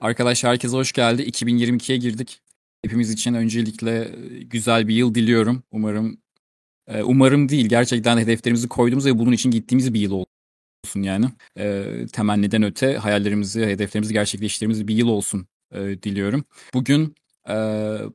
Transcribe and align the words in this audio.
Arkadaşlar 0.00 0.52
herkese 0.52 0.76
hoş 0.76 0.92
geldi. 0.92 1.22
2022'ye 1.22 1.98
girdik. 1.98 2.40
Hepimiz 2.82 3.10
için 3.10 3.34
öncelikle 3.34 4.00
e, 4.00 4.42
güzel 4.42 4.88
bir 4.88 4.94
yıl 4.94 5.14
diliyorum. 5.14 5.62
Umarım 5.70 6.18
e, 6.86 7.02
umarım 7.02 7.48
değil 7.48 7.68
gerçekten 7.68 8.18
hedeflerimizi 8.18 8.68
koyduğumuz 8.68 9.06
ve 9.06 9.18
bunun 9.18 9.32
için 9.32 9.50
gittiğimiz 9.50 9.94
bir 9.94 10.00
yıl 10.00 10.12
olsun 10.84 11.02
yani. 11.02 11.26
E, 11.58 11.84
temenniden 12.12 12.62
öte 12.62 12.96
hayallerimizi, 12.96 13.66
hedeflerimizi 13.66 14.12
gerçekleştirdiğimiz 14.12 14.88
bir 14.88 14.94
yıl 14.94 15.08
olsun 15.08 15.46
diliyorum. 15.74 16.44
Bugün 16.74 17.14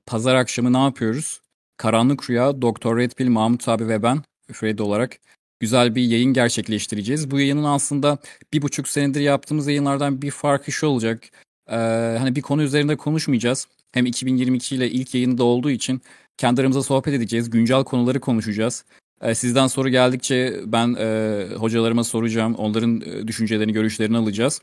pazar 0.05 0.35
akşamı 0.35 0.73
ne 0.73 0.77
yapıyoruz? 0.77 1.41
Karanlık 1.77 2.29
Rüya, 2.29 2.61
Doktor 2.61 2.97
Red 2.97 3.11
Pill, 3.11 3.27
Mahmut 3.27 3.67
abi 3.67 3.87
ve 3.87 4.03
ben 4.03 4.21
Fred 4.51 4.79
olarak 4.79 5.17
güzel 5.59 5.95
bir 5.95 6.03
yayın 6.03 6.33
gerçekleştireceğiz. 6.33 7.31
Bu 7.31 7.39
yayının 7.39 7.63
aslında 7.63 8.17
bir 8.53 8.61
buçuk 8.61 8.87
senedir 8.87 9.21
yaptığımız 9.21 9.67
yayınlardan 9.67 10.21
bir 10.21 10.31
farkı 10.31 10.71
şu 10.71 10.87
olacak. 10.87 11.29
Ee, 11.69 11.75
hani 12.19 12.35
bir 12.35 12.41
konu 12.41 12.63
üzerinde 12.63 12.97
konuşmayacağız. 12.97 13.67
Hem 13.91 14.05
2022 14.05 14.75
ile 14.75 14.91
ilk 14.91 15.15
yayında 15.15 15.43
olduğu 15.43 15.71
için 15.71 16.01
kendi 16.37 16.61
aramızda 16.61 16.83
sohbet 16.83 17.13
edeceğiz. 17.13 17.49
Güncel 17.49 17.83
konuları 17.83 18.19
konuşacağız. 18.19 18.85
Ee, 19.21 19.35
sizden 19.35 19.67
soru 19.67 19.89
geldikçe 19.89 20.59
ben 20.65 20.95
e, 20.99 21.47
hocalarıma 21.57 22.03
soracağım. 22.03 22.55
Onların 22.55 23.01
e, 23.01 23.27
düşüncelerini, 23.27 23.73
görüşlerini 23.73 24.17
alacağız. 24.17 24.61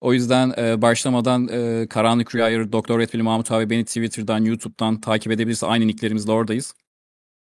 O 0.00 0.12
yüzden 0.12 0.54
e, 0.58 0.82
başlamadan 0.82 1.48
e, 1.48 1.86
Karanlık 1.88 2.34
Rüya'yı 2.34 2.72
Doktor 2.72 2.98
Redfield 2.98 3.22
Mahmut 3.22 3.50
abi 3.50 3.70
beni 3.70 3.84
Twitter'dan, 3.84 4.44
YouTube'dan 4.44 5.00
takip 5.00 5.32
edebilirse 5.32 5.66
aynı 5.66 5.86
nicklerimizle 5.86 6.32
oradayız. 6.32 6.74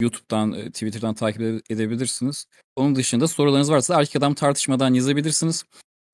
YouTube'dan, 0.01 0.53
e, 0.53 0.71
Twitter'dan 0.71 1.15
takip 1.15 1.43
edebilirsiniz. 1.71 2.47
Onun 2.77 2.97
dışında 2.97 3.29
sorularınız 3.29 3.71
varsa 3.71 4.01
erkek 4.01 4.17
adam 4.17 4.35
tartışmadan 4.35 4.95
yazabilirsiniz. 4.95 5.65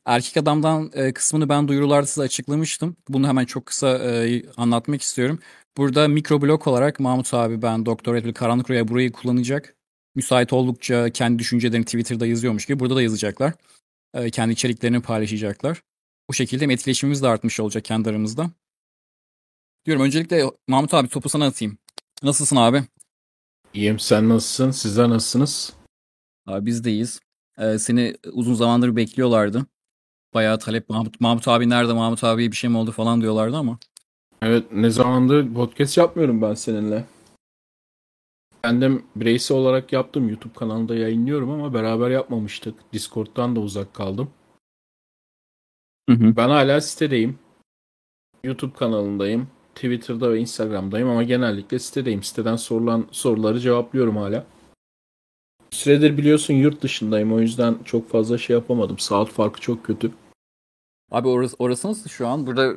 Erkek 0.06 0.36
adamdan 0.36 0.90
e, 0.94 1.12
kısmını 1.12 1.48
ben 1.48 1.68
duyurularda 1.68 2.06
size 2.06 2.22
açıklamıştım. 2.22 2.96
Bunu 3.08 3.28
hemen 3.28 3.44
çok 3.44 3.66
kısa 3.66 3.98
e, 3.98 4.42
anlatmak 4.56 5.02
istiyorum. 5.02 5.38
Burada 5.76 6.08
mikroblok 6.08 6.66
olarak 6.66 7.00
Mahmut 7.00 7.34
abi 7.34 7.62
ben 7.62 7.86
Doktor 7.86 8.14
Edil 8.14 8.32
Karanlık 8.34 8.70
Rüya 8.70 8.88
burayı 8.88 9.12
kullanacak. 9.12 9.76
Müsait 10.14 10.52
oldukça 10.52 11.10
kendi 11.10 11.38
düşüncelerini 11.38 11.84
Twitter'da 11.84 12.26
yazıyormuş 12.26 12.66
gibi 12.66 12.80
burada 12.80 12.96
da 12.96 13.02
yazacaklar. 13.02 13.52
E, 14.14 14.30
kendi 14.30 14.52
içeriklerini 14.52 15.02
paylaşacaklar. 15.02 15.82
Bu 16.28 16.34
şekilde 16.34 16.64
etkileşimimiz 16.64 17.22
de 17.22 17.28
artmış 17.28 17.60
olacak 17.60 17.84
kendi 17.84 18.10
aramızda. 18.10 18.50
Diyorum 19.86 20.02
öncelikle 20.04 20.44
Mahmut 20.68 20.94
abi 20.94 21.08
topu 21.08 21.28
sana 21.28 21.46
atayım. 21.46 21.78
Nasılsın 22.22 22.56
abi? 22.56 22.82
İyiyim 23.74 23.98
sen 23.98 24.28
nasılsın? 24.28 24.70
Sizler 24.70 25.08
nasılsınız? 25.08 25.72
Abi 26.46 26.66
biz 26.66 26.84
deyiz. 26.84 27.20
Ee, 27.58 27.78
seni 27.78 28.16
uzun 28.32 28.54
zamandır 28.54 28.96
bekliyorlardı. 28.96 29.66
Bayağı 30.34 30.58
talep 30.58 30.88
Mahmut, 30.88 31.20
Mahmut 31.20 31.48
abi 31.48 31.70
nerede 31.70 31.92
Mahmut 31.92 32.24
abiye 32.24 32.50
bir 32.50 32.56
şey 32.56 32.70
mi 32.70 32.76
oldu 32.76 32.92
falan 32.92 33.20
diyorlardı 33.20 33.56
ama. 33.56 33.78
Evet 34.42 34.72
ne 34.72 34.90
zamandır 34.90 35.54
podcast 35.54 35.98
yapmıyorum 35.98 36.42
ben 36.42 36.54
seninle. 36.54 37.04
Kendim 38.64 39.02
bireysel 39.16 39.56
olarak 39.56 39.92
yaptım. 39.92 40.28
YouTube 40.28 40.54
kanalında 40.54 40.94
yayınlıyorum 40.94 41.50
ama 41.50 41.74
beraber 41.74 42.10
yapmamıştık. 42.10 42.92
Discord'dan 42.92 43.56
da 43.56 43.60
uzak 43.60 43.94
kaldım. 43.94 44.30
Hı 46.10 46.16
hı. 46.16 46.36
Ben 46.36 46.48
hala 46.48 46.80
sitedeyim. 46.80 47.38
YouTube 48.44 48.72
kanalındayım. 48.74 49.48
Twitter'da 49.74 50.32
ve 50.32 50.38
Instagram'dayım 50.38 51.08
ama 51.08 51.22
genellikle 51.22 51.78
sitedeyim. 51.78 52.22
Siteden 52.22 52.56
sorulan 52.56 53.06
soruları 53.10 53.60
cevaplıyorum 53.60 54.16
hala. 54.16 54.46
Süredir 55.70 56.16
biliyorsun 56.16 56.54
yurt 56.54 56.82
dışındayım 56.82 57.32
o 57.32 57.40
yüzden 57.40 57.76
çok 57.84 58.10
fazla 58.10 58.38
şey 58.38 58.56
yapamadım. 58.56 58.98
Saat 58.98 59.28
farkı 59.28 59.60
çok 59.60 59.84
kötü. 59.84 60.12
Abi 61.12 61.28
orası, 61.28 61.56
orası 61.58 61.88
nasıl 61.88 62.10
şu 62.10 62.28
an? 62.28 62.46
Burada 62.46 62.76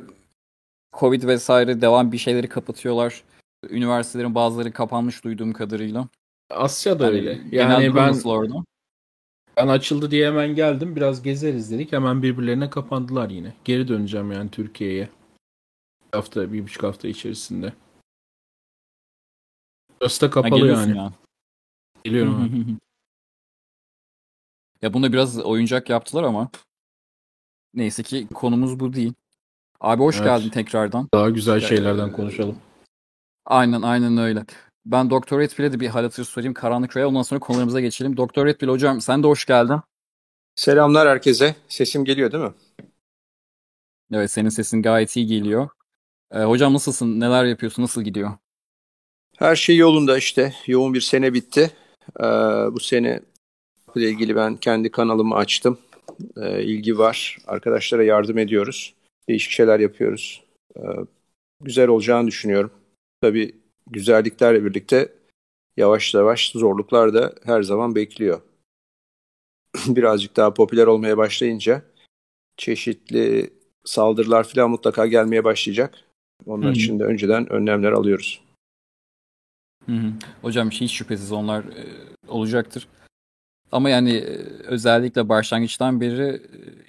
Covid 0.92 1.22
vesaire 1.22 1.80
devam 1.80 2.12
bir 2.12 2.18
şeyleri 2.18 2.48
kapatıyorlar. 2.48 3.24
Üniversitelerin 3.70 4.34
bazıları 4.34 4.72
kapanmış 4.72 5.24
duyduğum 5.24 5.52
kadarıyla. 5.52 6.08
Asya'da 6.50 7.04
yani, 7.04 7.16
öyle. 7.16 7.40
Yani 7.52 7.94
ben 7.94 8.20
orada? 8.24 8.64
Ben 9.56 9.68
açıldı 9.68 10.10
diye 10.10 10.26
hemen 10.26 10.54
geldim. 10.54 10.96
Biraz 10.96 11.22
gezeriz 11.22 11.70
dedik. 11.70 11.92
Hemen 11.92 12.22
birbirlerine 12.22 12.70
kapandılar 12.70 13.30
yine. 13.30 13.54
Geri 13.64 13.88
döneceğim 13.88 14.32
yani 14.32 14.50
Türkiye'ye. 14.50 15.08
Bir 16.12 16.16
hafta, 16.18 16.52
bir 16.52 16.62
buçuk 16.62 16.82
hafta 16.82 17.08
içerisinde. 17.08 17.72
Burası 20.00 20.20
da 20.20 20.30
kapalı 20.30 20.72
ha, 20.72 20.80
yani. 20.80 20.96
Ya. 20.96 21.12
Geliyorum. 22.04 22.50
ya 24.82 24.94
bunu 24.94 25.12
biraz 25.12 25.38
oyuncak 25.38 25.90
yaptılar 25.90 26.22
ama 26.22 26.50
Neyse 27.76 28.02
ki 28.02 28.26
konumuz 28.34 28.80
bu 28.80 28.92
değil. 28.92 29.12
Abi 29.80 30.02
hoş 30.02 30.16
evet. 30.16 30.26
geldin 30.26 30.48
tekrardan. 30.48 31.08
Daha 31.14 31.30
güzel 31.30 31.60
şeylerden 31.60 32.12
konuşalım. 32.12 32.58
Aynen 33.46 33.82
aynen 33.82 34.16
öyle. 34.18 34.44
Ben 34.86 35.10
Doktor 35.10 35.40
Redfield'e 35.40 35.72
de 35.72 35.80
bir 35.80 35.88
hal 35.88 36.02
hatır 36.02 36.24
sorayım. 36.24 36.54
Karanlık 36.54 36.96
Rüya 36.96 37.08
ondan 37.08 37.22
sonra 37.22 37.40
konularımıza 37.40 37.80
geçelim. 37.80 38.16
Doktor 38.16 38.46
Redfield 38.46 38.70
hocam 38.70 39.00
sen 39.00 39.22
de 39.22 39.26
hoş 39.26 39.44
geldin. 39.44 39.80
Selamlar 40.54 41.08
herkese. 41.08 41.54
Sesim 41.68 42.04
geliyor 42.04 42.32
değil 42.32 42.44
mi? 42.44 42.52
Evet 44.12 44.30
senin 44.30 44.48
sesin 44.48 44.82
gayet 44.82 45.16
iyi 45.16 45.26
geliyor. 45.26 45.68
Ee, 46.32 46.38
hocam 46.38 46.74
nasılsın? 46.74 47.20
Neler 47.20 47.44
yapıyorsun? 47.44 47.82
Nasıl 47.82 48.02
gidiyor? 48.02 48.32
Her 49.38 49.56
şey 49.56 49.76
yolunda 49.76 50.18
işte. 50.18 50.54
Yoğun 50.66 50.94
bir 50.94 51.00
sene 51.00 51.34
bitti. 51.34 51.70
Ee, 52.20 52.24
bu 52.72 52.80
sene 52.80 53.20
ile 53.96 54.10
ilgili 54.10 54.36
ben 54.36 54.56
kendi 54.56 54.90
kanalımı 54.90 55.34
açtım 55.34 55.78
e, 56.36 56.62
ilgi 56.62 56.98
var. 56.98 57.38
Arkadaşlara 57.46 58.04
yardım 58.04 58.38
ediyoruz. 58.38 58.94
Değişik 59.28 59.50
şeyler 59.50 59.80
yapıyoruz. 59.80 60.44
E, 60.76 60.80
güzel 61.62 61.88
olacağını 61.88 62.26
düşünüyorum. 62.26 62.70
Tabii 63.20 63.54
güzelliklerle 63.90 64.64
birlikte 64.64 65.12
yavaş 65.76 66.14
yavaş 66.14 66.50
zorluklar 66.52 67.14
da 67.14 67.34
her 67.44 67.62
zaman 67.62 67.94
bekliyor. 67.94 68.40
Birazcık 69.86 70.36
daha 70.36 70.54
popüler 70.54 70.86
olmaya 70.86 71.16
başlayınca 71.16 71.82
çeşitli 72.56 73.50
saldırılar 73.84 74.44
falan 74.44 74.70
mutlaka 74.70 75.06
gelmeye 75.06 75.44
başlayacak. 75.44 75.94
Onlar 76.46 76.66
Hı-hı. 76.66 76.76
için 76.76 76.98
de 76.98 77.04
önceden 77.04 77.52
önlemler 77.52 77.92
alıyoruz. 77.92 78.40
Hı-hı. 79.86 80.12
Hocam 80.42 80.70
hiç 80.70 80.92
şüphesiz 80.92 81.32
onlar 81.32 81.64
e, 81.64 81.86
olacaktır. 82.28 82.88
Ama 83.72 83.90
yani 83.90 84.12
e, 84.12 84.36
özellikle 84.64 85.28
başlangıçtan 85.28 86.00
beri 86.00 86.22
e, 86.22 86.40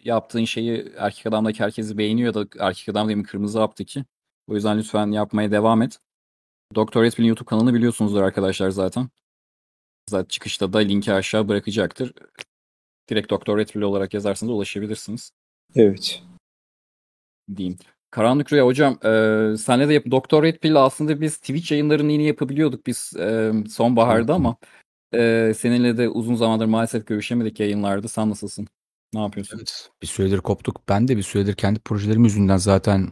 yaptığın 0.03 0.45
şeyi 0.45 0.93
erkek 0.97 1.25
adamdaki 1.25 1.63
herkesi 1.63 1.97
beğeniyor 1.97 2.33
da 2.33 2.47
erkek 2.59 2.89
adam 2.89 3.07
değil 3.07 3.17
mi 3.17 3.23
kırmızı 3.23 3.59
haptı 3.59 3.85
ki. 3.85 4.05
O 4.47 4.55
yüzden 4.55 4.79
lütfen 4.79 5.11
yapmaya 5.11 5.51
devam 5.51 5.81
et. 5.81 5.99
Doktor 6.75 7.03
Redfield'in 7.03 7.27
YouTube 7.27 7.45
kanalını 7.49 7.73
biliyorsunuzdur 7.73 8.21
arkadaşlar 8.21 8.69
zaten. 8.69 9.09
Zaten 10.09 10.27
çıkışta 10.27 10.73
da 10.73 10.77
linki 10.77 11.13
aşağı 11.13 11.47
bırakacaktır. 11.47 12.13
Direkt 13.09 13.29
Doktor 13.29 13.57
Redfield 13.57 13.83
olarak 13.83 14.13
yazarsanız 14.13 14.53
ulaşabilirsiniz. 14.53 15.31
Evet. 15.75 16.23
Diyeyim. 17.55 17.77
Karanlık 18.11 18.53
Rüya 18.53 18.65
hocam 18.65 18.93
e, 18.93 19.57
senle 19.57 19.89
de 19.89 19.93
yap 19.93 20.03
Doktor 20.11 20.43
Redfield 20.43 20.75
aslında 20.75 21.21
biz 21.21 21.37
Twitch 21.37 21.71
yayınlarını 21.71 22.11
yine 22.11 22.23
yapabiliyorduk 22.23 22.87
biz 22.87 23.13
e, 23.19 23.53
sonbaharda 23.69 24.33
ama 24.33 24.57
ee, 25.13 25.53
seninle 25.57 25.97
de 25.97 26.09
uzun 26.09 26.35
zamandır 26.35 26.65
maalesef 26.65 27.07
görüşemedik 27.07 27.59
yayınlarda. 27.59 28.07
Sen 28.07 28.29
nasılsın? 28.29 28.67
Ne 29.13 29.19
yapıyorsun? 29.19 29.57
Evet, 29.57 29.89
bir 30.01 30.07
süredir 30.07 30.37
koptuk. 30.37 30.81
Ben 30.89 31.07
de 31.07 31.17
bir 31.17 31.23
süredir 31.23 31.53
kendi 31.53 31.79
projelerim 31.79 32.23
yüzünden 32.23 32.57
zaten 32.57 33.11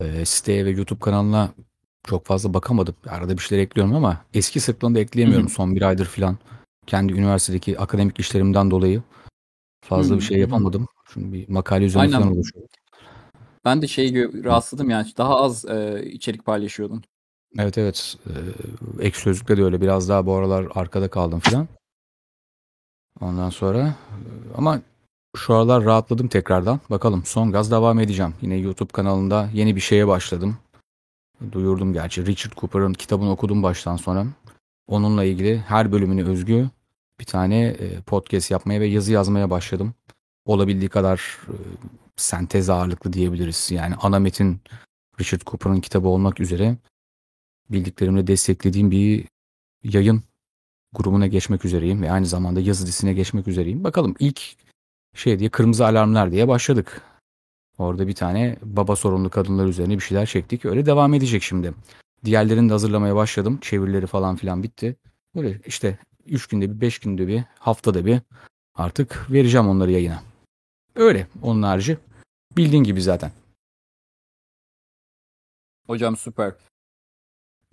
e, 0.00 0.24
siteye 0.24 0.64
ve 0.64 0.70
YouTube 0.70 1.00
kanalına 1.00 1.54
çok 2.06 2.26
fazla 2.26 2.54
bakamadım. 2.54 2.94
Arada 3.08 3.36
bir 3.36 3.42
şeyler 3.42 3.62
ekliyorum 3.62 3.94
ama 3.94 4.24
eski 4.34 4.60
sıklığında 4.60 5.00
ekleyemiyorum 5.00 5.48
son 5.48 5.76
bir 5.76 5.82
aydır 5.82 6.06
falan. 6.06 6.38
Kendi 6.86 7.12
üniversitedeki 7.12 7.78
akademik 7.78 8.20
işlerimden 8.20 8.70
dolayı 8.70 9.02
fazla 9.80 10.16
bir 10.16 10.22
şey 10.22 10.38
yapamadım. 10.38 10.86
Çünkü 11.08 11.32
bir 11.32 11.48
makale 11.48 11.84
üzerine 11.84 12.02
Aynen. 12.02 12.18
falan 12.18 12.36
oluşuyor. 12.36 12.68
Ben 13.64 13.82
de 13.82 13.86
şeyi 13.86 14.44
rastladım 14.44 14.90
yani 14.90 15.06
daha 15.16 15.36
az 15.36 15.64
e, 15.64 16.04
içerik 16.06 16.44
paylaşıyordum. 16.44 17.02
Evet 17.58 17.78
evet. 17.78 18.16
Ee, 18.26 19.06
ek 19.06 19.18
sözlükte 19.18 19.56
de 19.56 19.64
öyle. 19.64 19.80
Biraz 19.80 20.08
daha 20.08 20.26
bu 20.26 20.34
aralar 20.34 20.66
arkada 20.74 21.08
kaldım 21.08 21.40
falan. 21.40 21.68
Ondan 23.20 23.50
sonra 23.50 23.94
ama 24.54 24.80
şu 25.36 25.54
aralar 25.54 25.84
rahatladım 25.84 26.28
tekrardan. 26.28 26.80
Bakalım 26.90 27.22
son 27.24 27.52
gaz 27.52 27.70
devam 27.70 28.00
edeceğim. 28.00 28.34
Yine 28.40 28.56
YouTube 28.56 28.92
kanalında 28.92 29.50
yeni 29.52 29.76
bir 29.76 29.80
şeye 29.80 30.08
başladım. 30.08 30.58
Duyurdum 31.52 31.92
gerçi. 31.92 32.26
Richard 32.26 32.52
Cooper'ın 32.52 32.92
kitabını 32.92 33.30
okudum 33.30 33.62
baştan 33.62 33.96
sona. 33.96 34.26
Onunla 34.86 35.24
ilgili 35.24 35.58
her 35.58 35.92
bölümünü 35.92 36.28
özgü 36.28 36.70
bir 37.20 37.24
tane 37.24 37.76
podcast 38.06 38.50
yapmaya 38.50 38.80
ve 38.80 38.86
yazı 38.86 39.12
yazmaya 39.12 39.50
başladım. 39.50 39.94
Olabildiği 40.46 40.88
kadar 40.88 41.38
sentez 42.16 42.70
ağırlıklı 42.70 43.12
diyebiliriz. 43.12 43.70
Yani 43.70 43.94
ana 43.94 44.18
metin 44.18 44.60
Richard 45.20 45.40
Cooper'ın 45.46 45.80
kitabı 45.80 46.08
olmak 46.08 46.40
üzere 46.40 46.76
bildiklerimle 47.70 48.26
desteklediğim 48.26 48.90
bir 48.90 49.24
yayın 49.82 50.22
grubuna 50.94 51.26
geçmek 51.26 51.64
üzereyim 51.64 52.02
ve 52.02 52.10
aynı 52.10 52.26
zamanda 52.26 52.60
yazı 52.60 52.86
dizisine 52.86 53.12
geçmek 53.12 53.48
üzereyim. 53.48 53.84
Bakalım 53.84 54.14
ilk 54.18 54.40
şey 55.14 55.38
diye 55.38 55.50
kırmızı 55.50 55.86
alarmlar 55.86 56.32
diye 56.32 56.48
başladık. 56.48 57.02
Orada 57.78 58.08
bir 58.08 58.14
tane 58.14 58.56
baba 58.62 58.96
sorumlu 58.96 59.30
kadınlar 59.30 59.66
üzerine 59.66 59.94
bir 59.94 60.00
şeyler 60.00 60.26
çektik. 60.26 60.64
Öyle 60.64 60.86
devam 60.86 61.14
edecek 61.14 61.42
şimdi. 61.42 61.74
Diğerlerini 62.24 62.68
de 62.68 62.72
hazırlamaya 62.72 63.16
başladım. 63.16 63.58
Çevirileri 63.60 64.06
falan 64.06 64.36
filan 64.36 64.62
bitti. 64.62 64.96
Böyle 65.34 65.60
işte 65.66 65.98
3 66.26 66.46
günde 66.46 66.70
bir, 66.70 66.80
5 66.80 66.98
günde 66.98 67.26
bir, 67.28 67.42
haftada 67.58 68.06
bir 68.06 68.20
artık 68.74 69.26
vereceğim 69.30 69.68
onları 69.68 69.90
yayına. 69.90 70.22
Öyle 70.94 71.26
onun 71.42 71.62
harici. 71.62 71.98
Bildiğin 72.56 72.84
gibi 72.84 73.02
zaten. 73.02 73.32
Hocam 75.86 76.16
süper. 76.16 76.52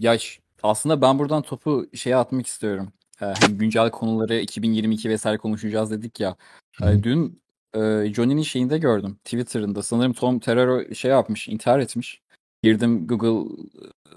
Ya 0.02 0.18
aslında 0.64 1.02
ben 1.02 1.20
buradan 1.20 1.42
topu 1.42 1.86
şeye 1.94 2.16
atmak 2.16 2.48
istiyorum. 2.48 2.94
Ee, 3.22 3.26
hani 3.26 3.58
güncel 3.58 3.92
konuları 3.92 4.36
2022 4.40 5.10
vesaire 5.10 5.38
konuşacağız 5.38 5.92
dedik 5.92 6.20
ya. 6.20 6.36
Ee, 6.84 7.04
dün 7.04 7.42
e, 7.76 7.80
Johnny'nin 8.14 8.42
şeyinde 8.42 8.78
gördüm. 8.78 9.18
Twitter'ında 9.24 9.84
sanırım 9.84 10.14
Tom 10.14 10.40
Terrero 10.40 10.96
şey 10.96 11.12
yapmış, 11.12 11.48
intihar 11.48 11.80
etmiş. 11.80 12.22
Girdim 12.64 13.08
Google 13.08 13.66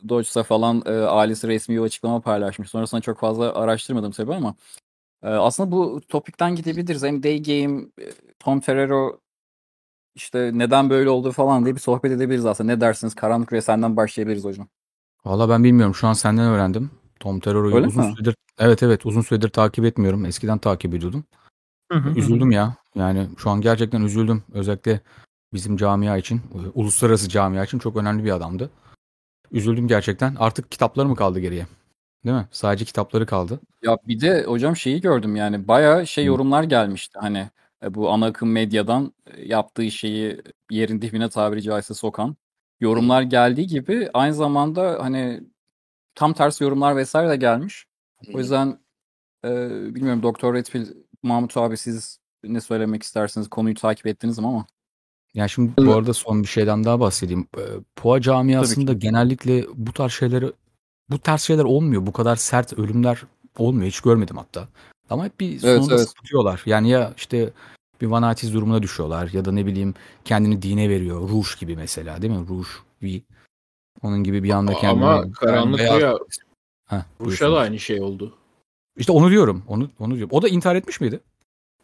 Docs'a 0.09 0.43
falan 0.43 0.83
e, 0.87 0.91
ailesi 0.91 1.49
resmi 1.49 1.77
bir 1.77 1.81
açıklama 1.81 2.21
paylaşmış. 2.21 2.71
Sonrasında 2.71 3.01
çok 3.01 3.19
fazla 3.19 3.55
araştırmadım 3.55 4.13
tabii 4.13 4.35
ama 4.35 4.55
e, 5.23 5.29
aslında 5.29 5.73
bu 5.73 6.01
topikten 6.09 6.57
gidebiliriz. 6.57 7.03
Hem 7.03 7.23
Day 7.23 7.43
Game, 7.43 7.83
e, 8.01 8.07
Tom 8.39 8.61
Terrero 8.61 9.21
işte 10.15 10.51
neden 10.55 10.91
böyle 10.91 11.11
oldu 11.11 11.33
falan 11.33 11.65
diye 11.65 11.75
bir 11.75 11.81
sohbet 11.81 12.13
edebiliriz 12.13 12.47
aslında. 12.47 12.73
Ne 12.73 12.81
dersiniz? 12.81 13.15
Karanlık 13.15 13.53
ve 13.53 13.61
senden 13.63 13.97
başlayabiliriz 13.97 14.45
hocam. 14.45 14.69
Valla 15.25 15.49
ben 15.49 15.65
bilmiyorum. 15.65 15.95
Şu 15.95 16.07
an 16.07 16.13
senden 16.13 16.45
öğrendim. 16.47 16.91
Tom 17.21 17.41
Terror'u 17.41 17.77
Öyle 17.77 17.87
uzun 17.87 18.07
mi? 18.07 18.13
süredir 18.17 18.37
evet 18.59 18.83
evet 18.83 19.07
uzun 19.07 19.21
süredir 19.21 19.49
takip 19.49 19.85
etmiyorum. 19.85 20.25
Eskiden 20.25 20.59
takip 20.59 20.95
ediyordum. 20.95 21.25
Üzüldüm 22.17 22.51
ya. 22.51 22.77
Yani 22.95 23.29
şu 23.39 23.51
an 23.51 23.61
gerçekten 23.61 24.03
üzüldüm. 24.03 24.43
Özellikle 24.53 25.01
bizim 25.53 25.77
camia 25.77 26.17
için, 26.17 26.37
e, 26.37 26.59
uluslararası 26.75 27.29
camia 27.29 27.65
için 27.65 27.79
çok 27.79 27.97
önemli 27.97 28.25
bir 28.25 28.31
adamdı. 28.31 28.71
Üzüldüm 29.51 29.89
gerçekten. 29.89 30.35
Artık 30.39 30.71
kitapları 30.71 31.09
mı 31.09 31.17
kaldı 31.17 31.41
geriye? 31.41 31.67
Değil 32.25 32.37
mi? 32.37 32.49
Sadece 32.51 32.85
kitapları 32.85 33.27
kaldı. 33.27 33.61
Ya 33.83 33.97
bir 34.09 34.21
de 34.21 34.45
hocam 34.45 34.77
şeyi 34.77 35.01
gördüm 35.01 35.37
yani 35.37 35.69
bayağı 35.69 36.07
şey 36.07 36.25
Hı. 36.25 36.29
yorumlar 36.29 36.63
gelmişti 36.63 37.19
hani 37.19 37.51
e, 37.83 37.95
bu 37.95 38.11
ana 38.11 38.27
akım 38.27 38.53
medyadan 38.53 39.13
e, 39.27 39.45
yaptığı 39.45 39.91
şeyi 39.91 40.43
yerin 40.71 41.03
dibine 41.03 41.29
tabiri 41.29 41.63
caizse 41.63 41.95
sokan 41.95 42.37
yorumlar 42.85 43.23
geldiği 43.23 43.67
gibi 43.67 44.11
aynı 44.15 44.35
zamanda 44.35 44.99
hani 45.01 45.41
tam 46.15 46.33
tersi 46.33 46.65
yorumlar 46.65 46.97
vesaire 46.97 47.31
de 47.31 47.37
gelmiş. 47.37 47.87
O 48.35 48.39
yüzden 48.39 48.79
e, 49.45 49.71
bilmiyorum 49.95 50.23
Doktor 50.23 50.55
Redfield, 50.55 50.87
Mahmut 51.23 51.57
abi 51.57 51.77
siz 51.77 52.19
ne 52.45 52.61
söylemek 52.61 53.03
istersiniz? 53.03 53.49
Konuyu 53.49 53.75
takip 53.75 54.07
ettiniz 54.07 54.39
mi 54.39 54.47
ama? 54.47 54.67
Yani 55.35 55.51
şimdi 55.51 55.87
bu 55.87 55.93
arada 55.93 56.13
son 56.13 56.43
bir 56.43 56.49
şeyden 56.49 56.85
daha 56.85 57.01
bahsedeyim. 57.01 57.47
E, 57.59 57.63
Poa 57.97 58.21
camiasında 58.21 58.93
genellikle 58.93 59.65
bu 59.75 59.93
tarz 59.93 60.13
şeyleri 60.13 60.53
bu 61.11 61.19
tarz 61.19 61.41
şeyler 61.41 61.65
olmuyor. 61.65 62.07
Bu 62.07 62.13
kadar 62.13 62.37
sert 62.37 62.79
ölümler 62.79 63.23
olmuyor. 63.59 63.87
Hiç 63.87 64.01
görmedim 64.01 64.37
hatta. 64.37 64.69
Ama 65.11 65.25
hep 65.25 65.41
bir 65.41 65.51
Evet, 65.51 65.61
sonunda 65.61 65.95
evet. 65.95 66.09
sapıtıyorlar. 66.09 66.63
Yani 66.67 66.91
ya 66.91 67.13
işte 67.17 67.51
bir 68.01 68.07
vanatiz 68.07 68.55
durumuna 68.55 68.83
düşüyorlar 68.83 69.31
ya 69.33 69.45
da 69.45 69.53
ne 69.53 69.67
bileyim 69.67 69.95
kendini 70.25 70.63
dine 70.63 70.89
veriyor. 70.89 71.29
Ruş 71.29 71.57
gibi 71.57 71.77
mesela 71.77 72.23
değil 72.23 72.33
mi? 72.33 72.47
Ruş 72.49 72.83
bir 73.03 73.23
onun 74.03 74.25
gibi 74.25 74.43
bir 74.43 74.51
anda 74.51 74.75
kendini 74.75 75.05
Ama 75.05 75.33
karanlık 75.33 75.81
rüya 75.81 76.19
Heh, 76.87 77.03
Ruş'a 77.21 77.53
da 77.53 77.59
aynı 77.59 77.79
şey 77.79 78.01
oldu. 78.01 78.35
İşte 78.97 79.13
onu 79.13 79.31
diyorum. 79.31 79.63
Onu 79.69 79.91
onu 79.99 80.15
diyorum. 80.15 80.37
O 80.37 80.43
da 80.43 80.49
intihar 80.49 80.77
etmiş 80.77 81.01
miydi? 81.01 81.21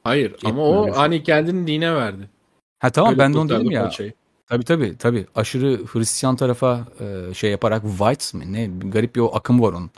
Hayır 0.04 0.30
Etmiyor 0.30 0.56
ama 0.56 0.68
o 0.68 0.84
şey. 0.84 0.94
hani 0.94 1.22
kendini 1.22 1.66
dine 1.66 1.94
verdi. 1.94 2.30
Ha 2.78 2.90
tamam 2.90 3.10
Öyle 3.10 3.18
ben 3.18 3.34
de 3.34 3.38
onu 3.38 3.48
dedim 3.48 3.70
ya. 3.70 3.84
paçayı. 3.84 4.12
Tabii 4.46 4.64
tabii 4.64 4.96
tabii. 4.98 5.26
Aşırı 5.34 5.86
Hristiyan 5.86 6.36
tarafa 6.36 6.86
e, 7.00 7.34
şey 7.34 7.50
yaparak 7.50 7.82
Whites 7.82 8.34
mi 8.34 8.52
ne 8.52 8.66
garip 8.90 9.16
bir 9.16 9.20
o 9.20 9.30
akım 9.34 9.62
var 9.62 9.72
onun. 9.72 9.90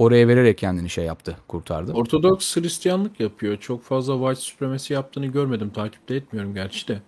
Oraya 0.00 0.28
vererek 0.28 0.58
kendini 0.58 0.90
şey 0.90 1.04
yaptı, 1.04 1.36
kurtardı. 1.48 1.92
Ortodoks 1.92 2.56
Hristiyanlık 2.56 3.20
yapıyor. 3.20 3.56
Çok 3.56 3.82
fazla 3.82 4.14
white 4.18 4.40
supremacy 4.40 4.94
yaptığını 4.94 5.26
görmedim. 5.26 5.70
Takipte 5.70 6.14
etmiyorum 6.14 6.54
gerçi 6.54 6.88
de. 6.88 7.02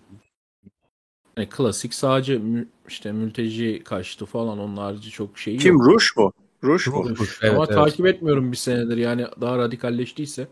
Yani 1.37 1.49
klasik 1.49 1.93
sadece 1.93 2.37
mü- 2.37 2.67
işte 2.87 3.11
mülteci 3.11 3.81
kaçtı 3.85 4.25
falan 4.25 4.59
onun 4.59 4.77
harici 4.77 5.09
çok 5.09 5.37
şey 5.37 5.57
Kim 5.57 5.73
yok. 5.73 5.85
Ruş 5.85 6.17
mu? 6.17 6.33
Ruş 6.63 6.87
mu? 6.87 7.09
Ruş, 7.09 7.19
Ruş, 7.19 7.39
evet, 7.41 7.53
Ama 7.53 7.65
evet. 7.65 7.75
takip 7.75 8.05
etmiyorum 8.05 8.51
bir 8.51 8.57
senedir 8.57 8.97
yani 8.97 9.25
daha 9.41 9.57
radikalleştiyse. 9.57 10.47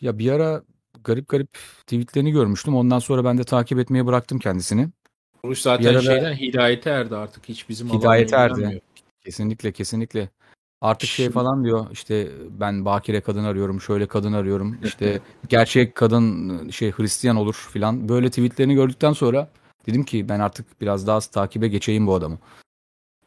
Ya 0.00 0.18
bir 0.18 0.32
ara 0.32 0.62
garip 1.04 1.28
garip 1.28 1.58
tweetlerini 1.86 2.30
görmüştüm. 2.32 2.76
Ondan 2.76 2.98
sonra 2.98 3.24
ben 3.24 3.38
de 3.38 3.44
takip 3.44 3.78
etmeye 3.78 4.06
bıraktım 4.06 4.38
kendisini. 4.38 4.88
Ruş 5.44 5.58
Bir 5.58 5.62
zaten 5.62 5.84
arada- 5.90 6.02
şeyden 6.02 6.34
hidayete 6.34 6.90
erdi 6.90 7.16
artık 7.16 7.48
hiç 7.48 7.68
bizim 7.68 7.88
Hidayete 7.88 8.36
erdi. 8.36 8.82
Kesinlikle 9.24 9.72
kesinlikle. 9.72 10.28
Artık 10.80 11.08
şey 11.10 11.30
falan 11.30 11.64
diyor 11.64 11.86
işte 11.92 12.30
ben 12.50 12.84
bakire 12.84 13.20
kadın 13.20 13.44
arıyorum, 13.44 13.80
şöyle 13.80 14.06
kadın 14.06 14.32
arıyorum. 14.32 14.78
İşte 14.84 15.20
gerçek 15.48 15.94
kadın 15.94 16.68
şey 16.70 16.92
Hristiyan 16.92 17.36
olur 17.36 17.68
filan. 17.72 18.08
Böyle 18.08 18.28
tweetlerini 18.28 18.74
gördükten 18.74 19.12
sonra 19.12 19.50
dedim 19.86 20.04
ki 20.04 20.28
ben 20.28 20.40
artık 20.40 20.80
biraz 20.80 21.06
daha 21.06 21.20
takibe 21.20 21.68
geçeyim 21.68 22.06
bu 22.06 22.14
adamı. 22.14 22.38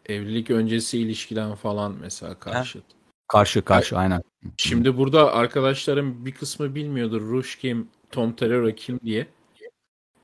Evlilik 0.06 0.52
öncesi 0.52 1.00
ilişkiden 1.00 1.56
falan 1.56 1.96
mesela 2.02 2.40
karşı. 2.40 2.82
Karşı 3.28 3.62
karşı 3.62 3.98
aynen. 3.98 4.22
Şimdi 4.58 4.98
burada 4.98 5.34
arkadaşlarım 5.34 6.26
bir 6.26 6.32
kısmı 6.32 6.76
bilmiyordur 6.76 7.22
Rush 7.22 7.56
kim, 7.56 7.88
Tom 8.12 8.34
Terrero 8.34 8.72
kim 8.72 9.00
diye. 9.00 9.28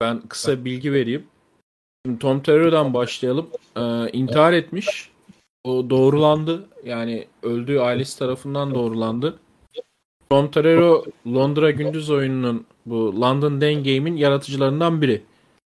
Ben 0.02 0.22
kısa 0.22 0.66
bilgi 0.66 0.94
vereyim. 0.94 1.28
Şimdi 2.06 2.20
Tom 2.20 2.44
Terrero'dan 2.44 2.94
başlayalım. 2.94 3.50
Ee, 3.78 4.10
intihar 4.10 4.54
etmiş. 4.54 5.12
O 5.64 5.90
doğrulandı. 5.90 6.70
Yani 6.86 7.28
öldüğü 7.44 7.80
ailesi 7.80 8.20
tarafından 8.20 8.76
doğrulandı. 8.76 9.40
Tom 10.30 10.52
Terrero 10.52 11.06
Londra 11.28 11.72
gündüz 11.72 12.10
oyununun 12.10 12.66
bu 12.86 13.22
London 13.22 13.62
Den 13.62 13.76
Game'in 13.76 14.16
yaratıcılarından 14.16 15.02
biri. 15.02 15.24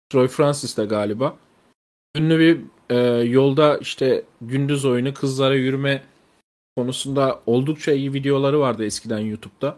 Troy 0.09 0.27
Francis 0.27 0.77
de 0.77 0.85
galiba. 0.85 1.37
Ünlü 2.17 2.39
bir 2.39 2.59
e, 2.89 2.97
yolda 3.23 3.77
işte 3.77 4.25
gündüz 4.41 4.85
oyunu 4.85 5.13
kızlara 5.13 5.55
yürüme 5.55 6.03
konusunda 6.77 7.41
oldukça 7.45 7.91
iyi 7.91 8.13
videoları 8.13 8.59
vardı 8.59 8.85
eskiden 8.85 9.19
YouTube'da. 9.19 9.77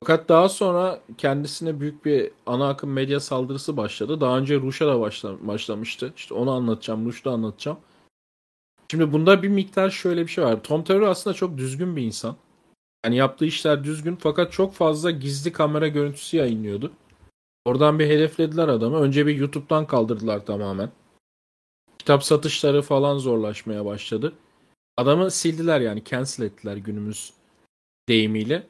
Fakat 0.00 0.28
daha 0.28 0.48
sonra 0.48 1.00
kendisine 1.18 1.80
büyük 1.80 2.04
bir 2.04 2.30
ana 2.46 2.68
akım 2.68 2.92
medya 2.92 3.20
saldırısı 3.20 3.76
başladı. 3.76 4.20
Daha 4.20 4.38
önce 4.38 4.60
Ruş'a 4.60 4.86
da 4.86 5.00
başla- 5.00 5.46
başlamıştı. 5.46 6.12
İşte 6.16 6.34
onu 6.34 6.50
anlatacağım, 6.50 7.06
Ruş'ta 7.06 7.30
anlatacağım. 7.30 7.78
Şimdi 8.90 9.12
bunda 9.12 9.42
bir 9.42 9.48
miktar 9.48 9.90
şöyle 9.90 10.22
bir 10.22 10.30
şey 10.30 10.44
var. 10.44 10.62
Tom 10.62 10.84
Terror 10.84 11.08
aslında 11.08 11.34
çok 11.34 11.58
düzgün 11.58 11.96
bir 11.96 12.02
insan. 12.02 12.36
Yani 13.04 13.16
yaptığı 13.16 13.44
işler 13.44 13.84
düzgün 13.84 14.16
fakat 14.16 14.52
çok 14.52 14.74
fazla 14.74 15.10
gizli 15.10 15.52
kamera 15.52 15.88
görüntüsü 15.88 16.36
yayınlıyordu. 16.36 16.92
Oradan 17.64 17.98
bir 17.98 18.06
hedeflediler 18.06 18.68
adamı. 18.68 19.00
Önce 19.00 19.26
bir 19.26 19.36
YouTube'dan 19.36 19.86
kaldırdılar 19.86 20.46
tamamen. 20.46 20.90
Kitap 21.98 22.24
satışları 22.24 22.82
falan 22.82 23.18
zorlaşmaya 23.18 23.84
başladı. 23.84 24.32
Adamı 24.96 25.30
sildiler 25.30 25.80
yani 25.80 26.04
cancel 26.04 26.44
ettiler 26.44 26.76
günümüz 26.76 27.32
deyimiyle. 28.08 28.66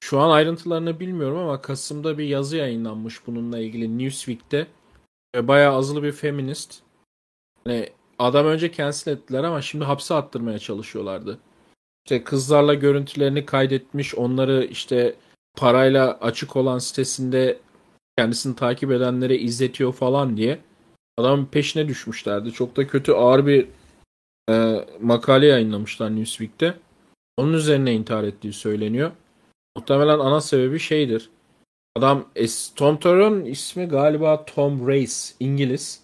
Şu 0.00 0.20
an 0.20 0.30
ayrıntılarını 0.30 1.00
bilmiyorum 1.00 1.38
ama 1.38 1.62
Kasım'da 1.62 2.18
bir 2.18 2.24
yazı 2.24 2.56
yayınlanmış 2.56 3.26
bununla 3.26 3.58
ilgili 3.58 3.98
Newsweek'te. 3.98 4.66
Bayağı 5.36 5.74
azılı 5.74 6.02
bir 6.02 6.12
feminist. 6.12 6.82
Yani 7.66 7.88
adam 8.18 8.46
önce 8.46 8.72
cancel 8.72 9.12
ettiler 9.12 9.44
ama 9.44 9.62
şimdi 9.62 9.84
hapse 9.84 10.14
attırmaya 10.14 10.58
çalışıyorlardı. 10.58 11.38
İşte 12.06 12.24
kızlarla 12.24 12.74
görüntülerini 12.74 13.46
kaydetmiş, 13.46 14.14
onları 14.14 14.64
işte 14.64 15.14
parayla 15.56 16.18
açık 16.20 16.56
olan 16.56 16.78
sitesinde 16.78 17.58
kendisini 18.18 18.56
takip 18.56 18.92
edenlere 18.92 19.38
izletiyor 19.38 19.92
falan 19.92 20.36
diye 20.36 20.58
adamın 21.16 21.46
peşine 21.46 21.88
düşmüşlerdi. 21.88 22.52
Çok 22.52 22.76
da 22.76 22.86
kötü 22.86 23.12
ağır 23.12 23.46
bir 23.46 23.66
e, 24.50 24.86
makale 25.00 25.46
yayınlamışlar 25.46 26.16
Newsweek'te. 26.16 26.74
Onun 27.36 27.52
üzerine 27.52 27.94
intihar 27.94 28.24
ettiği 28.24 28.52
söyleniyor. 28.52 29.10
Muhtemelen 29.76 30.18
ana 30.18 30.40
sebebi 30.40 30.78
şeydir. 30.78 31.30
Adam 31.96 32.28
Tom 32.76 32.96
Terrell'ın 32.96 33.44
ismi 33.44 33.84
galiba 33.86 34.44
Tom 34.44 34.88
Race, 34.88 35.14
İngiliz. 35.40 36.02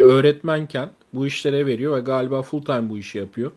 Öğretmenken 0.00 0.90
bu 1.12 1.26
işlere 1.26 1.66
veriyor 1.66 1.96
ve 1.96 2.00
galiba 2.00 2.42
full 2.42 2.64
time 2.64 2.90
bu 2.90 2.98
işi 2.98 3.18
yapıyor. 3.18 3.52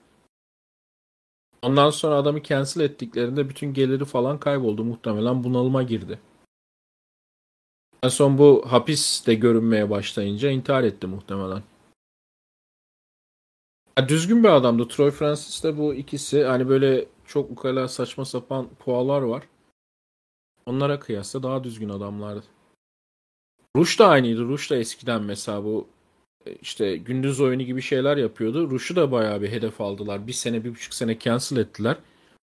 Ondan 1.62 1.90
sonra 1.90 2.16
adamı 2.16 2.44
cancel 2.44 2.82
ettiklerinde 2.82 3.50
bütün 3.50 3.74
geliri 3.74 4.06
falan 4.06 4.40
kayboldu. 4.40 4.84
Muhtemelen 4.84 5.44
bunalıma 5.44 5.84
girdi. 5.84 6.20
En 8.04 8.10
son 8.10 8.38
bu 8.38 8.64
hapiste 8.68 9.34
görünmeye 9.34 9.90
başlayınca 9.90 10.50
intihar 10.50 10.84
etti 10.84 11.08
muhtemelen. 11.08 11.64
Ya 13.98 14.10
düzgün 14.10 14.44
bir 14.44 14.50
adamdı. 14.50 14.88
Troy 14.88 15.12
Francis 15.12 15.64
de 15.64 15.78
bu 15.78 15.94
ikisi 15.94 16.44
hani 16.44 16.70
böyle 16.70 17.06
çok 17.26 17.52
ukala 17.52 17.88
saçma 17.88 18.26
sapan 18.26 18.70
pualar 18.80 19.22
var. 19.22 19.44
Onlara 20.66 21.00
kıyasla 21.00 21.44
daha 21.44 21.64
düzgün 21.64 21.90
adamlardı. 21.90 22.46
Rush 23.76 24.00
da 24.00 24.08
aynıydı. 24.08 24.42
Rush 24.42 24.72
da 24.72 24.76
eskiden 24.76 25.24
mesela 25.24 25.64
bu 25.64 25.88
işte 26.62 26.98
gündüz 26.98 27.42
oyunu 27.42 27.64
gibi 27.64 27.82
şeyler 27.82 28.18
yapıyordu. 28.18 28.70
Rush'u 28.70 28.96
da 28.96 29.12
bayağı 29.12 29.42
bir 29.42 29.52
hedef 29.52 29.82
aldılar. 29.82 30.28
Bir 30.28 30.34
sene, 30.34 30.64
bir 30.64 30.72
buçuk 30.72 30.94
sene 30.94 31.20
cancel 31.20 31.58
ettiler. 31.58 31.98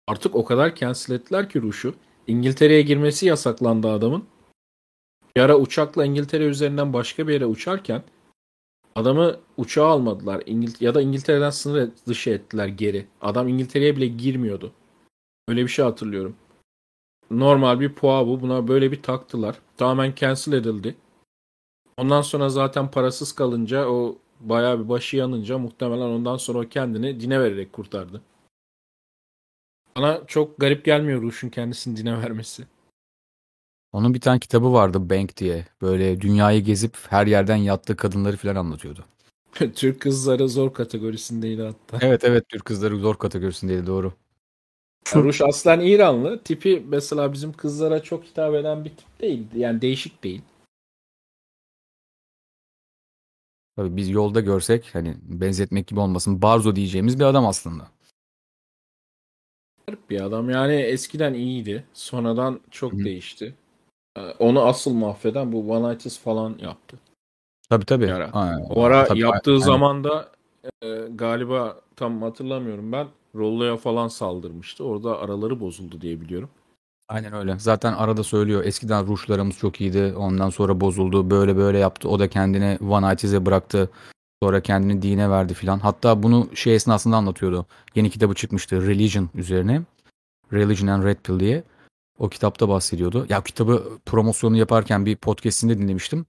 Artık 0.06 0.34
o 0.34 0.44
kadar 0.44 0.74
cancel 0.74 1.14
ettiler 1.14 1.48
ki 1.48 1.62
Rush'u. 1.62 1.94
İngiltere'ye 2.26 2.82
girmesi 2.82 3.26
yasaklandı 3.26 3.90
adamın. 3.90 4.24
Bir 5.36 5.40
ara 5.40 5.58
uçakla 5.58 6.04
İngiltere 6.04 6.44
üzerinden 6.44 6.92
başka 6.92 7.28
bir 7.28 7.32
yere 7.32 7.46
uçarken 7.46 8.02
adamı 8.94 9.36
uçağa 9.56 9.86
almadılar. 9.86 10.42
İngil 10.46 10.72
ya 10.80 10.94
da 10.94 11.02
İngiltere'den 11.02 11.50
sınır 11.50 11.90
dışı 12.06 12.30
ettiler 12.30 12.66
geri. 12.66 13.06
Adam 13.20 13.48
İngiltere'ye 13.48 13.96
bile 13.96 14.06
girmiyordu. 14.06 14.72
Öyle 15.48 15.62
bir 15.62 15.68
şey 15.68 15.84
hatırlıyorum. 15.84 16.36
Normal 17.30 17.80
bir 17.80 17.92
puan 17.92 18.26
bu. 18.26 18.40
Buna 18.40 18.68
böyle 18.68 18.92
bir 18.92 19.02
taktılar. 19.02 19.58
Tamamen 19.76 20.14
cancel 20.16 20.52
edildi. 20.52 20.94
Ondan 21.96 22.22
sonra 22.22 22.48
zaten 22.48 22.90
parasız 22.90 23.32
kalınca 23.32 23.88
o 23.88 24.18
bayağı 24.40 24.84
bir 24.84 24.88
başı 24.88 25.16
yanınca 25.16 25.58
muhtemelen 25.58 26.06
ondan 26.06 26.36
sonra 26.36 26.58
o 26.58 26.68
kendini 26.68 27.20
dine 27.20 27.40
vererek 27.40 27.72
kurtardı. 27.72 28.22
Bana 29.96 30.26
çok 30.26 30.58
garip 30.58 30.84
gelmiyor 30.84 31.22
Rush'un 31.22 31.48
kendisini 31.48 31.96
dine 31.96 32.22
vermesi. 32.22 32.64
Onun 33.92 34.14
bir 34.14 34.20
tane 34.20 34.38
kitabı 34.40 34.72
vardı 34.72 35.10
Bank 35.10 35.36
diye. 35.36 35.66
Böyle 35.82 36.20
dünyayı 36.20 36.64
gezip 36.64 36.96
her 37.08 37.26
yerden 37.26 37.56
yattığı 37.56 37.96
kadınları 37.96 38.36
falan 38.36 38.54
anlatıyordu. 38.54 39.04
Türk 39.74 40.00
kızları 40.00 40.48
zor 40.48 40.74
kategorisindeydi 40.74 41.62
hatta. 41.62 42.06
Evet 42.06 42.24
evet 42.24 42.48
Türk 42.48 42.64
kızları 42.64 42.96
zor 42.96 43.14
kategorisindeydi 43.14 43.86
doğru. 43.86 44.12
Ya 45.14 45.22
Rush 45.22 45.42
aslen 45.42 45.80
İranlı. 45.80 46.42
Tipi 46.42 46.86
mesela 46.88 47.32
bizim 47.32 47.52
kızlara 47.52 48.02
çok 48.02 48.24
hitap 48.24 48.54
eden 48.54 48.84
bir 48.84 48.90
tip 48.90 49.20
değil. 49.20 49.46
Yani 49.54 49.82
değişik 49.82 50.24
değil. 50.24 50.42
Tabii 53.76 53.96
biz 53.96 54.10
yolda 54.10 54.40
görsek 54.40 54.90
hani 54.92 55.16
benzetmek 55.22 55.86
gibi 55.86 56.00
olmasın 56.00 56.42
Barzo 56.42 56.76
diyeceğimiz 56.76 57.18
bir 57.20 57.24
adam 57.24 57.46
aslında. 57.46 57.88
Garip 59.86 60.10
bir 60.10 60.20
adam. 60.20 60.50
Yani 60.50 60.74
eskiden 60.74 61.34
iyiydi. 61.34 61.84
Sonradan 61.92 62.60
çok 62.70 62.92
Hı. 62.92 63.04
değişti. 63.04 63.54
Ee, 64.16 64.20
Onu 64.20 64.62
asıl 64.64 64.94
mahveden 64.94 65.52
bu 65.52 65.72
One 65.72 65.88
Nights 65.88 66.18
falan 66.18 66.58
yaptı. 66.58 66.98
Tabii 67.70 67.84
tabii. 67.84 68.06
Bir 68.06 68.12
ara. 68.12 68.34
Ha, 68.34 68.58
O 68.70 68.82
ara 68.82 69.04
tabii, 69.04 69.20
yaptığı 69.20 69.50
aynen. 69.50 69.62
zaman 69.62 70.04
da 70.04 70.32
e, 70.82 70.88
galiba 71.14 71.80
tam 71.96 72.22
hatırlamıyorum 72.22 72.92
ben. 72.92 73.08
Rollo'ya 73.34 73.76
falan 73.76 74.08
saldırmıştı. 74.08 74.84
Orada 74.84 75.18
araları 75.18 75.60
bozuldu 75.60 76.00
diye 76.00 76.20
biliyorum. 76.20 76.50
Aynen 77.12 77.32
öyle. 77.32 77.58
Zaten 77.58 77.92
arada 77.92 78.24
söylüyor. 78.24 78.64
Eskiden 78.64 79.06
ruşlarımız 79.06 79.56
çok 79.56 79.80
iyiydi. 79.80 80.14
Ondan 80.16 80.50
sonra 80.50 80.80
bozuldu. 80.80 81.30
Böyle 81.30 81.56
böyle 81.56 81.78
yaptı. 81.78 82.08
O 82.08 82.18
da 82.18 82.28
kendini 82.28 82.78
Van 82.80 83.02
Aytiz'e 83.02 83.46
bıraktı. 83.46 83.90
Sonra 84.42 84.60
kendini 84.60 85.02
dine 85.02 85.30
verdi 85.30 85.54
filan. 85.54 85.78
Hatta 85.78 86.22
bunu 86.22 86.48
şey 86.54 86.74
esnasında 86.74 87.16
anlatıyordu. 87.16 87.66
Yeni 87.94 88.10
kitabı 88.10 88.34
çıkmıştı 88.34 88.86
Religion 88.86 89.30
üzerine. 89.34 89.82
Religion 90.52 90.88
and 90.88 91.04
Red 91.04 91.16
Pill 91.16 91.40
diye. 91.40 91.64
O 92.18 92.28
kitapta 92.28 92.68
bahsediyordu. 92.68 93.26
Ya 93.28 93.42
kitabı 93.42 93.98
promosyonu 94.06 94.56
yaparken 94.56 95.06
bir 95.06 95.16
podcastinde 95.16 95.78
dinlemiştim. 95.78 96.26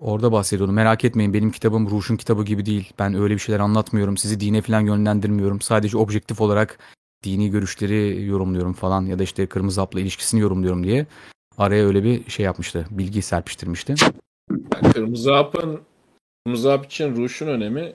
Orada 0.00 0.32
bahsediyordu. 0.32 0.72
Merak 0.72 1.04
etmeyin 1.04 1.34
benim 1.34 1.50
kitabım 1.50 1.90
Ruş'un 1.90 2.16
kitabı 2.16 2.44
gibi 2.44 2.66
değil. 2.66 2.92
Ben 2.98 3.14
öyle 3.14 3.34
bir 3.34 3.38
şeyler 3.38 3.60
anlatmıyorum. 3.60 4.16
Sizi 4.16 4.40
dine 4.40 4.62
falan 4.62 4.80
yönlendirmiyorum. 4.80 5.60
Sadece 5.60 5.98
objektif 5.98 6.40
olarak 6.40 6.78
dini 7.24 7.50
görüşleri 7.50 8.24
yorumluyorum 8.24 8.72
falan 8.72 9.06
ya 9.06 9.18
da 9.18 9.22
işte 9.22 9.46
kırmızı 9.46 9.80
hapla 9.80 10.00
ilişkisini 10.00 10.40
yorumluyorum 10.40 10.84
diye 10.84 11.06
araya 11.58 11.86
öyle 11.86 12.04
bir 12.04 12.30
şey 12.30 12.44
yapmıştı. 12.44 12.86
Bilgi 12.90 13.22
serpiştirmişti. 13.22 13.94
Yani 14.50 14.92
Kırmızı 14.92 15.32
Hap'ın 15.32 15.80
Kırmızı 16.44 16.70
Hap 16.70 16.86
için 16.86 17.16
Ruş'un 17.16 17.46
önemi 17.46 17.92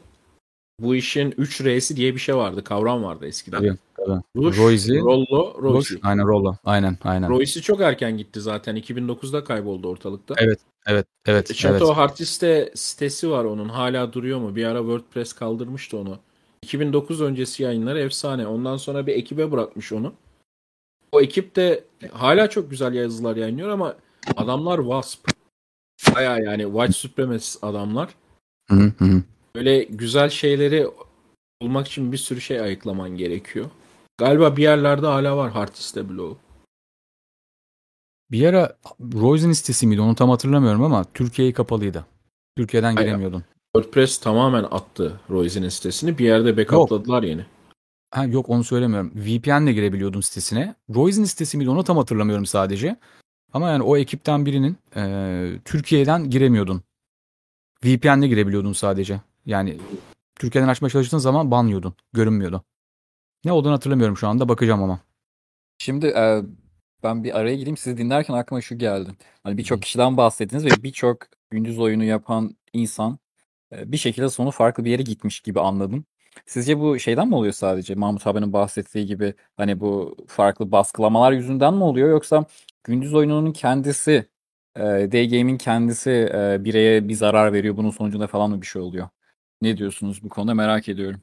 bu 0.79 0.95
işin 0.95 1.33
3 1.37 1.61
R'si 1.61 1.95
diye 1.95 2.13
bir 2.15 2.19
şey 2.19 2.35
vardı. 2.35 2.63
Kavram 2.63 3.03
vardı 3.03 3.27
eskiden. 3.27 3.57
Tabii, 3.57 3.77
tabii. 3.97 4.21
Ruş, 4.35 4.57
Royce, 4.57 4.99
Rollo, 4.99 5.61
Royce. 5.61 5.95
Aynen 6.03 6.27
Rollo. 6.27 6.55
Aynen 6.65 6.97
aynen. 7.03 7.29
Royce'i 7.29 7.63
çok 7.63 7.81
erken 7.81 8.17
gitti 8.17 8.41
zaten. 8.41 8.75
2009'da 8.77 9.43
kayboldu 9.43 9.89
ortalıkta. 9.89 10.35
Evet 10.37 10.59
evet 10.85 11.07
evet. 11.25 11.55
Chateau 11.55 11.87
evet. 11.87 11.97
Hartis'te 11.97 12.71
sitesi 12.75 13.29
var 13.29 13.45
onun. 13.45 13.69
Hala 13.69 14.13
duruyor 14.13 14.39
mu? 14.39 14.55
Bir 14.55 14.65
ara 14.65 14.79
WordPress 14.79 15.33
kaldırmıştı 15.33 15.97
onu. 15.97 16.19
2009 16.67 17.21
öncesi 17.21 17.63
yayınları 17.63 17.99
efsane. 17.99 18.47
Ondan 18.47 18.77
sonra 18.77 19.07
bir 19.07 19.15
ekibe 19.15 19.51
bırakmış 19.51 19.91
onu. 19.91 20.13
O 21.11 21.21
ekip 21.21 21.55
de 21.55 21.83
hala 22.11 22.49
çok 22.49 22.69
güzel 22.69 22.93
yazılar 22.93 23.35
yayınlıyor 23.35 23.69
ama 23.69 23.95
adamlar 24.37 24.77
wasp. 24.77 25.29
Baya 26.15 26.37
yani 26.37 26.63
white 26.63 26.93
supremacist 26.93 27.63
adamlar. 27.63 28.09
Hı 28.69 28.75
hı 28.75 29.05
hı. 29.05 29.23
Böyle 29.55 29.83
güzel 29.83 30.29
şeyleri 30.29 30.87
bulmak 31.61 31.87
için 31.87 32.11
bir 32.11 32.17
sürü 32.17 32.41
şey 32.41 32.61
ayıklaman 32.61 33.09
gerekiyor. 33.09 33.69
Galiba 34.17 34.57
bir 34.57 34.63
yerlerde 34.63 35.05
hala 35.05 35.37
var 35.37 35.51
Hartis'te 35.51 36.09
bloğu. 36.09 36.37
Bir 38.31 38.45
ara 38.45 38.77
Royce'in 39.13 39.51
sitesi 39.51 39.87
miydi 39.87 40.01
onu 40.01 40.15
tam 40.15 40.29
hatırlamıyorum 40.29 40.83
ama 40.83 41.05
Türkiye'yi 41.13 41.53
kapalıydı. 41.53 42.05
Türkiye'den 42.57 42.95
giremiyordun. 42.95 43.43
WordPress 43.77 44.17
tamamen 44.17 44.63
attı 44.63 45.19
Royce'in 45.29 45.69
sitesini. 45.69 46.17
Bir 46.17 46.25
yerde 46.25 46.57
backupladılar 46.57 47.23
yeni. 47.23 47.45
Ha, 48.11 48.25
yok 48.25 48.49
onu 48.49 48.63
söylemiyorum. 48.63 49.11
VPN'le 49.15 49.73
girebiliyordun 49.73 50.21
sitesine. 50.21 50.75
Royce'in 50.95 51.25
sitesi 51.25 51.57
miydi 51.57 51.69
onu 51.69 51.83
tam 51.83 51.97
hatırlamıyorum 51.97 52.45
sadece. 52.45 52.95
Ama 53.53 53.69
yani 53.69 53.83
o 53.83 53.97
ekipten 53.97 54.45
birinin 54.45 54.77
e, 54.95 55.59
Türkiye'den 55.65 56.29
giremiyordun. 56.29 56.83
VPN'le 57.85 58.27
girebiliyordun 58.27 58.73
sadece. 58.73 59.21
Yani 59.45 59.77
Türkiye'den 60.35 60.67
açmaya 60.69 60.89
çalıştığın 60.89 61.17
zaman 61.17 61.51
banlıyordun. 61.51 61.93
Görünmüyordu. 62.13 62.63
Ne 63.45 63.51
olduğunu 63.51 63.73
hatırlamıyorum 63.73 64.17
şu 64.17 64.27
anda 64.27 64.49
bakacağım 64.49 64.83
ama. 64.83 64.99
Şimdi 65.77 66.07
e, 66.07 66.41
ben 67.03 67.23
bir 67.23 67.39
araya 67.39 67.55
gireyim. 67.55 67.77
Sizi 67.77 67.97
dinlerken 67.97 68.33
aklıma 68.33 68.61
şu 68.61 68.77
geldi. 68.77 69.09
Hani 69.43 69.57
birçok 69.57 69.81
kişiden 69.81 70.17
bahsettiniz 70.17 70.65
ve 70.65 70.83
birçok 70.83 71.17
gündüz 71.51 71.79
oyunu 71.79 72.03
yapan 72.03 72.55
insan 72.73 73.19
bir 73.71 73.97
şekilde 73.97 74.29
sonu 74.29 74.51
farklı 74.51 74.85
bir 74.85 74.91
yere 74.91 75.01
gitmiş 75.01 75.39
gibi 75.39 75.59
anladım. 75.59 76.05
Sizce 76.45 76.79
bu 76.79 76.99
şeyden 76.99 77.27
mi 77.27 77.35
oluyor 77.35 77.53
sadece? 77.53 77.95
Mahmut 77.95 78.27
abinin 78.27 78.53
bahsettiği 78.53 79.05
gibi 79.05 79.33
hani 79.57 79.79
bu 79.79 80.15
farklı 80.27 80.71
baskılamalar 80.71 81.31
yüzünden 81.31 81.73
mi 81.73 81.83
oluyor 81.83 82.09
yoksa 82.09 82.45
gündüz 82.83 83.13
oyununun 83.13 83.51
kendisi, 83.53 84.29
e, 84.75 84.81
day 84.81 85.29
game'in 85.29 85.57
kendisi 85.57 86.09
bireye 86.59 87.07
bir 87.07 87.13
zarar 87.13 87.53
veriyor 87.53 87.77
bunun 87.77 87.89
sonucunda 87.91 88.27
falan 88.27 88.49
mı 88.49 88.61
bir 88.61 88.67
şey 88.67 88.81
oluyor? 88.81 89.09
Ne 89.61 89.77
diyorsunuz 89.77 90.23
bu 90.23 90.29
konuda 90.29 90.53
merak 90.53 90.89
ediyorum. 90.89 91.21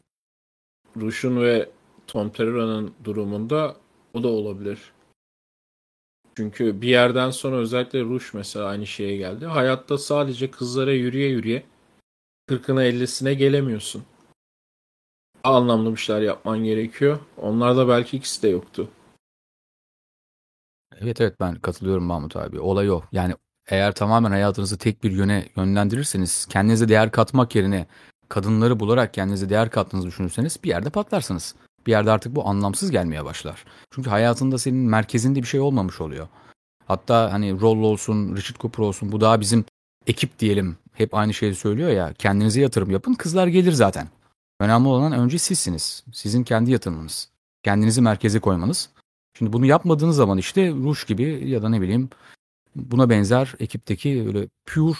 Rush'un 0.96 1.42
ve 1.42 1.68
Tom 2.06 2.30
Terror'ın 2.30 2.94
durumunda 3.04 3.76
o 4.14 4.22
da 4.22 4.28
olabilir. 4.28 4.78
Çünkü 6.36 6.80
bir 6.80 6.88
yerden 6.88 7.30
sonra 7.30 7.56
özellikle 7.56 8.00
Rush 8.00 8.34
mesela 8.34 8.66
aynı 8.66 8.86
şeye 8.86 9.16
geldi. 9.16 9.46
Hayatta 9.46 9.98
sadece 9.98 10.50
kızlara 10.50 10.92
yürüye 10.92 11.28
yürüye 11.28 11.62
40'ına 12.48 12.84
50'sine 12.84 13.32
gelemiyorsun. 13.32 14.04
Anlamlı 15.44 15.92
bir 15.92 15.96
şeyler 15.96 16.22
yapman 16.22 16.64
gerekiyor. 16.64 17.18
Onlarda 17.36 17.88
belki 17.88 18.16
ikisi 18.16 18.42
de 18.42 18.48
yoktu. 18.48 18.88
Evet 21.00 21.20
evet 21.20 21.40
ben 21.40 21.54
katılıyorum 21.54 22.04
Mahmut 22.04 22.36
abi. 22.36 22.60
Olay 22.60 22.90
o. 22.90 23.02
Yani 23.12 23.34
eğer 23.68 23.94
tamamen 23.94 24.30
hayatınızı 24.30 24.78
tek 24.78 25.04
bir 25.04 25.10
yöne 25.10 25.48
yönlendirirseniz 25.56 26.46
kendinize 26.46 26.88
değer 26.88 27.10
katmak 27.10 27.54
yerine 27.54 27.86
kadınları 28.28 28.80
bularak 28.80 29.14
kendinize 29.14 29.48
değer 29.48 29.70
kattığınızı 29.70 30.08
düşünürseniz 30.08 30.58
bir 30.64 30.68
yerde 30.68 30.90
patlarsınız. 30.90 31.54
Bir 31.86 31.90
yerde 31.90 32.10
artık 32.10 32.36
bu 32.36 32.48
anlamsız 32.48 32.90
gelmeye 32.90 33.24
başlar. 33.24 33.64
Çünkü 33.90 34.10
hayatında 34.10 34.58
senin 34.58 34.90
merkezinde 34.90 35.42
bir 35.42 35.46
şey 35.46 35.60
olmamış 35.60 36.00
oluyor. 36.00 36.28
Hatta 36.86 37.32
hani 37.32 37.60
Rollo 37.60 37.86
olsun, 37.86 38.36
Richard 38.36 38.60
Cooper 38.60 38.82
olsun 38.84 39.12
bu 39.12 39.20
daha 39.20 39.40
bizim 39.40 39.64
ekip 40.06 40.38
diyelim. 40.38 40.76
Hep 40.94 41.14
aynı 41.14 41.34
şeyi 41.34 41.54
söylüyor 41.54 41.90
ya. 41.90 42.12
Kendinize 42.18 42.60
yatırım 42.60 42.90
yapın 42.90 43.14
kızlar 43.14 43.46
gelir 43.46 43.72
zaten. 43.72 44.08
Önemli 44.60 44.88
olan 44.88 45.12
önce 45.12 45.38
sizsiniz. 45.38 46.04
Sizin 46.12 46.44
kendi 46.44 46.70
yatırımınız. 46.70 47.28
Kendinizi 47.62 48.02
merkeze 48.02 48.40
koymanız. 48.40 48.90
Şimdi 49.38 49.52
bunu 49.52 49.66
yapmadığınız 49.66 50.16
zaman 50.16 50.38
işte 50.38 50.70
Rush 50.70 51.04
gibi 51.06 51.48
ya 51.48 51.62
da 51.62 51.68
ne 51.68 51.80
bileyim 51.80 52.10
buna 52.76 53.10
benzer 53.10 53.54
ekipteki 53.60 54.24
öyle 54.26 54.48
pure 54.66 54.96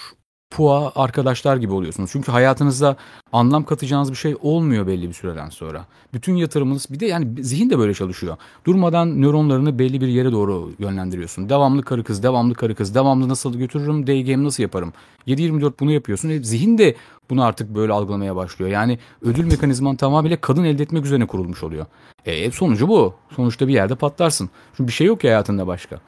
pua 0.55 0.93
arkadaşlar 0.95 1.57
gibi 1.57 1.73
oluyorsunuz. 1.73 2.11
Çünkü 2.13 2.33
hayatınızda 2.33 2.97
anlam 3.33 3.65
katacağınız 3.65 4.11
bir 4.11 4.17
şey 4.17 4.37
olmuyor 4.43 4.87
belli 4.87 5.09
bir 5.09 5.13
süreden 5.13 5.49
sonra. 5.49 5.87
Bütün 6.13 6.37
yatırımınız 6.37 6.87
bir 6.91 7.01
de 7.01 7.07
yani 7.07 7.45
zihin 7.45 7.71
de 7.71 7.79
böyle 7.79 7.95
çalışıyor. 7.95 8.37
Durmadan 8.67 9.23
nöronlarını 9.23 9.79
belli 9.79 10.01
bir 10.01 10.09
yere 10.09 10.33
doğru 10.33 10.71
yönlendiriyorsun. 10.79 11.49
Devamlı 11.49 11.83
karı 11.83 12.05
kız, 12.05 12.23
devamlı 12.23 12.55
karı 12.55 12.75
kız, 12.75 12.95
devamlı 12.95 13.29
nasıl 13.29 13.59
götürürüm, 13.59 14.07
day 14.07 14.25
game 14.25 14.45
nasıl 14.45 14.63
yaparım. 14.63 14.93
7-24 15.27 15.73
bunu 15.81 15.93
yapıyorsun. 15.93 16.29
E, 16.29 16.43
zihin 16.43 16.79
de 16.79 16.95
bunu 17.31 17.45
artık 17.45 17.75
böyle 17.75 17.93
algılamaya 17.93 18.37
başlıyor. 18.37 18.71
Yani 18.71 18.99
ödül 19.23 19.45
mekanizman 19.45 19.97
tamamıyla 19.97 20.37
kadın 20.37 20.65
elde 20.65 20.83
etmek 20.83 21.05
üzerine 21.05 21.27
kurulmuş 21.27 21.63
oluyor. 21.63 21.87
E, 22.27 22.51
sonucu 22.51 22.89
bu. 22.89 23.15
Sonuçta 23.37 23.69
bir 23.69 23.73
yerde 23.73 23.95
patlarsın. 23.95 24.51
Çünkü 24.77 24.89
bir 24.89 24.93
şey 24.93 25.07
yok 25.07 25.25
ya 25.25 25.31
hayatında 25.31 25.67
başka. 25.67 26.01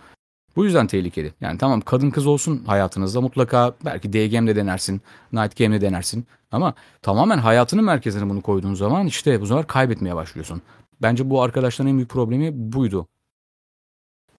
Bu 0.57 0.65
yüzden 0.65 0.87
tehlikeli. 0.87 1.33
Yani 1.41 1.59
tamam 1.59 1.81
kadın 1.81 2.11
kız 2.11 2.27
olsun 2.27 2.65
hayatınızda 2.65 3.21
mutlaka 3.21 3.77
belki 3.85 4.13
DGM'de 4.13 4.57
denersin, 4.57 5.01
Night 5.33 5.59
Game'de 5.59 5.81
denersin. 5.81 6.27
Ama 6.51 6.75
tamamen 7.03 7.39
hayatının 7.39 7.85
merkezine 7.85 8.31
bunu 8.31 8.43
koyduğun 8.43 8.75
zaman 8.75 9.07
işte 9.07 9.41
bu 9.41 9.47
sefer 9.47 9.67
kaybetmeye 9.67 10.17
başlıyorsun. 10.17 10.63
Bence 11.03 11.31
bu 11.31 11.43
arkadaşların 11.43 11.91
en 11.91 11.97
büyük 11.97 12.11
problemi 12.11 12.51
buydu. 12.55 13.07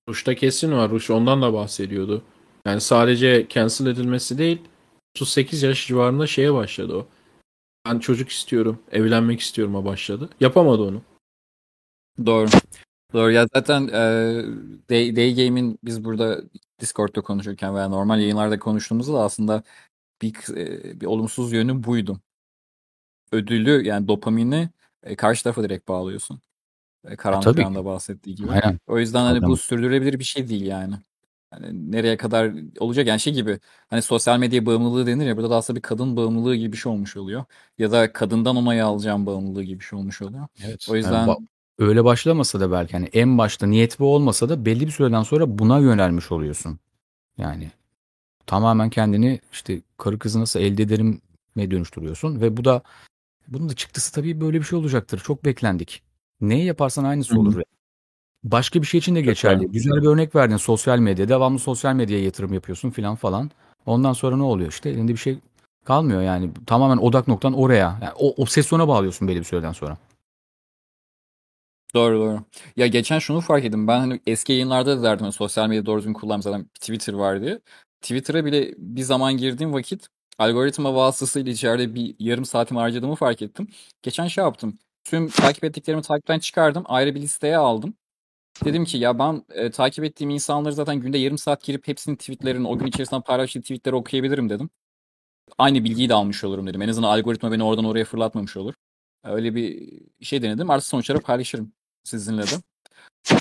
Ruş'ta 0.09 0.36
kesin 0.36 0.71
var. 0.71 0.89
Ruş 0.89 1.09
ondan 1.09 1.41
da 1.41 1.53
bahsediyordu. 1.53 2.21
Yani 2.65 2.81
sadece 2.81 3.45
cancel 3.50 3.86
edilmesi 3.86 4.38
değil 4.38 4.62
38 5.15 5.63
yaş 5.63 5.88
civarında 5.88 6.27
şeye 6.27 6.53
başladı 6.53 6.95
o. 6.95 7.07
Ben 7.86 8.00
çocuk 8.00 8.29
istiyorum, 8.29 8.79
evlenmek 8.91 9.39
istiyorum'a 9.39 9.86
başladı. 9.86 10.29
Yapamadı 10.39 10.81
onu. 10.81 11.01
Doğru. 12.25 12.47
Doğru 13.13 13.31
ya 13.31 13.47
zaten 13.53 13.87
e, 13.87 13.91
Day, 14.89 15.15
Day 15.15 15.35
Game'in 15.35 15.79
biz 15.83 16.03
burada 16.03 16.41
Discord'da 16.79 17.21
konuşurken 17.21 17.75
veya 17.75 17.87
normal 17.89 18.19
yayınlarda 18.19 18.59
konuştuğumuzda 18.59 19.13
da 19.13 19.23
aslında 19.23 19.63
bir, 20.21 20.57
e, 20.57 21.01
bir 21.01 21.05
olumsuz 21.05 21.51
yönü 21.51 21.83
buydu. 21.83 22.19
Ödülü 23.31 23.87
yani 23.87 24.07
dopamini 24.07 24.69
e, 25.03 25.15
karşı 25.15 25.43
tarafa 25.43 25.63
direkt 25.63 25.87
bağlıyorsun. 25.87 26.41
E, 27.05 27.15
karanlık 27.15 27.59
anda 27.59 27.85
bahsettiği 27.85 28.35
gibi. 28.35 28.51
Aynen. 28.51 28.79
O 28.87 28.99
yüzden 28.99 29.23
hani 29.23 29.37
Adam. 29.37 29.49
bu 29.49 29.57
sürdürülebilir 29.57 30.19
bir 30.19 30.23
şey 30.23 30.49
değil 30.49 30.65
yani. 30.65 30.95
Hani 31.51 31.91
nereye 31.91 32.17
kadar 32.17 32.53
olacak 32.79 33.07
yani 33.07 33.19
şey 33.19 33.33
gibi 33.33 33.59
hani 33.89 34.01
sosyal 34.01 34.39
medya 34.39 34.65
bağımlılığı 34.65 35.07
denir 35.07 35.25
ya 35.25 35.37
burada 35.37 35.49
da 35.49 35.55
aslında 35.55 35.77
bir 35.77 35.81
kadın 35.81 36.17
bağımlılığı 36.17 36.55
gibi 36.55 36.71
bir 36.71 36.77
şey 36.77 36.91
olmuş 36.91 37.17
oluyor. 37.17 37.45
Ya 37.77 37.91
da 37.91 38.13
kadından 38.13 38.55
onayı 38.55 38.85
alacağım 38.85 39.25
bağımlılığı 39.25 39.63
gibi 39.63 39.79
bir 39.79 39.85
şey 39.85 39.99
olmuş 39.99 40.21
oluyor. 40.21 40.47
Evet. 40.65 40.87
O 40.89 40.95
yüzden 40.95 41.27
ba- 41.27 41.47
öyle 41.79 42.03
başlamasa 42.03 42.60
da 42.60 42.72
belki 42.72 42.93
hani 42.93 43.05
en 43.13 43.38
başta 43.38 43.67
niyet 43.67 44.00
bu 44.00 44.15
olmasa 44.15 44.50
da 44.50 44.65
belli 44.65 44.86
bir 44.86 44.91
süreden 44.91 45.24
sonra 45.24 45.60
buna 45.60 45.79
yönelmiş 45.79 46.31
oluyorsun. 46.31 46.79
Yani 47.38 47.72
tamamen 48.46 48.89
kendini 48.89 49.39
işte 49.51 49.81
karı 49.98 50.19
kızı 50.19 50.41
nasıl 50.41 50.60
elde 50.60 50.84
ederim 50.84 51.22
ne 51.55 51.72
dönüştürüyorsun 51.72 52.41
ve 52.41 52.57
bu 52.57 52.65
da 52.65 52.81
bunun 53.48 53.69
da 53.69 53.74
çıktısı 53.74 54.13
tabii 54.13 54.41
böyle 54.41 54.60
bir 54.60 54.63
şey 54.63 54.79
olacaktır. 54.79 55.19
Çok 55.19 55.46
beklendik. 55.46 56.01
Neyi 56.41 56.65
yaparsan 56.65 57.03
aynısı 57.03 57.34
Hı 57.34 57.36
hı. 57.36 57.39
olur. 57.39 57.62
Başka 58.43 58.81
bir 58.81 58.88
şey 58.88 58.98
için 58.98 59.15
de 59.15 59.22
geçerli. 59.22 59.55
önemli. 59.55 59.72
Güzel 59.72 60.01
bir 60.01 60.07
örnek 60.07 60.36
verdin 60.36 60.57
sosyal 60.57 61.00
medya. 61.00 61.29
Devamlı 61.29 61.60
sosyal 61.60 61.93
medyaya 61.93 62.24
yatırım 62.24 62.53
yapıyorsun 62.53 62.89
filan 62.89 63.15
falan. 63.15 63.51
Ondan 63.86 64.13
sonra 64.13 64.38
ne 64.38 64.43
oluyor 64.43 64.69
işte 64.69 64.89
elinde 64.89 65.12
bir 65.12 65.17
şey 65.17 65.39
kalmıyor 65.86 66.22
yani. 66.22 66.50
Tamamen 66.65 66.98
odak 66.98 67.27
noktan 67.27 67.53
oraya. 67.53 68.00
Yani 68.01 68.13
o 68.15 68.41
obsesyona 68.41 68.88
bağlıyorsun 68.88 69.27
belli 69.27 69.39
bir 69.39 69.43
süreden 69.43 69.72
sonra. 69.72 69.98
Doğru 71.96 72.20
doğru. 72.20 72.44
Ya 72.77 72.88
geçen 72.88 73.20
şunu 73.20 73.41
fark 73.41 73.65
ettim. 73.65 73.88
Ben 73.88 74.00
hani 74.00 74.20
eski 74.27 74.53
yayınlarda 74.53 74.98
da 75.00 75.03
derdim 75.03 75.24
hani 75.24 75.34
sosyal 75.34 75.67
medya 75.70 75.86
doğru 75.86 76.00
düzgün 76.00 76.13
kullanmam 76.13 76.41
zaten 76.41 76.65
Twitter 76.82 77.13
var 77.13 77.41
diye. 77.41 77.60
Twitter'a 78.01 78.46
bile 78.46 78.74
bir 78.77 79.01
zaman 79.01 79.38
girdiğim 79.38 79.74
vakit 79.74 80.08
algoritma 80.39 80.96
vasıtasıyla 80.96 81.51
içeride 81.51 81.96
bir 81.96 82.15
yarım 82.20 82.46
saatimi 82.46 82.79
harcadığımı 82.79 83.15
fark 83.15 83.41
ettim. 83.41 83.67
Geçen 84.01 84.27
şey 84.27 84.44
yaptım. 84.44 84.79
Tüm 85.03 85.29
takip 85.29 85.63
ettiklerimi 85.63 86.01
takipten 86.01 86.39
çıkardım. 86.39 86.84
Ayrı 86.88 87.15
bir 87.15 87.22
listeye 87.22 87.58
aldım. 87.58 87.94
Dedim 88.65 88.86
ki 88.86 88.98
ya 88.98 89.20
ben 89.20 89.46
e, 89.51 89.72
takip 89.72 90.06
ettiğim 90.06 90.29
insanları 90.32 90.74
zaten 90.74 90.98
günde 91.01 91.17
yarım 91.17 91.38
saat 91.38 91.63
girip 91.63 91.88
hepsinin 91.88 92.15
tweetlerini 92.15 92.67
o 92.67 92.79
gün 92.79 92.86
içerisinde 92.88 93.22
paylaştığı 93.22 93.62
tweetleri 93.62 93.96
okuyabilirim 93.96 94.50
dedim. 94.50 94.70
Aynı 95.58 95.84
bilgiyi 95.84 96.10
de 96.10 96.13
almış 96.13 96.44
olurum 96.44 96.67
dedim. 96.67 96.82
En 96.82 96.89
azından 96.89 97.10
algoritma 97.10 97.51
beni 97.51 97.63
oradan 97.63 97.86
oraya 97.86 98.06
fırlatmamış 98.06 98.58
olur. 98.58 98.74
Öyle 99.31 99.55
bir 99.55 99.89
şey 100.22 100.41
denedim. 100.41 100.69
Artık 100.69 100.88
sonuçları 100.88 101.19
paylaşırım 101.19 101.72
sizinle 102.03 102.41
de. 102.41 102.55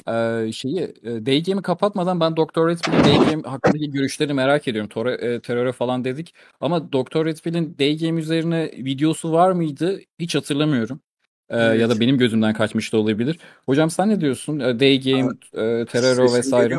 Ee, 0.09 0.53
şeyi 0.53 0.95
Day 1.27 1.43
Game'i 1.43 1.63
kapatmadan 1.63 2.21
ben 2.21 2.37
Dr. 2.37 2.69
Redfield'in 2.69 3.05
Day 3.05 3.31
Game 3.31 3.43
hakkındaki 3.43 3.91
görüşlerini 3.91 4.33
merak 4.35 4.69
ediyorum. 4.69 4.89
Tora, 4.89 5.15
e, 5.15 5.41
teröre 5.41 5.73
falan 5.73 6.05
dedik. 6.05 6.35
Ama 6.61 6.93
Dr. 6.93 7.25
Redfield'in 7.25 7.77
Day 7.79 7.99
Game 7.99 8.21
üzerine 8.21 8.71
videosu 8.77 9.33
var 9.33 9.53
mıydı? 9.53 10.01
Hiç 10.19 10.35
hatırlamıyorum. 10.35 11.01
Ee, 11.51 11.57
Evet. 11.57 11.81
Ya 11.81 11.91
da 11.91 12.01
benim 12.01 12.19
gözümden 12.19 12.55
kaçmış 12.55 12.93
da 12.93 12.99
olabilir. 12.99 13.39
Hocam 13.67 13.91
sen 13.91 14.09
ne 14.09 14.21
diyorsun? 14.21 14.61
Day 14.61 15.01
Game, 15.01 15.33
e, 15.53 15.87
Sesim 15.93 16.35
vesaire. 16.35 16.79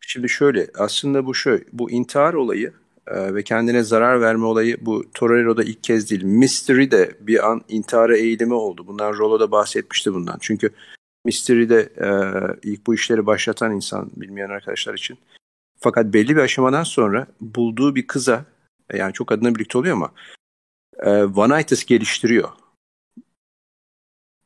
Şimdi 0.00 0.28
şöyle 0.28 0.66
aslında 0.78 1.26
bu 1.26 1.34
şöyle 1.34 1.64
bu 1.72 1.90
intihar 1.90 2.34
olayı 2.34 2.72
e, 3.10 3.34
ve 3.34 3.42
kendine 3.42 3.82
zarar 3.82 4.20
verme 4.20 4.44
olayı 4.44 4.76
bu 4.80 5.04
Torero'da 5.14 5.64
ilk 5.64 5.84
kez 5.84 6.10
değil. 6.10 6.22
Mystery 6.22 6.90
de 6.90 7.16
bir 7.20 7.50
an 7.50 7.62
intihara 7.68 8.16
eğilimi 8.16 8.54
oldu. 8.54 8.86
Bundan 8.86 9.18
Rolo 9.18 9.40
da 9.40 9.50
bahsetmişti 9.50 10.14
bundan. 10.14 10.38
Çünkü 10.40 10.70
Mystery 11.24 11.68
de 11.68 11.80
e, 11.80 12.10
ilk 12.70 12.86
bu 12.86 12.94
işleri 12.94 13.26
başlatan 13.26 13.74
insan 13.74 14.10
bilmeyen 14.16 14.48
arkadaşlar 14.48 14.94
için. 14.94 15.18
Fakat 15.80 16.14
belli 16.14 16.36
bir 16.36 16.40
aşamadan 16.40 16.82
sonra 16.82 17.26
bulduğu 17.40 17.94
bir 17.94 18.06
kıza 18.06 18.44
e, 18.90 18.98
yani 18.98 19.12
çok 19.12 19.32
adına 19.32 19.54
birlikte 19.54 19.78
oluyor 19.78 19.96
ama 19.96 20.12
e, 20.98 21.36
Vanitas 21.36 21.84
geliştiriyor. 21.84 22.48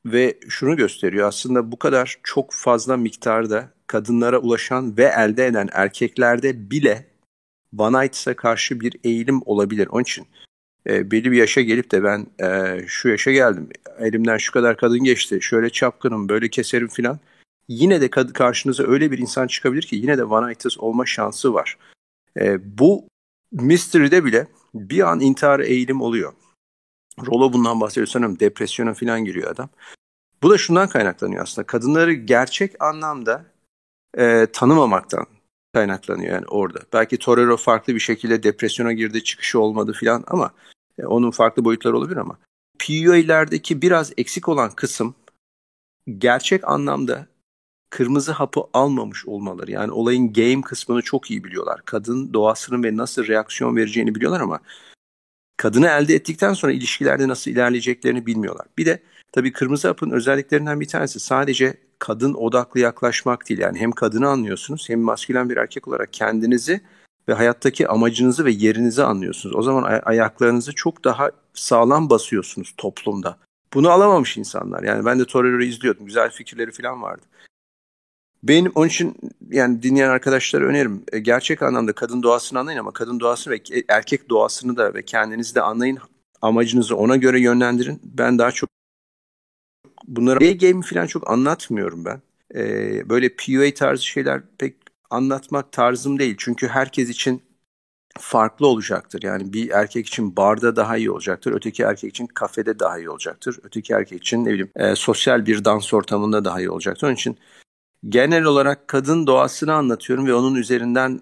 Ve 0.07 0.39
şunu 0.49 0.77
gösteriyor 0.77 1.29
aslında 1.29 1.73
bu 1.73 1.79
kadar 1.79 2.21
çok 2.23 2.53
fazla 2.53 2.97
miktarda 2.97 3.71
kadınlara 3.87 4.39
ulaşan 4.39 4.97
ve 4.97 5.05
elde 5.05 5.47
eden 5.47 5.69
erkeklerde 5.73 6.71
bile 6.71 7.14
Vanitas'a 7.79 8.37
karşı 8.37 8.81
bir 8.81 8.97
eğilim 9.05 9.41
olabilir. 9.45 9.89
Onun 9.91 10.03
için 10.03 10.27
e, 10.87 11.11
belli 11.11 11.33
bir 11.33 11.37
yaşa 11.37 11.61
gelip 11.61 11.91
de 11.91 12.05
ben 12.05 12.27
e, 12.47 12.81
şu 12.87 13.09
yaşa 13.09 13.33
geldim. 13.33 13.69
Elimden 13.99 14.37
şu 14.37 14.53
kadar 14.53 14.77
kadın 14.77 15.05
geçti. 15.05 15.39
Şöyle 15.41 15.71
çapkınım, 15.71 16.29
böyle 16.29 16.49
keserim 16.49 16.89
filan. 16.89 17.19
Yine 17.69 18.01
de 18.01 18.11
karşınıza 18.11 18.85
öyle 18.85 19.11
bir 19.11 19.19
insan 19.19 19.47
çıkabilir 19.47 19.83
ki 19.83 19.97
yine 19.97 20.19
de 20.19 20.31
Vanitas 20.31 20.79
olma 20.79 21.07
şansı 21.07 21.55
var. 21.55 21.79
E, 22.41 22.79
bu 22.79 23.09
Mystery'de 23.53 24.25
bile 24.25 24.47
bir 24.75 25.11
an 25.11 25.21
intihara 25.21 25.65
eğilim 25.65 26.01
oluyor. 26.01 26.33
Rolo 27.27 27.53
bundan 27.53 27.81
bahsediyor. 27.81 28.07
Sanırım 28.07 28.41
depresyona 28.41 28.95
falan 28.95 29.25
giriyor 29.25 29.51
adam. 29.51 29.69
Bu 30.43 30.51
da 30.51 30.59
şundan 30.59 30.89
kaynaklanıyor 30.89 31.43
aslında. 31.43 31.67
Kadınları 31.67 32.13
gerçek 32.13 32.83
anlamda 32.83 33.45
e, 34.19 34.47
tanımamaktan 34.53 35.27
kaynaklanıyor 35.75 36.35
yani 36.35 36.47
orada. 36.47 36.81
Belki 36.93 37.19
Torero 37.19 37.57
farklı 37.57 37.95
bir 37.95 38.01
şekilde 38.01 38.43
depresyona 38.43 38.93
girdi, 38.93 39.25
çıkışı 39.25 39.61
olmadı 39.61 39.93
filan 39.93 40.25
ama 40.27 40.51
e, 40.99 41.05
onun 41.05 41.31
farklı 41.31 41.65
boyutları 41.65 41.97
olabilir 41.97 42.17
ama 42.17 42.39
PUA'lerdeki 42.79 43.83
biraz 43.83 44.13
eksik 44.17 44.49
olan 44.49 44.71
kısım 44.71 45.15
gerçek 46.19 46.69
anlamda 46.69 47.27
kırmızı 47.91 48.33
hapı 48.33 48.61
almamış 48.73 49.27
olmaları. 49.27 49.71
Yani 49.71 49.93
olayın 49.93 50.33
game 50.33 50.61
kısmını 50.61 51.03
çok 51.03 51.31
iyi 51.31 51.45
biliyorlar. 51.45 51.81
Kadın 51.85 52.33
doğasının 52.33 52.83
ve 52.83 52.97
nasıl 52.97 53.27
reaksiyon 53.27 53.77
vereceğini 53.77 54.15
biliyorlar 54.15 54.41
ama 54.41 54.61
kadını 55.57 55.87
elde 55.89 56.15
ettikten 56.15 56.53
sonra 56.53 56.73
ilişkilerde 56.73 57.29
nasıl 57.29 57.51
ilerleyeceklerini 57.51 58.27
bilmiyorlar. 58.27 58.67
Bir 58.79 58.87
de 58.87 59.03
tabii 59.33 59.53
kırmızı 59.53 59.89
hapın 59.89 60.11
özelliklerinden 60.11 60.81
bir 60.81 60.89
tanesi 60.89 61.21
sadece 61.21 61.84
kadın 62.05 62.35
odaklı 62.35 62.81
yaklaşmak 62.81 63.49
değil. 63.49 63.61
Yani 63.61 63.79
hem 63.79 63.93
kadını 63.93 64.29
anlıyorsunuz 64.29 64.89
hem 64.89 65.01
maskülen 65.01 65.51
bir 65.51 65.57
erkek 65.57 65.89
olarak 65.89 66.13
kendinizi 66.13 66.81
ve 67.29 67.35
hayattaki 67.35 67.89
amacınızı 67.89 68.45
ve 68.45 68.51
yerinizi 68.51 69.03
anlıyorsunuz. 69.05 69.57
O 69.57 69.63
zaman 69.63 69.83
ay- 69.83 70.03
ayaklarınızı 70.05 70.73
çok 70.75 71.05
daha 71.05 71.31
sağlam 71.55 72.11
basıyorsunuz 72.11 72.75
toplumda. 72.77 73.39
Bunu 73.75 73.91
alamamış 73.91 74.37
insanlar. 74.37 74.83
Yani 74.83 75.05
ben 75.05 75.19
de 75.19 75.25
Torero'yu 75.25 75.69
izliyordum. 75.69 76.07
Güzel 76.07 76.31
fikirleri 76.31 76.73
falan 76.73 77.03
vardı. 77.03 77.23
Benim 78.43 78.73
onun 78.75 78.87
için 78.87 79.17
yani 79.51 79.83
dinleyen 79.83 80.09
arkadaşlara 80.09 80.65
önerim. 80.65 81.03
E, 81.13 81.19
Gerçek 81.19 81.63
anlamda 81.63 81.93
kadın 81.93 82.23
doğasını 82.23 82.59
anlayın 82.59 82.79
ama 82.79 82.91
kadın 82.93 83.21
doğasını 83.21 83.55
ve 83.55 83.59
ke- 83.59 83.85
erkek 83.89 84.29
doğasını 84.29 84.77
da 84.77 84.95
ve 84.95 85.03
kendinizi 85.03 85.55
de 85.55 85.63
anlayın. 85.63 85.99
Amacınızı 86.43 86.97
ona 86.97 87.17
göre 87.17 87.41
yönlendirin. 87.41 88.01
Ben 88.05 88.39
daha 88.39 88.51
çok 88.51 88.71
bunları 90.09 90.45
e-game 90.45 90.83
falan 90.83 91.07
çok 91.07 91.31
anlatmıyorum 91.31 92.05
ben. 92.05 92.23
Ee, 92.55 93.09
böyle 93.09 93.29
PUA 93.37 93.75
tarzı 93.75 94.07
şeyler 94.07 94.43
pek 94.59 94.77
anlatmak 95.11 95.73
tarzım 95.73 96.19
değil. 96.19 96.35
Çünkü 96.39 96.69
herkes 96.69 97.09
için 97.09 97.43
farklı 98.19 98.67
olacaktır. 98.67 99.23
Yani 99.23 99.53
bir 99.53 99.71
erkek 99.71 100.07
için 100.07 100.37
barda 100.37 100.77
daha 100.77 100.97
iyi 100.97 101.11
olacaktır. 101.11 101.53
Öteki 101.53 101.83
erkek 101.83 102.11
için 102.11 102.27
kafede 102.27 102.79
daha 102.79 102.99
iyi 102.99 103.11
olacaktır. 103.11 103.59
Öteki 103.63 103.93
erkek 103.93 104.23
için 104.23 104.45
ne 104.45 104.49
bileyim 104.49 104.71
e, 104.77 104.97
sosyal 104.97 105.47
bir 105.47 105.65
dans 105.65 105.95
ortamında 105.95 106.45
daha 106.45 106.61
iyi 106.61 106.71
olacaktır. 106.71 107.07
Onun 107.07 107.15
için 107.15 107.39
genel 108.09 108.45
olarak 108.45 108.89
kadın 108.89 109.27
doğasını 109.27 109.75
anlatıyorum 109.75 110.27
ve 110.27 110.35
onun 110.35 110.55
üzerinden 110.55 111.21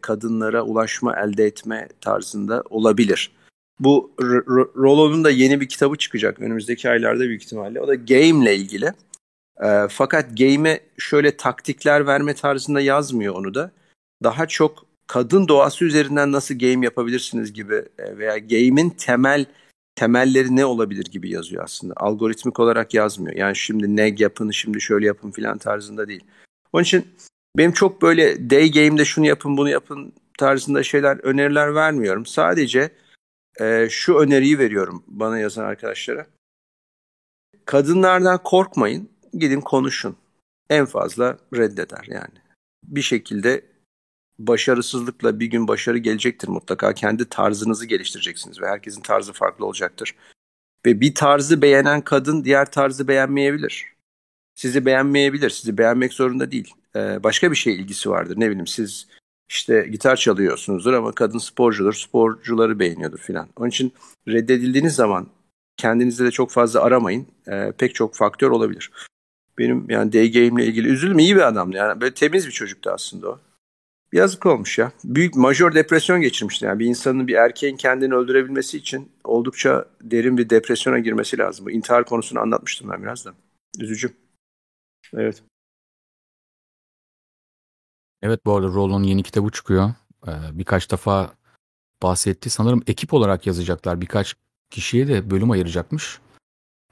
kadınlara 0.00 0.62
ulaşma 0.62 1.16
elde 1.16 1.44
etme 1.44 1.88
tarzında 2.00 2.62
olabilir. 2.70 3.35
Bu 3.80 4.12
R- 4.20 4.36
R- 4.36 4.74
Rollo'nun 4.76 5.24
da 5.24 5.30
yeni 5.30 5.60
bir 5.60 5.68
kitabı 5.68 5.96
çıkacak 5.96 6.40
önümüzdeki 6.40 6.90
aylarda 6.90 7.20
büyük 7.20 7.42
ihtimalle. 7.42 7.80
O 7.80 7.88
da 7.88 7.94
game 7.94 8.44
ile 8.44 8.56
ilgili. 8.56 8.92
E, 9.64 9.88
fakat 9.90 10.38
game'e 10.38 10.80
şöyle 10.98 11.36
taktikler 11.36 12.06
verme 12.06 12.34
tarzında 12.34 12.80
yazmıyor 12.80 13.34
onu 13.34 13.54
da. 13.54 13.70
Daha 14.22 14.46
çok 14.46 14.86
kadın 15.06 15.48
doğası 15.48 15.84
üzerinden 15.84 16.32
nasıl 16.32 16.58
game 16.58 16.84
yapabilirsiniz 16.84 17.52
gibi 17.52 17.84
e, 17.98 18.18
veya 18.18 18.38
game'in 18.38 18.90
temel 18.90 19.44
temelleri 19.94 20.56
ne 20.56 20.64
olabilir 20.64 21.04
gibi 21.04 21.30
yazıyor 21.30 21.64
aslında. 21.64 21.94
Algoritmik 21.96 22.60
olarak 22.60 22.94
yazmıyor. 22.94 23.36
Yani 23.36 23.56
şimdi 23.56 23.96
neg 23.96 24.20
yapın, 24.20 24.50
şimdi 24.50 24.80
şöyle 24.80 25.06
yapın 25.06 25.30
filan 25.30 25.58
tarzında 25.58 26.08
değil. 26.08 26.24
Onun 26.72 26.82
için 26.82 27.06
Benim 27.56 27.72
çok 27.72 28.02
böyle 28.02 28.50
day 28.50 28.70
game'de 28.70 29.04
şunu 29.04 29.26
yapın 29.26 29.56
bunu 29.56 29.68
yapın 29.68 30.12
tarzında 30.38 30.82
şeyler 30.82 31.16
öneriler 31.16 31.74
vermiyorum. 31.74 32.26
Sadece 32.26 32.90
e, 33.60 33.88
şu 33.90 34.14
öneriyi 34.14 34.58
veriyorum 34.58 35.04
bana 35.06 35.38
yazan 35.38 35.64
arkadaşlara. 35.64 36.26
Kadınlardan 37.64 38.42
korkmayın. 38.42 39.10
Gidin 39.32 39.60
konuşun. 39.60 40.16
En 40.70 40.86
fazla 40.86 41.38
reddeder 41.54 42.04
yani. 42.08 42.34
Bir 42.84 43.02
şekilde 43.02 43.64
başarısızlıkla 44.38 45.40
bir 45.40 45.46
gün 45.46 45.68
başarı 45.68 45.98
gelecektir 45.98 46.48
mutlaka. 46.48 46.94
Kendi 46.94 47.28
tarzınızı 47.28 47.86
geliştireceksiniz 47.86 48.60
ve 48.60 48.66
herkesin 48.66 49.02
tarzı 49.02 49.32
farklı 49.32 49.66
olacaktır. 49.66 50.14
Ve 50.86 51.00
bir 51.00 51.14
tarzı 51.14 51.62
beğenen 51.62 52.00
kadın 52.00 52.44
diğer 52.44 52.70
tarzı 52.70 53.08
beğenmeyebilir. 53.08 53.86
Sizi 54.54 54.86
beğenmeyebilir. 54.86 55.50
Sizi 55.50 55.78
beğenmek 55.78 56.12
zorunda 56.12 56.50
değil. 56.50 56.74
Ee, 56.96 57.22
başka 57.22 57.50
bir 57.50 57.56
şey 57.56 57.74
ilgisi 57.74 58.10
vardır. 58.10 58.34
Ne 58.40 58.50
bileyim 58.50 58.66
siz 58.66 59.08
işte 59.48 59.88
gitar 59.92 60.16
çalıyorsunuzdur 60.16 60.92
ama 60.92 61.12
kadın 61.12 61.38
sporcudur. 61.38 61.92
Sporcuları 61.92 62.78
beğeniyordur 62.78 63.18
filan. 63.18 63.48
Onun 63.56 63.68
için 63.68 63.92
reddedildiğiniz 64.28 64.94
zaman 64.94 65.26
kendinizde 65.76 66.24
de 66.24 66.30
çok 66.30 66.50
fazla 66.50 66.82
aramayın. 66.82 67.26
Ee, 67.48 67.72
pek 67.78 67.94
çok 67.94 68.14
faktör 68.14 68.50
olabilir. 68.50 68.90
Benim 69.58 69.90
yani 69.90 70.12
day 70.12 70.32
game 70.32 70.62
ile 70.62 70.68
ilgili 70.68 70.88
üzüldüm. 70.88 71.18
iyi 71.18 71.36
bir 71.36 71.48
adamdı 71.48 71.76
yani. 71.76 72.00
Böyle 72.00 72.14
temiz 72.14 72.46
bir 72.46 72.52
çocuktu 72.52 72.90
aslında 72.90 73.28
o. 73.28 73.38
Yazık 74.12 74.46
olmuş 74.46 74.78
ya. 74.78 74.92
Büyük 75.04 75.34
majör 75.36 75.74
depresyon 75.74 76.20
geçirmişti. 76.20 76.64
Yani 76.64 76.78
bir 76.78 76.86
insanın 76.86 77.28
bir 77.28 77.34
erkeğin 77.34 77.76
kendini 77.76 78.14
öldürebilmesi 78.14 78.78
için 78.78 79.12
oldukça 79.24 79.84
derin 80.02 80.38
bir 80.38 80.50
depresyona 80.50 80.98
girmesi 80.98 81.38
lazım. 81.38 81.66
Bu 81.66 81.70
intihar 81.70 82.04
konusunu 82.04 82.40
anlatmıştım 82.40 82.90
ben 82.90 83.02
biraz 83.02 83.24
da. 83.24 83.34
Üzücü. 83.80 84.10
Evet. 85.14 85.42
Evet 88.26 88.46
bu 88.46 88.56
arada 88.56 88.66
Rollon'un 88.68 89.04
yeni 89.04 89.22
kitabı 89.22 89.50
çıkıyor. 89.50 89.92
Ee, 90.26 90.30
birkaç 90.52 90.90
defa 90.90 91.30
bahsetti. 92.02 92.50
Sanırım 92.50 92.82
ekip 92.86 93.14
olarak 93.14 93.46
yazacaklar. 93.46 94.00
Birkaç 94.00 94.34
kişiye 94.70 95.08
de 95.08 95.30
bölüm 95.30 95.50
ayıracakmış. 95.50 96.18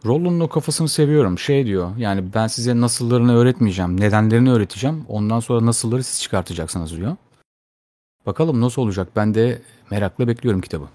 Rollon'un 0.04 0.40
o 0.40 0.48
kafasını 0.48 0.88
seviyorum. 0.88 1.38
Şey 1.38 1.66
diyor 1.66 1.96
yani 1.96 2.34
ben 2.34 2.46
size 2.46 2.80
nasıllarını 2.80 3.36
öğretmeyeceğim. 3.36 4.00
Nedenlerini 4.00 4.50
öğreteceğim. 4.50 5.04
Ondan 5.08 5.40
sonra 5.40 5.66
nasılları 5.66 6.04
siz 6.04 6.22
çıkartacaksınız 6.22 6.96
diyor. 6.96 7.16
Bakalım 8.26 8.60
nasıl 8.60 8.82
olacak. 8.82 9.08
Ben 9.16 9.34
de 9.34 9.62
merakla 9.90 10.28
bekliyorum 10.28 10.60
kitabı. 10.60 10.88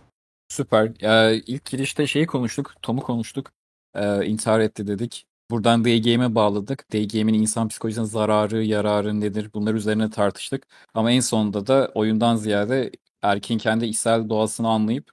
Süper. 0.50 0.92
Ya, 1.02 1.32
ilk 1.32 1.66
girişte 1.66 2.08
şeyi 2.08 2.28
konuştuk. 2.28 2.74
Tom'u 2.82 3.02
konuştuk. 3.02 3.52
Ee, 3.96 4.26
intihar 4.26 4.60
etti 4.60 4.88
dedik. 4.88 5.26
Buradan 5.52 5.86
Day 5.86 6.36
bağladık. 6.36 6.94
Day 6.94 7.08
insan 7.14 7.68
psikolojisine 7.68 8.06
zararı, 8.06 8.64
yararı 8.64 9.22
nedir? 9.22 9.50
Bunlar 9.54 9.74
üzerine 9.74 10.10
tartıştık. 10.10 10.68
Ama 10.94 11.12
en 11.12 11.20
sonunda 11.20 11.68
da 11.68 11.92
oyundan 11.96 12.36
ziyade 12.36 12.92
erkeğin 13.22 13.60
kendi 13.60 13.86
içsel 13.86 14.30
doğasını 14.30 14.70
anlayıp 14.70 15.12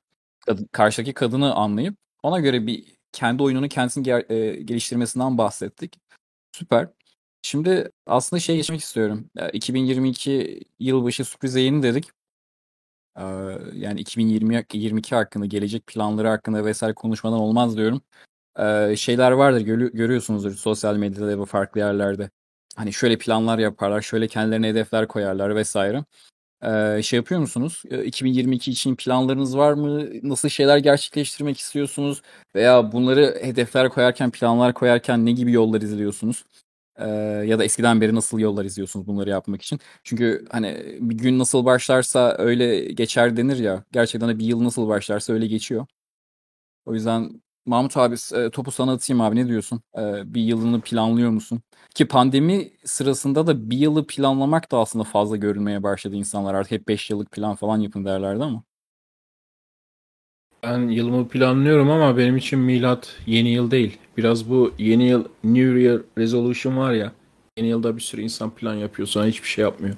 karşıdaki 0.72 1.14
kadını 1.14 1.54
anlayıp 1.54 1.96
ona 2.22 2.40
göre 2.40 2.66
bir 2.66 2.96
kendi 3.12 3.42
oyununu 3.42 3.68
kendisini 3.68 4.10
e, 4.28 4.62
geliştirmesinden 4.62 5.38
bahsettik. 5.38 5.96
Süper. 6.52 6.88
Şimdi 7.42 7.90
aslında 8.06 8.40
şey 8.40 8.56
geçmek 8.56 8.80
istiyorum. 8.80 9.30
2022 9.52 10.60
yılbaşı 10.78 11.24
sürpriz 11.24 11.54
yayını 11.54 11.82
dedik. 11.82 12.04
Yani 13.74 14.00
2022 14.00 15.14
hakkında, 15.14 15.46
gelecek 15.46 15.86
planları 15.86 16.28
hakkında 16.28 16.64
vesaire 16.64 16.94
konuşmadan 16.94 17.38
olmaz 17.38 17.76
diyorum. 17.76 18.02
Şeyler 18.96 19.32
vardır 19.32 19.60
görüyorsunuzdur 19.92 20.54
sosyal 20.54 20.96
medyada 20.96 21.40
ve 21.40 21.44
farklı 21.44 21.80
yerlerde. 21.80 22.30
Hani 22.76 22.92
şöyle 22.92 23.18
planlar 23.18 23.58
yaparlar, 23.58 24.00
şöyle 24.02 24.28
kendilerine 24.28 24.68
hedefler 24.68 25.08
koyarlar 25.08 25.56
vesaire. 25.56 26.04
Şey 27.02 27.16
yapıyor 27.16 27.40
musunuz? 27.40 27.82
2022 28.04 28.70
için 28.70 28.96
planlarınız 28.96 29.56
var 29.56 29.72
mı? 29.72 30.06
Nasıl 30.22 30.48
şeyler 30.48 30.78
gerçekleştirmek 30.78 31.58
istiyorsunuz? 31.58 32.22
Veya 32.54 32.92
bunları 32.92 33.38
hedefler 33.42 33.88
koyarken, 33.88 34.30
planlar 34.30 34.74
koyarken 34.74 35.26
ne 35.26 35.32
gibi 35.32 35.52
yollar 35.52 35.80
izliyorsunuz? 35.82 36.44
Ya 37.46 37.58
da 37.58 37.64
eskiden 37.64 38.00
beri 38.00 38.14
nasıl 38.14 38.38
yollar 38.38 38.64
izliyorsunuz 38.64 39.06
bunları 39.06 39.30
yapmak 39.30 39.62
için? 39.62 39.80
Çünkü 40.04 40.46
hani 40.50 40.98
bir 41.00 41.18
gün 41.18 41.38
nasıl 41.38 41.64
başlarsa 41.64 42.36
öyle 42.38 42.92
geçer 42.92 43.36
denir 43.36 43.58
ya. 43.58 43.84
Gerçekten 43.92 44.28
de 44.28 44.38
bir 44.38 44.44
yıl 44.44 44.64
nasıl 44.64 44.88
başlarsa 44.88 45.32
öyle 45.32 45.46
geçiyor. 45.46 45.86
O 46.86 46.94
yüzden 46.94 47.42
Mahmut 47.66 47.96
abi 47.96 48.16
e, 48.34 48.50
topu 48.50 48.70
sana 48.70 48.92
atayım 48.92 49.20
abi 49.20 49.36
ne 49.36 49.48
diyorsun? 49.48 49.82
E, 49.98 50.34
bir 50.34 50.42
yılını 50.42 50.80
planlıyor 50.80 51.30
musun? 51.30 51.62
Ki 51.94 52.08
pandemi 52.08 52.72
sırasında 52.84 53.46
da 53.46 53.70
bir 53.70 53.78
yılı 53.78 54.06
planlamak 54.06 54.72
da 54.72 54.78
aslında 54.78 55.04
fazla 55.04 55.36
görülmeye 55.36 55.82
başladı 55.82 56.16
insanlar. 56.16 56.54
Artık 56.54 56.72
hep 56.72 56.88
5 56.88 57.10
yıllık 57.10 57.32
plan 57.32 57.54
falan 57.56 57.78
yapın 57.78 58.04
derlerdi 58.04 58.44
ama. 58.44 58.62
Ben 60.62 60.88
yılımı 60.88 61.28
planlıyorum 61.28 61.90
ama 61.90 62.16
benim 62.16 62.36
için 62.36 62.58
milat 62.58 63.16
yeni 63.26 63.48
yıl 63.48 63.70
değil. 63.70 63.98
Biraz 64.16 64.50
bu 64.50 64.72
yeni 64.78 65.08
yıl 65.08 65.24
New 65.44 65.80
Year 65.80 66.02
Resolution 66.18 66.76
var 66.76 66.92
ya. 66.92 67.12
Yeni 67.58 67.68
yılda 67.68 67.96
bir 67.96 68.02
sürü 68.02 68.22
insan 68.22 68.50
plan 68.50 68.74
yapıyor 68.74 69.08
sonra 69.08 69.26
hiçbir 69.26 69.48
şey 69.48 69.62
yapmıyor. 69.62 69.96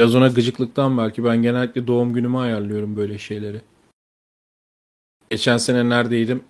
Biraz 0.00 0.14
ona 0.14 0.28
gıcıklıktan 0.28 0.98
belki 0.98 1.24
ben 1.24 1.42
genellikle 1.42 1.86
doğum 1.86 2.12
günümü 2.12 2.38
ayarlıyorum 2.38 2.96
böyle 2.96 3.18
şeyleri. 3.18 3.60
Geçen 5.30 5.56
sene 5.56 5.88
neredeydim? 5.88 6.44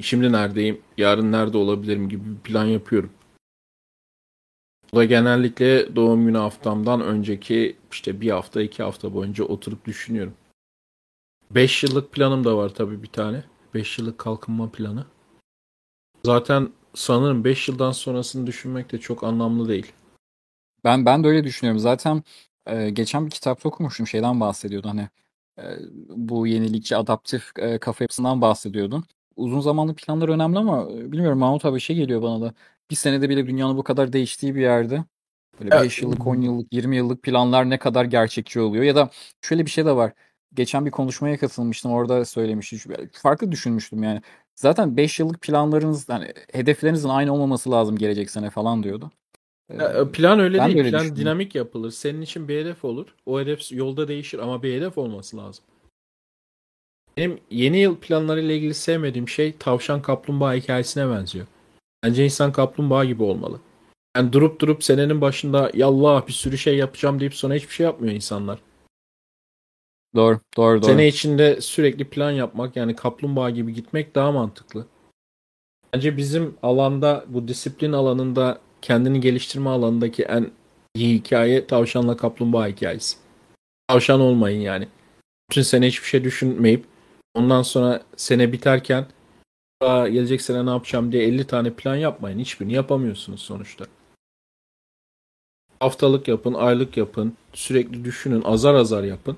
Şimdi 0.00 0.32
neredeyim? 0.32 0.80
Yarın 0.96 1.32
nerede 1.32 1.58
olabilirim 1.58 2.08
gibi 2.08 2.30
bir 2.30 2.40
plan 2.40 2.64
yapıyorum. 2.64 3.12
Bu 4.92 4.96
da 4.96 5.04
genellikle 5.04 5.96
doğum 5.96 6.26
günü 6.26 6.38
haftamdan 6.38 7.00
önceki 7.00 7.76
işte 7.92 8.20
bir 8.20 8.30
hafta 8.30 8.62
iki 8.62 8.82
hafta 8.82 9.14
boyunca 9.14 9.44
oturup 9.44 9.84
düşünüyorum. 9.84 10.34
5 11.50 11.82
yıllık 11.82 12.12
planım 12.12 12.44
da 12.44 12.56
var 12.56 12.68
tabii 12.68 13.02
bir 13.02 13.08
tane. 13.08 13.44
5 13.74 13.98
yıllık 13.98 14.18
kalkınma 14.18 14.70
planı. 14.70 15.06
Zaten 16.24 16.72
sanırım 16.94 17.44
5 17.44 17.68
yıldan 17.68 17.92
sonrasını 17.92 18.46
düşünmek 18.46 18.92
de 18.92 19.00
çok 19.00 19.24
anlamlı 19.24 19.68
değil. 19.68 19.92
Ben 20.84 21.06
ben 21.06 21.24
de 21.24 21.28
öyle 21.28 21.44
düşünüyorum. 21.44 21.80
Zaten 21.80 22.22
e, 22.66 22.90
geçen 22.90 23.26
bir 23.26 23.30
kitapta 23.30 23.68
okumuştum. 23.68 24.06
Şeyden 24.06 24.40
bahsediyordu 24.40 24.88
hani 24.88 25.08
bu 26.08 26.46
yenilikçi 26.46 26.96
adaptif 26.96 27.52
kafa 27.80 28.04
yapısından 28.04 28.40
bahsediyordun. 28.40 29.04
Uzun 29.36 29.60
zamanlı 29.60 29.94
planlar 29.94 30.28
önemli 30.28 30.58
ama 30.58 30.88
bilmiyorum 30.88 31.38
Mahmut 31.38 31.64
abi 31.64 31.80
şey 31.80 31.96
geliyor 31.96 32.22
bana 32.22 32.40
da. 32.40 32.54
Bir 32.90 32.96
senede 32.96 33.28
bile 33.28 33.46
dünyanın 33.46 33.76
bu 33.76 33.82
kadar 33.82 34.12
değiştiği 34.12 34.54
bir 34.54 34.60
yerde 34.60 35.04
böyle 35.60 35.70
5 35.70 36.02
yıllık, 36.02 36.26
10 36.26 36.40
yıllık, 36.40 36.72
20 36.72 36.96
yıllık 36.96 37.22
planlar 37.22 37.70
ne 37.70 37.78
kadar 37.78 38.04
gerçekçi 38.04 38.60
oluyor. 38.60 38.84
Ya 38.84 38.96
da 38.96 39.10
şöyle 39.42 39.66
bir 39.66 39.70
şey 39.70 39.84
de 39.84 39.96
var. 39.96 40.12
Geçen 40.54 40.86
bir 40.86 40.90
konuşmaya 40.90 41.38
katılmıştım. 41.38 41.92
Orada 41.92 42.24
söylemiştim. 42.24 42.94
Farklı 43.12 43.52
düşünmüştüm 43.52 44.02
yani. 44.02 44.22
Zaten 44.54 44.96
5 44.96 45.20
yıllık 45.20 45.40
planlarınız, 45.40 46.08
yani 46.08 46.32
hedeflerinizin 46.52 47.08
aynı 47.08 47.32
olmaması 47.32 47.70
lazım 47.70 47.98
gelecek 47.98 48.30
sene 48.30 48.50
falan 48.50 48.82
diyordu. 48.82 49.10
Ya, 49.72 50.12
plan 50.12 50.40
öyle 50.40 50.58
ben 50.58 50.74
değil. 50.74 50.90
Plan 50.90 51.16
dinamik 51.16 51.54
yapılır. 51.54 51.90
Senin 51.90 52.20
için 52.20 52.48
bir 52.48 52.60
hedef 52.60 52.84
olur. 52.84 53.06
O 53.26 53.40
hedef 53.40 53.72
yolda 53.72 54.08
değişir 54.08 54.38
ama 54.38 54.62
bir 54.62 54.74
hedef 54.74 54.98
olması 54.98 55.36
lazım. 55.36 55.64
Benim 57.16 57.40
yeni 57.50 57.78
yıl 57.78 57.96
planlarıyla 57.96 58.54
ilgili 58.54 58.74
sevmediğim 58.74 59.28
şey 59.28 59.56
tavşan 59.56 60.02
kaplumbağa 60.02 60.54
hikayesine 60.54 61.10
benziyor. 61.10 61.46
Bence 62.04 62.24
insan 62.24 62.52
kaplumbağa 62.52 63.04
gibi 63.04 63.22
olmalı. 63.22 63.60
Yani 64.16 64.32
durup 64.32 64.60
durup 64.60 64.84
senenin 64.84 65.20
başında 65.20 65.70
yallah 65.74 66.26
bir 66.26 66.32
sürü 66.32 66.58
şey 66.58 66.76
yapacağım 66.76 67.20
deyip 67.20 67.34
sonra 67.34 67.54
hiçbir 67.54 67.74
şey 67.74 67.84
yapmıyor 67.84 68.14
insanlar. 68.14 68.58
Doğru, 70.14 70.40
doğru, 70.56 70.82
doğru. 70.82 70.90
Sene 70.90 71.08
içinde 71.08 71.60
sürekli 71.60 72.10
plan 72.10 72.30
yapmak 72.30 72.76
yani 72.76 72.96
kaplumbağa 72.96 73.50
gibi 73.50 73.74
gitmek 73.74 74.14
daha 74.14 74.32
mantıklı. 74.32 74.86
Bence 75.92 76.16
bizim 76.16 76.56
alanda 76.62 77.24
bu 77.28 77.48
disiplin 77.48 77.92
alanında 77.92 78.60
kendini 78.84 79.20
geliştirme 79.20 79.70
alanındaki 79.70 80.22
en 80.22 80.50
iyi 80.94 81.18
hikaye 81.18 81.66
tavşanla 81.66 82.16
kaplumbağa 82.16 82.66
hikayesi. 82.66 83.16
Tavşan 83.88 84.20
olmayın 84.20 84.60
yani. 84.60 84.88
Bütün 85.50 85.62
sene 85.62 85.86
hiçbir 85.86 86.06
şey 86.06 86.24
düşünmeyip 86.24 86.84
ondan 87.34 87.62
sonra 87.62 88.02
sene 88.16 88.52
biterken 88.52 89.06
Aa, 89.80 90.08
gelecek 90.08 90.42
sene 90.42 90.66
ne 90.66 90.70
yapacağım 90.70 91.12
diye 91.12 91.24
50 91.24 91.46
tane 91.46 91.70
plan 91.70 91.96
yapmayın. 91.96 92.38
Hiçbirini 92.38 92.72
yapamıyorsunuz 92.72 93.40
sonuçta. 93.40 93.84
Haftalık 95.80 96.28
yapın, 96.28 96.54
aylık 96.54 96.96
yapın, 96.96 97.36
sürekli 97.52 98.04
düşünün, 98.04 98.42
azar 98.42 98.74
azar 98.74 99.04
yapın. 99.04 99.36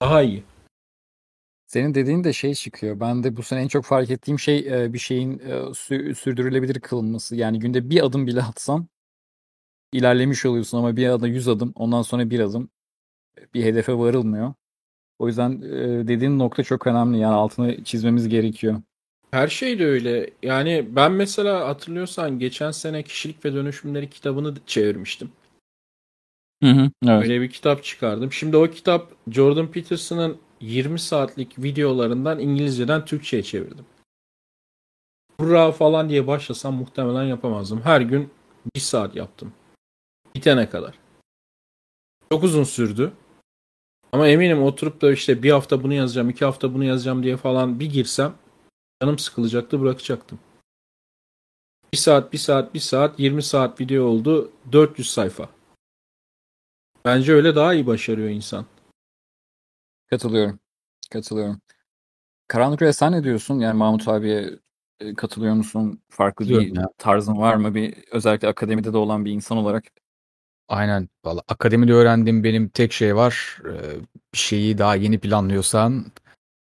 Daha 0.00 0.22
iyi. 0.22 0.42
Senin 1.72 1.94
dediğin 1.94 2.24
de 2.24 2.32
şey 2.32 2.54
çıkıyor. 2.54 3.00
Ben 3.00 3.24
de 3.24 3.36
bu 3.36 3.42
sene 3.42 3.60
en 3.60 3.68
çok 3.68 3.84
fark 3.84 4.10
ettiğim 4.10 4.38
şey 4.38 4.58
e, 4.58 4.92
bir 4.92 4.98
şeyin 4.98 5.38
e, 5.38 5.74
sürdürülebilir 6.14 6.80
kılınması. 6.80 7.36
Yani 7.36 7.58
günde 7.58 7.90
bir 7.90 8.06
adım 8.06 8.26
bile 8.26 8.42
atsan 8.42 8.86
ilerlemiş 9.92 10.46
oluyorsun 10.46 10.78
ama 10.78 10.96
bir 10.96 11.08
adım 11.08 11.26
yüz 11.26 11.48
adım 11.48 11.72
ondan 11.74 12.02
sonra 12.02 12.30
bir 12.30 12.40
adım 12.40 12.70
bir 13.54 13.64
hedefe 13.64 13.94
varılmıyor. 13.94 14.54
O 15.18 15.28
yüzden 15.28 15.50
e, 15.62 16.08
dediğin 16.08 16.38
nokta 16.38 16.62
çok 16.62 16.86
önemli. 16.86 17.18
Yani 17.18 17.34
altını 17.34 17.84
çizmemiz 17.84 18.28
gerekiyor. 18.28 18.82
Her 19.30 19.48
şey 19.48 19.78
de 19.78 19.86
öyle. 19.86 20.30
Yani 20.42 20.86
ben 20.90 21.12
mesela 21.12 21.68
hatırlıyorsan 21.68 22.38
geçen 22.38 22.70
sene 22.70 23.02
Kişilik 23.02 23.44
ve 23.44 23.54
Dönüşümleri 23.54 24.10
kitabını 24.10 24.54
çevirmiştim. 24.66 25.32
Hı 26.62 26.70
hı, 26.70 26.90
evet. 27.06 27.22
Öyle 27.22 27.40
bir 27.40 27.50
kitap 27.50 27.84
çıkardım. 27.84 28.32
Şimdi 28.32 28.56
o 28.56 28.70
kitap 28.70 29.12
Jordan 29.30 29.70
Peterson'ın 29.70 30.38
20 30.62 30.98
saatlik 30.98 31.58
videolarından 31.58 32.38
İngilizceden 32.38 33.04
Türkçe'ye 33.04 33.42
çevirdim. 33.42 33.86
Hurra 35.40 35.72
falan 35.72 36.08
diye 36.08 36.26
başlasam 36.26 36.74
muhtemelen 36.74 37.24
yapamazdım. 37.24 37.80
Her 37.80 38.00
gün 38.00 38.30
bir 38.76 38.80
saat 38.80 39.16
yaptım. 39.16 39.52
Bitene 40.34 40.70
kadar. 40.70 40.94
Çok 42.32 42.44
uzun 42.44 42.64
sürdü. 42.64 43.12
Ama 44.12 44.28
eminim 44.28 44.62
oturup 44.62 45.02
da 45.02 45.12
işte 45.12 45.42
bir 45.42 45.50
hafta 45.50 45.82
bunu 45.82 45.94
yazacağım, 45.94 46.30
iki 46.30 46.44
hafta 46.44 46.74
bunu 46.74 46.84
yazacağım 46.84 47.22
diye 47.22 47.36
falan 47.36 47.80
bir 47.80 47.90
girsem 47.90 48.34
canım 49.02 49.18
sıkılacaktı 49.18 49.80
bırakacaktım. 49.80 50.38
Bir 51.92 51.98
saat, 51.98 52.32
bir 52.32 52.38
saat, 52.38 52.74
bir 52.74 52.80
saat, 52.80 53.20
20 53.20 53.42
saat 53.42 53.80
video 53.80 54.04
oldu. 54.04 54.52
400 54.72 55.10
sayfa. 55.10 55.48
Bence 57.04 57.32
öyle 57.32 57.54
daha 57.54 57.74
iyi 57.74 57.86
başarıyor 57.86 58.28
insan. 58.28 58.66
Katılıyorum. 60.12 60.58
Katılıyorum. 61.10 61.60
Karanlık 62.48 62.82
Rüya 62.82 62.92
sen 62.92 63.12
ne 63.12 63.24
diyorsun? 63.24 63.60
Yani 63.60 63.76
Mahmut 63.78 64.08
abiye 64.08 64.50
e, 65.00 65.14
katılıyor 65.14 65.54
musun? 65.54 66.00
Farklı 66.08 66.48
bir 66.48 66.76
ya. 66.76 66.88
tarzın 66.98 67.36
var 67.38 67.54
mı? 67.54 67.74
Bir 67.74 67.94
özellikle 68.10 68.48
akademide 68.48 68.92
de 68.92 68.96
olan 68.96 69.24
bir 69.24 69.30
insan 69.32 69.58
olarak. 69.58 69.84
Aynen. 70.68 71.08
Valla 71.24 71.42
akademide 71.48 71.92
öğrendiğim 71.92 72.44
benim 72.44 72.68
tek 72.68 72.92
şey 72.92 73.16
var. 73.16 73.58
Ee, 73.64 74.00
Bir 74.34 74.38
şeyi 74.38 74.78
daha 74.78 74.94
yeni 74.96 75.18
planlıyorsan 75.18 76.04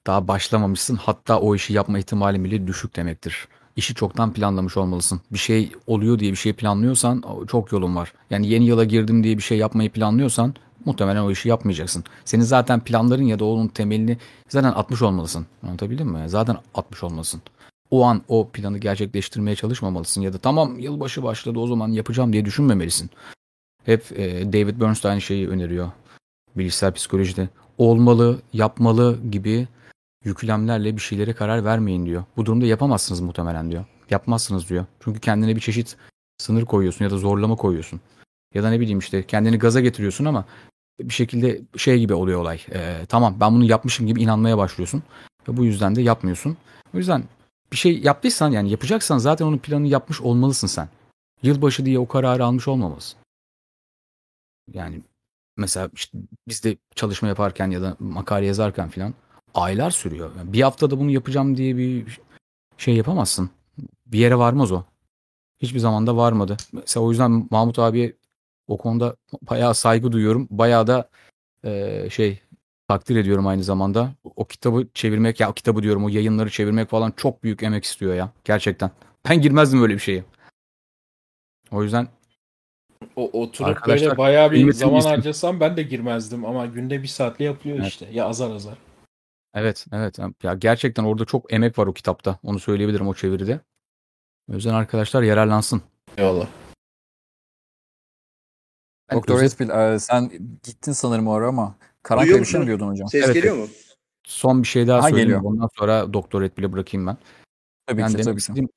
daha 0.07 0.27
başlamamışsın. 0.27 0.95
Hatta 0.95 1.39
o 1.39 1.55
işi 1.55 1.73
yapma 1.73 1.99
ihtimalin 1.99 2.43
bile 2.43 2.67
düşük 2.67 2.95
demektir. 2.95 3.47
İşi 3.75 3.95
çoktan 3.95 4.33
planlamış 4.33 4.77
olmalısın. 4.77 5.21
Bir 5.31 5.37
şey 5.37 5.71
oluyor 5.87 6.19
diye 6.19 6.31
bir 6.31 6.37
şey 6.37 6.53
planlıyorsan 6.53 7.23
çok 7.47 7.71
yolun 7.71 7.95
var. 7.95 8.13
Yani 8.29 8.47
yeni 8.47 8.65
yıla 8.65 8.83
girdim 8.83 9.23
diye 9.23 9.37
bir 9.37 9.43
şey 9.43 9.57
yapmayı 9.57 9.91
planlıyorsan 9.91 10.55
muhtemelen 10.87 11.21
o 11.21 11.31
işi 11.31 11.49
yapmayacaksın. 11.49 12.03
Senin 12.25 12.43
zaten 12.43 12.79
planların 12.79 13.23
ya 13.23 13.39
da 13.39 13.45
onun 13.45 13.67
temelini 13.67 14.17
zaten 14.49 14.71
atmış 14.71 15.01
olmalısın. 15.01 15.45
Anlatabildim 15.63 16.07
mi? 16.07 16.29
Zaten 16.29 16.57
atmış 16.73 17.03
olmalısın. 17.03 17.41
O 17.91 18.03
an 18.03 18.21
o 18.27 18.49
planı 18.49 18.77
gerçekleştirmeye 18.77 19.55
çalışmamalısın 19.55 20.21
ya 20.21 20.33
da 20.33 20.37
tamam 20.37 20.79
yılbaşı 20.79 21.23
başladı 21.23 21.59
o 21.59 21.67
zaman 21.67 21.89
yapacağım 21.89 22.33
diye 22.33 22.45
düşünmemelisin. 22.45 23.09
Hep 23.85 24.19
e, 24.19 24.53
David 24.53 24.81
Bernstein 24.81 25.19
şeyi 25.19 25.49
öneriyor. 25.49 25.91
Bilişsel 26.55 26.93
psikolojide. 26.93 27.49
Olmalı, 27.77 28.41
yapmalı 28.53 29.19
gibi 29.31 29.67
yüklemlerle 30.23 30.95
bir 30.95 31.01
şeylere 31.01 31.33
karar 31.33 31.65
vermeyin 31.65 32.05
diyor. 32.05 32.23
Bu 32.37 32.45
durumda 32.45 32.65
yapamazsınız 32.65 33.21
muhtemelen 33.21 33.71
diyor. 33.71 33.85
Yapmazsınız 34.09 34.69
diyor. 34.69 34.85
Çünkü 34.99 35.19
kendine 35.19 35.55
bir 35.55 35.61
çeşit 35.61 35.97
sınır 36.37 36.65
koyuyorsun 36.65 37.05
ya 37.05 37.11
da 37.11 37.17
zorlama 37.17 37.55
koyuyorsun. 37.55 38.01
Ya 38.53 38.63
da 38.63 38.69
ne 38.69 38.79
bileyim 38.79 38.99
işte 38.99 39.23
kendini 39.23 39.59
gaza 39.59 39.79
getiriyorsun 39.81 40.25
ama 40.25 40.45
bir 40.99 41.13
şekilde 41.13 41.61
şey 41.77 41.99
gibi 41.99 42.13
oluyor 42.13 42.41
olay. 42.41 42.61
E, 42.73 43.05
tamam 43.09 43.37
ben 43.39 43.53
bunu 43.53 43.65
yapmışım 43.65 44.07
gibi 44.07 44.21
inanmaya 44.21 44.57
başlıyorsun. 44.57 45.03
Ve 45.47 45.57
bu 45.57 45.65
yüzden 45.65 45.95
de 45.95 46.01
yapmıyorsun. 46.01 46.57
O 46.93 46.97
yüzden 46.97 47.23
bir 47.71 47.77
şey 47.77 47.99
yaptıysan 47.99 48.51
yani 48.51 48.69
yapacaksan 48.69 49.17
zaten 49.17 49.45
onun 49.45 49.57
planını 49.57 49.87
yapmış 49.87 50.21
olmalısın 50.21 50.67
sen. 50.67 50.89
Yılbaşı 51.43 51.85
diye 51.85 51.99
o 51.99 52.07
kararı 52.07 52.45
almış 52.45 52.67
olmamalısın. 52.67 53.19
Yani 54.73 55.01
mesela 55.57 55.89
işte 55.93 56.17
biz 56.47 56.63
de 56.63 56.77
çalışma 56.95 57.27
yaparken 57.27 57.71
ya 57.71 57.81
da 57.81 57.95
makale 57.99 58.45
yazarken 58.45 58.89
filan 58.89 59.13
aylar 59.53 59.91
sürüyor. 59.91 60.31
Yani 60.37 60.53
bir 60.53 60.61
haftada 60.61 60.99
bunu 60.99 61.11
yapacağım 61.11 61.57
diye 61.57 61.77
bir 61.77 62.19
şey 62.77 62.95
yapamazsın. 62.95 63.49
Bir 64.05 64.19
yere 64.19 64.37
varmaz 64.37 64.71
o. 64.71 64.83
Hiçbir 65.61 65.79
zaman 65.79 66.07
da 66.07 66.17
varmadı. 66.17 66.57
Mesela 66.71 67.03
o 67.05 67.09
yüzden 67.09 67.47
Mahmut 67.51 67.79
abiye 67.79 68.13
o 68.67 68.77
konuda 68.77 69.15
bayağı 69.41 69.75
saygı 69.75 70.11
duyuyorum. 70.11 70.47
Bayağı 70.51 70.87
da 70.87 71.09
eee, 71.63 72.07
şey 72.11 72.39
takdir 72.87 73.15
ediyorum 73.15 73.47
aynı 73.47 73.63
zamanda. 73.63 74.11
O 74.35 74.45
kitabı 74.45 74.87
çevirmek 74.93 75.39
ya 75.39 75.49
o 75.49 75.53
kitabı 75.53 75.83
diyorum 75.83 76.05
o 76.05 76.09
yayınları 76.09 76.49
çevirmek 76.49 76.89
falan 76.89 77.13
çok 77.17 77.43
büyük 77.43 77.63
emek 77.63 77.83
istiyor 77.83 78.13
ya. 78.15 78.31
Gerçekten. 78.43 78.91
Ben 79.29 79.41
girmezdim 79.41 79.81
öyle 79.83 79.93
bir 79.93 79.99
şeye. 79.99 80.23
O 81.71 81.83
yüzden 81.83 82.07
O 83.15 83.41
oturup 83.41 83.67
Arkadaşlar, 83.69 84.07
böyle 84.09 84.17
bayağı 84.17 84.51
bir 84.51 84.73
zaman 84.73 84.95
bilsin. 84.95 85.09
harcasam 85.09 85.59
ben 85.59 85.77
de 85.77 85.83
girmezdim 85.83 86.45
ama 86.45 86.65
günde 86.65 87.03
bir 87.03 87.07
saatle 87.07 87.45
yapılıyor 87.45 87.77
Evet. 87.79 87.87
işte. 87.87 88.07
Ya 88.11 88.25
azar 88.25 88.51
azar. 88.51 88.77
Evet, 89.53 89.85
evet. 89.93 90.19
Ya 90.43 90.53
gerçekten 90.53 91.03
orada 91.03 91.25
çok 91.25 91.53
emek 91.53 91.79
var 91.79 91.87
o 91.87 91.93
kitapta. 91.93 92.39
Onu 92.43 92.59
söyleyebilirim 92.59 93.07
o 93.07 93.13
çeviride. 93.13 93.59
O 94.51 94.53
yüzden 94.53 94.73
arkadaşlar 94.73 95.23
yararlansın. 95.23 95.81
Eyvallah. 96.17 96.47
Doktor 99.13 99.35
özet- 99.35 99.43
Redfield 99.61 99.93
e, 99.95 99.99
sen 99.99 100.31
gittin 100.63 100.91
sanırım 100.91 101.27
o 101.27 101.33
ara 101.33 101.47
ama 101.47 101.75
Rüya 102.11 102.39
bir 102.39 102.45
şey 102.45 102.59
mi 102.59 102.67
diyordun 102.67 102.87
hocam? 102.87 103.07
Ses 103.09 103.25
Evet, 103.25 103.33
geliyor 103.35 103.57
mu? 103.57 103.67
son 104.23 104.63
bir 104.63 104.67
şey 104.67 104.87
daha 104.87 104.97
Ha, 104.97 105.09
söyleyeyim. 105.09 105.27
geliyor. 105.29 105.41
Ondan 105.43 105.69
sonra 105.77 106.13
doktoret 106.13 106.57
bile 106.57 106.73
bırakayım 106.73 107.07
ben. 107.07 107.17
Tabii 107.87 108.01
Yani 108.01 108.15
ki 108.15 108.21
tabii 108.23 108.41
ki. 108.41 108.67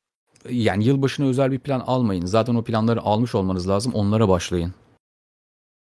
yani 0.51 0.85
yılbaşına 0.85 1.27
özel 1.27 1.53
bir 1.53 1.59
plan 1.59 1.81
almayın. 1.81 2.27
Zaten 2.27 2.55
o 2.55 2.65
planları 2.65 3.01
almış 3.01 3.35
olmanız 3.35 3.69
lazım. 3.69 3.93
Onlara 3.95 4.29
başlayın. 4.29 4.75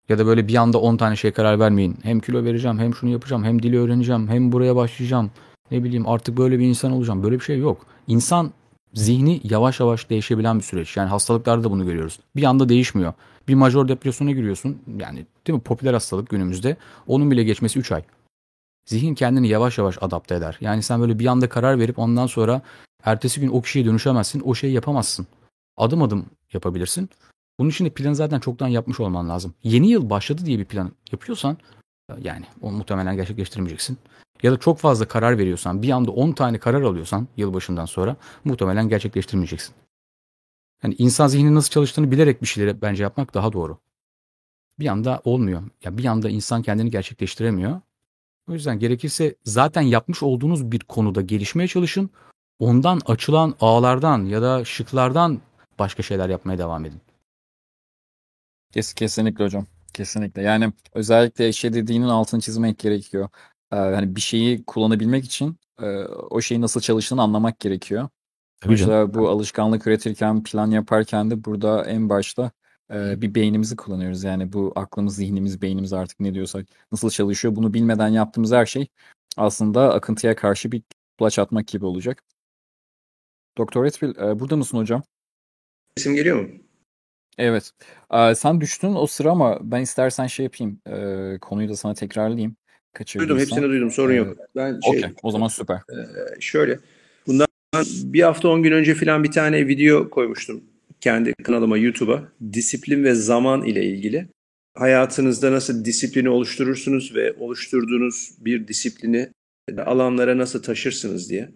Ya 0.09 0.19
da 0.19 0.27
böyle 0.27 0.49
bir 0.49 0.55
anda 0.55 0.79
10 0.81 0.97
tane 0.97 1.17
şey 1.17 1.33
karar 1.33 1.61
vermeyin. 1.61 1.97
Hem 2.03 2.21
kilo 2.21 2.45
vereceğim, 2.45 2.79
hem 2.79 2.95
şunu 2.95 3.11
yapacağım, 3.11 3.45
hem 3.45 3.63
dili 3.63 3.79
öğreneceğim, 3.81 4.29
hem 4.29 4.53
buraya 4.53 4.77
başlayacağım. 4.77 5.31
Ne 5.71 5.85
bileyim 5.85 6.09
artık 6.09 6.37
böyle 6.39 6.59
bir 6.59 6.65
insan 6.67 6.93
olacağım. 6.93 7.23
Böyle 7.23 7.35
bir 7.35 7.45
şey 7.45 7.59
yok. 7.59 7.87
İnsan 8.07 8.53
zihni 8.95 9.41
yavaş 9.45 9.81
yavaş 9.81 10.11
değişebilen 10.11 10.59
bir 10.59 10.65
süreç. 10.65 10.97
Yani 10.97 11.09
hastalıklarda 11.09 11.65
da 11.65 11.71
bunu 11.71 11.85
görüyoruz. 11.87 12.21
Bir 12.37 12.43
anda 12.43 12.69
değişmiyor. 12.69 13.13
Bir 13.49 13.55
major 13.55 13.89
depresyona 13.89 14.33
giriyorsun. 14.33 14.83
Yani 15.01 15.27
değil 15.47 15.59
mi 15.59 15.63
popüler 15.63 15.93
hastalık 15.93 16.29
günümüzde. 16.29 16.77
Onun 17.07 17.31
bile 17.31 17.45
geçmesi 17.45 17.79
3 17.79 17.93
ay. 17.93 18.03
Zihin 18.87 19.15
kendini 19.15 19.49
yavaş 19.49 19.79
yavaş 19.79 19.99
adapte 20.01 20.35
eder. 20.35 20.59
Yani 20.61 20.83
sen 20.83 21.01
böyle 21.01 21.19
bir 21.19 21.27
anda 21.27 21.49
karar 21.49 21.79
verip 21.79 21.99
ondan 21.99 22.27
sonra 22.27 22.63
ertesi 23.05 23.41
gün 23.41 23.49
o 23.49 23.63
kişiye 23.63 23.85
dönüşemezsin. 23.85 24.43
O 24.45 24.55
şeyi 24.55 24.73
yapamazsın. 24.73 25.27
Adım 25.77 26.03
adım 26.03 26.27
yapabilirsin. 26.53 27.11
Bunun 27.59 27.71
için 27.71 27.85
de 27.85 27.91
planı 27.91 28.15
zaten 28.15 28.41
çoktan 28.41 28.69
yapmış 28.69 29.01
olman 29.01 29.29
lazım. 29.29 29.55
Yeni 29.63 29.91
yıl 29.91 30.11
başladı 30.11 30.47
diye 30.47 30.59
bir 30.59 30.65
plan 30.65 30.93
yapıyorsan 31.13 31.57
yani 32.23 32.45
onu 32.63 32.77
muhtemelen 32.77 33.17
gerçekleştirmeyeceksin. 33.17 33.99
Ya 34.43 34.53
da 34.53 34.57
çok 34.57 34.79
fazla 34.79 35.09
karar 35.09 35.39
veriyorsan, 35.39 35.83
bir 35.83 35.91
anda 35.91 36.11
10 36.11 36.33
tane 36.33 36.59
karar 36.59 36.83
alıyorsan 36.83 37.29
yılbaşından 37.37 37.87
sonra 37.87 38.17
muhtemelen 38.45 38.89
gerçekleştirmeyeceksin. 38.89 39.75
Yani 40.83 40.95
insan 40.99 41.27
zihninin 41.27 41.55
nasıl 41.55 41.71
çalıştığını 41.71 42.11
bilerek 42.11 42.43
bir 42.43 42.47
şeyleri 42.47 42.83
bence 42.83 43.03
yapmak 43.03 43.35
daha 43.35 43.53
doğru. 43.53 43.79
Bir 44.79 44.87
anda 44.87 45.21
olmuyor. 45.25 45.63
Ya 45.85 45.99
bir 45.99 46.05
anda 46.05 46.31
insan 46.31 46.63
kendini 46.63 46.91
gerçekleştiremiyor. 46.91 47.81
O 48.49 48.53
yüzden 48.53 48.79
gerekirse 48.79 49.35
zaten 49.45 49.83
yapmış 49.83 50.23
olduğunuz 50.23 50.73
bir 50.73 50.79
konuda 50.79 51.21
gelişmeye 51.21 51.69
çalışın. 51.69 52.11
Ondan 52.59 53.01
açılan 53.07 53.55
ağlardan 53.61 54.25
ya 54.25 54.43
da 54.43 54.65
şıklardan 54.65 55.41
başka 55.79 56.03
şeyler 56.03 56.29
yapmaya 56.29 56.59
devam 56.59 56.85
edin. 56.85 57.01
Kes, 58.73 58.95
kesinlikle 58.95 59.45
hocam. 59.45 59.67
Kesinlikle. 59.95 60.43
Yani 60.43 60.73
özellikle 60.93 61.53
şey 61.53 61.73
dediğinin 61.73 62.09
altını 62.09 62.41
çizmek 62.41 62.79
gerekiyor. 62.79 63.29
Ee, 63.73 63.77
yani 63.77 64.17
bir 64.17 64.21
şeyi 64.21 64.65
kullanabilmek 64.65 65.25
için 65.25 65.57
e, 65.83 65.87
o 66.05 66.41
şeyin 66.41 66.63
nasıl 66.63 66.81
çalıştığını 66.81 67.23
anlamak 67.23 67.61
gerekiyor. 67.61 68.09
Tabii 68.61 68.77
canım. 68.77 68.93
Mesela 68.93 69.15
bu 69.15 69.29
alışkanlık 69.29 69.87
üretirken, 69.87 70.43
plan 70.43 70.71
yaparken 70.71 71.31
de 71.31 71.45
burada 71.45 71.85
en 71.85 72.09
başta 72.09 72.51
e, 72.93 73.21
bir 73.23 73.35
beynimizi 73.35 73.77
kullanıyoruz. 73.77 74.25
Yani 74.25 74.53
bu 74.53 74.73
aklımız, 74.77 75.17
zihnimiz, 75.17 75.63
beynimiz 75.63 75.93
artık 75.93 76.21
ne 76.21 76.35
diyorsak 76.35 76.67
nasıl 76.93 77.11
çalışıyor 77.11 77.57
bunu 77.57 77.75
bilmeden 77.75 78.09
yaptığımız 78.09 78.53
her 78.53 78.67
şey 78.67 78.87
aslında 79.37 79.95
akıntıya 79.95 80.37
karşı 80.37 80.73
bir 80.73 80.83
kulaç 81.19 81.39
atmak 81.39 81.67
gibi 81.67 81.85
olacak. 81.85 82.23
Doktor 83.59 83.85
Redfield, 83.85 84.17
e, 84.17 84.41
burada 84.41 84.57
mısın 84.57 84.79
hocam? 84.79 85.03
Sesim 85.97 86.15
geliyor 86.15 86.41
mu? 86.41 86.49
Evet. 87.39 87.73
Ee, 88.13 88.35
sen 88.35 88.61
düştün 88.61 88.95
o 88.95 89.07
sıra 89.07 89.31
ama 89.31 89.59
ben 89.63 89.81
istersen 89.81 90.27
şey 90.27 90.45
yapayım. 90.45 90.81
Ee, 90.87 91.39
konuyu 91.41 91.69
da 91.69 91.77
sana 91.77 91.95
tekrarlayayım. 91.95 92.57
Kaçırdıysan. 92.93 93.29
Duydum 93.37 93.41
hepsini 93.41 93.71
duydum 93.71 93.91
sorun 93.91 94.13
Ee, 94.13 94.17
yok. 94.17 94.37
Ben 94.57 94.81
şey 94.81 94.99
Okey. 94.99 95.15
O 95.23 95.31
zaman 95.31 95.49
süper. 95.49 95.77
e, 95.77 96.41
şöyle 96.41 96.79
bir 98.05 98.23
hafta 98.23 98.49
10 98.49 98.63
gün 98.63 98.73
önce 98.73 98.95
falan 98.95 99.25
bir 99.25 99.31
tane 99.31 99.67
video 99.69 100.11
koymuştum 100.11 100.65
kendi 101.01 101.35
kanalıma 101.35 101.79
YouTube'a. 101.79 102.33
Disiplin 102.53 103.05
ve 103.05 103.15
zaman 103.15 103.65
ile 103.65 103.85
ilgili. 103.85 104.29
Hayatınızda 104.75 105.53
nasıl 105.53 105.85
disiplini 105.85 106.29
oluşturursunuz 106.29 107.15
ve 107.15 107.33
oluşturduğunuz 107.33 108.35
bir 108.41 108.69
disiplini 108.69 109.29
alanlara 109.87 110.39
nasıl 110.39 110.63
taşırsınız 110.63 111.31
diye. 111.31 111.49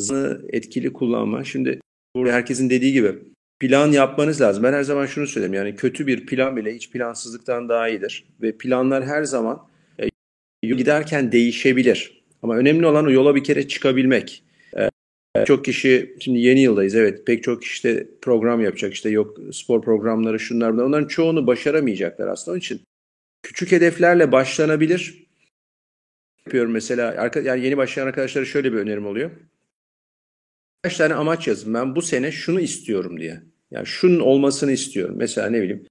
Zamanı 0.00 0.40
etkili 0.52 0.92
kullanma. 0.92 1.44
Şimdi 1.44 1.80
burada 2.16 2.34
herkesin 2.34 2.70
dediği 2.70 2.92
gibi 2.92 3.14
plan 3.60 3.92
yapmanız 3.92 4.40
lazım. 4.40 4.62
Ben 4.62 4.72
her 4.72 4.82
zaman 4.82 5.06
şunu 5.06 5.26
söyleyeyim 5.26 5.54
yani 5.54 5.76
kötü 5.76 6.06
bir 6.06 6.26
plan 6.26 6.56
bile 6.56 6.74
hiç 6.74 6.90
plansızlıktan 6.90 7.68
daha 7.68 7.88
iyidir. 7.88 8.24
Ve 8.42 8.58
planlar 8.58 9.06
her 9.06 9.24
zaman 9.24 9.68
e, 9.98 10.08
giderken 10.68 11.32
değişebilir. 11.32 12.22
Ama 12.42 12.56
önemli 12.56 12.86
olan 12.86 13.06
o 13.06 13.10
yola 13.10 13.34
bir 13.34 13.44
kere 13.44 13.68
çıkabilmek. 13.68 14.44
E, 15.34 15.44
çok 15.44 15.64
kişi 15.64 16.16
şimdi 16.20 16.38
yeni 16.38 16.60
yıldayız 16.60 16.94
evet 16.94 17.26
pek 17.26 17.42
çok 17.42 17.62
kişi 17.62 17.84
de 17.84 18.08
program 18.22 18.60
yapacak 18.60 18.94
işte 18.94 19.10
yok 19.10 19.38
spor 19.52 19.82
programları 19.82 20.40
şunlar 20.40 20.72
bunlar 20.72 20.84
onların 20.84 21.08
çoğunu 21.08 21.46
başaramayacaklar 21.46 22.28
aslında. 22.28 22.52
Onun 22.52 22.58
için 22.58 22.80
küçük 23.42 23.72
hedeflerle 23.72 24.32
başlanabilir. 24.32 25.26
Yapıyorum 26.46 26.72
mesela 26.72 27.30
yani 27.44 27.64
yeni 27.64 27.76
başlayan 27.76 28.06
arkadaşlara 28.06 28.44
şöyle 28.44 28.72
bir 28.72 28.78
önerim 28.78 29.06
oluyor. 29.06 29.30
Kaç 30.82 30.96
tane 30.96 31.14
amaç 31.14 31.48
yazın 31.48 31.74
ben 31.74 31.96
bu 31.96 32.02
sene 32.02 32.32
şunu 32.32 32.60
istiyorum 32.60 33.20
diye. 33.20 33.42
Yani 33.70 33.86
şunun 33.86 34.20
olmasını 34.20 34.72
istiyorum. 34.72 35.14
Mesela 35.18 35.50
ne 35.50 35.62
bileyim 35.62 35.86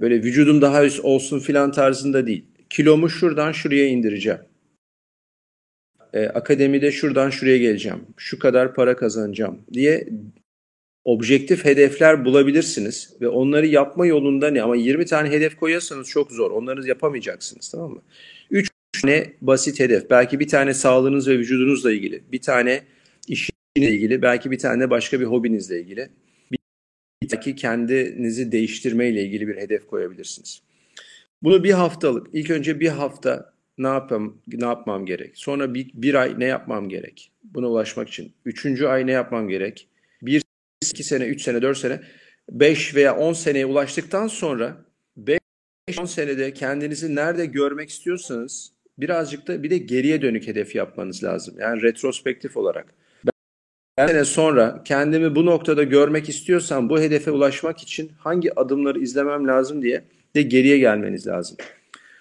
böyle 0.00 0.22
vücudum 0.22 0.62
daha 0.62 0.84
üst 0.84 1.00
olsun 1.00 1.38
filan 1.38 1.72
tarzında 1.72 2.26
değil. 2.26 2.46
Kilomu 2.70 3.10
şuradan 3.10 3.52
şuraya 3.52 3.86
indireceğim 3.88 4.40
e, 6.12 6.26
akademide 6.26 6.92
şuradan 6.92 7.30
şuraya 7.30 7.58
geleceğim, 7.58 8.00
şu 8.16 8.38
kadar 8.38 8.74
para 8.74 8.96
kazanacağım 8.96 9.58
diye 9.72 10.08
objektif 11.04 11.64
hedefler 11.64 12.24
bulabilirsiniz 12.24 13.16
ve 13.20 13.28
onları 13.28 13.66
yapma 13.66 14.06
yolunda 14.06 14.50
ne 14.50 14.62
ama 14.62 14.76
20 14.76 15.06
tane 15.06 15.30
hedef 15.30 15.56
koyarsanız 15.56 16.08
çok 16.08 16.32
zor. 16.32 16.50
Onları 16.50 16.88
yapamayacaksınız 16.88 17.68
tamam 17.68 17.90
mı? 17.90 18.02
3 18.50 18.70
tane 19.02 19.32
basit 19.40 19.80
hedef. 19.80 20.10
Belki 20.10 20.40
bir 20.40 20.48
tane 20.48 20.74
sağlığınız 20.74 21.28
ve 21.28 21.38
vücudunuzla 21.38 21.92
ilgili. 21.92 22.22
Bir 22.32 22.42
tane 22.42 22.82
işinizle 23.28 23.94
ilgili. 23.94 24.22
Belki 24.22 24.50
bir 24.50 24.58
tane 24.58 24.90
başka 24.90 25.20
bir 25.20 25.24
hobinizle 25.24 25.80
ilgili. 25.80 26.08
Belki 27.22 27.56
kendinizi 27.56 28.52
değiştirmeyle 28.52 29.22
ilgili 29.22 29.48
bir 29.48 29.56
hedef 29.56 29.86
koyabilirsiniz. 29.86 30.62
Bunu 31.42 31.64
bir 31.64 31.72
haftalık, 31.72 32.26
ilk 32.32 32.50
önce 32.50 32.80
bir 32.80 32.88
hafta 32.88 33.52
ne 33.78 33.86
yapam 33.86 34.36
ne 34.46 34.64
yapmam 34.64 35.06
gerek? 35.06 35.30
Sonra 35.34 35.74
bir, 35.74 35.90
bir 35.94 36.14
ay 36.14 36.34
ne 36.38 36.44
yapmam 36.44 36.88
gerek? 36.88 37.32
Buna 37.44 37.68
ulaşmak 37.68 38.08
için. 38.08 38.32
Üçüncü 38.44 38.86
ay 38.86 39.06
ne 39.06 39.12
yapmam 39.12 39.48
gerek? 39.48 39.88
Bir, 40.22 40.42
iki 40.92 41.04
sene, 41.04 41.24
üç 41.24 41.42
sene, 41.42 41.62
dört 41.62 41.78
sene, 41.78 42.00
beş 42.50 42.94
veya 42.94 43.16
on 43.16 43.32
seneye 43.32 43.66
ulaştıktan 43.66 44.26
sonra 44.26 44.76
beş, 45.16 45.38
on 46.00 46.04
senede 46.04 46.52
kendinizi 46.52 47.14
nerede 47.14 47.46
görmek 47.46 47.90
istiyorsanız 47.90 48.72
birazcık 48.98 49.48
da 49.48 49.62
bir 49.62 49.70
de 49.70 49.78
geriye 49.78 50.22
dönük 50.22 50.46
hedef 50.46 50.74
yapmanız 50.74 51.24
lazım. 51.24 51.54
Yani 51.58 51.82
retrospektif 51.82 52.56
olarak. 52.56 52.94
Ben 53.98 54.06
sene 54.06 54.24
sonra 54.24 54.82
kendimi 54.84 55.34
bu 55.34 55.46
noktada 55.46 55.82
görmek 55.82 56.28
istiyorsam 56.28 56.88
bu 56.88 57.00
hedefe 57.00 57.30
ulaşmak 57.30 57.78
için 57.78 58.12
hangi 58.18 58.60
adımları 58.60 59.00
izlemem 59.00 59.48
lazım 59.48 59.82
diye 59.82 60.04
de 60.36 60.42
geriye 60.42 60.78
gelmeniz 60.78 61.26
lazım. 61.26 61.56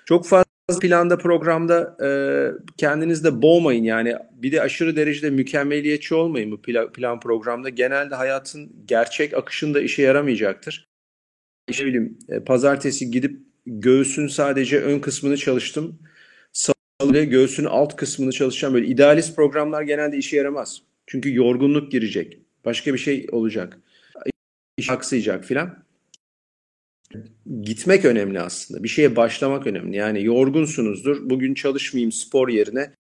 Çok 0.06 0.28
fazla 0.28 0.47
planda 0.76 1.18
programda 1.18 1.98
e, 2.04 2.10
kendinizde 2.78 3.42
boğmayın 3.42 3.84
yani 3.84 4.16
bir 4.32 4.52
de 4.52 4.62
aşırı 4.62 4.96
derecede 4.96 5.30
mükemmeliyetçi 5.30 6.16
olmayın 6.16 6.52
bu 6.52 6.62
plan, 6.62 6.92
plan 6.92 7.20
programda 7.20 7.70
genelde 7.70 8.16
hayatın 8.16 8.72
gerçek 8.86 9.34
akışında 9.34 9.82
işe 9.82 10.02
yaramayacaktır. 10.02 10.88
İşte 11.70 11.86
bileyim 11.86 12.20
e, 12.30 12.40
pazartesi 12.40 13.12
gidip 13.12 13.40
göğsün 13.66 14.28
sadece 14.28 14.82
ön 14.82 15.00
kısmını 15.00 15.38
çalıştım. 15.38 16.00
Salı 16.54 17.24
göğsün 17.24 17.66
alt 17.66 17.96
kısmını 17.96 18.32
çalışacağım. 18.32 18.74
Böyle 18.74 18.88
idealist 18.88 19.36
programlar 19.36 19.82
genelde 19.82 20.18
işe 20.18 20.38
yaramaz. 20.38 20.82
Çünkü 21.06 21.36
yorgunluk 21.36 21.92
girecek. 21.92 22.40
Başka 22.66 22.94
bir 22.94 23.00
şey 23.00 23.28
olacak. 23.32 23.80
İş 24.78 24.90
aksayacak 24.90 25.46
filan 25.46 25.87
gitmek 27.62 28.06
önemli 28.06 28.40
aslında. 28.40 28.84
Bir 28.84 28.88
şeye 28.88 29.16
başlamak 29.16 29.68
önemli. 29.68 29.98
Yani 29.98 30.24
yorgunsunuzdur. 30.24 31.30
Bugün 31.30 31.54
çalışmayayım 31.54 32.12
spor 32.12 32.50
yerine. 32.50 32.92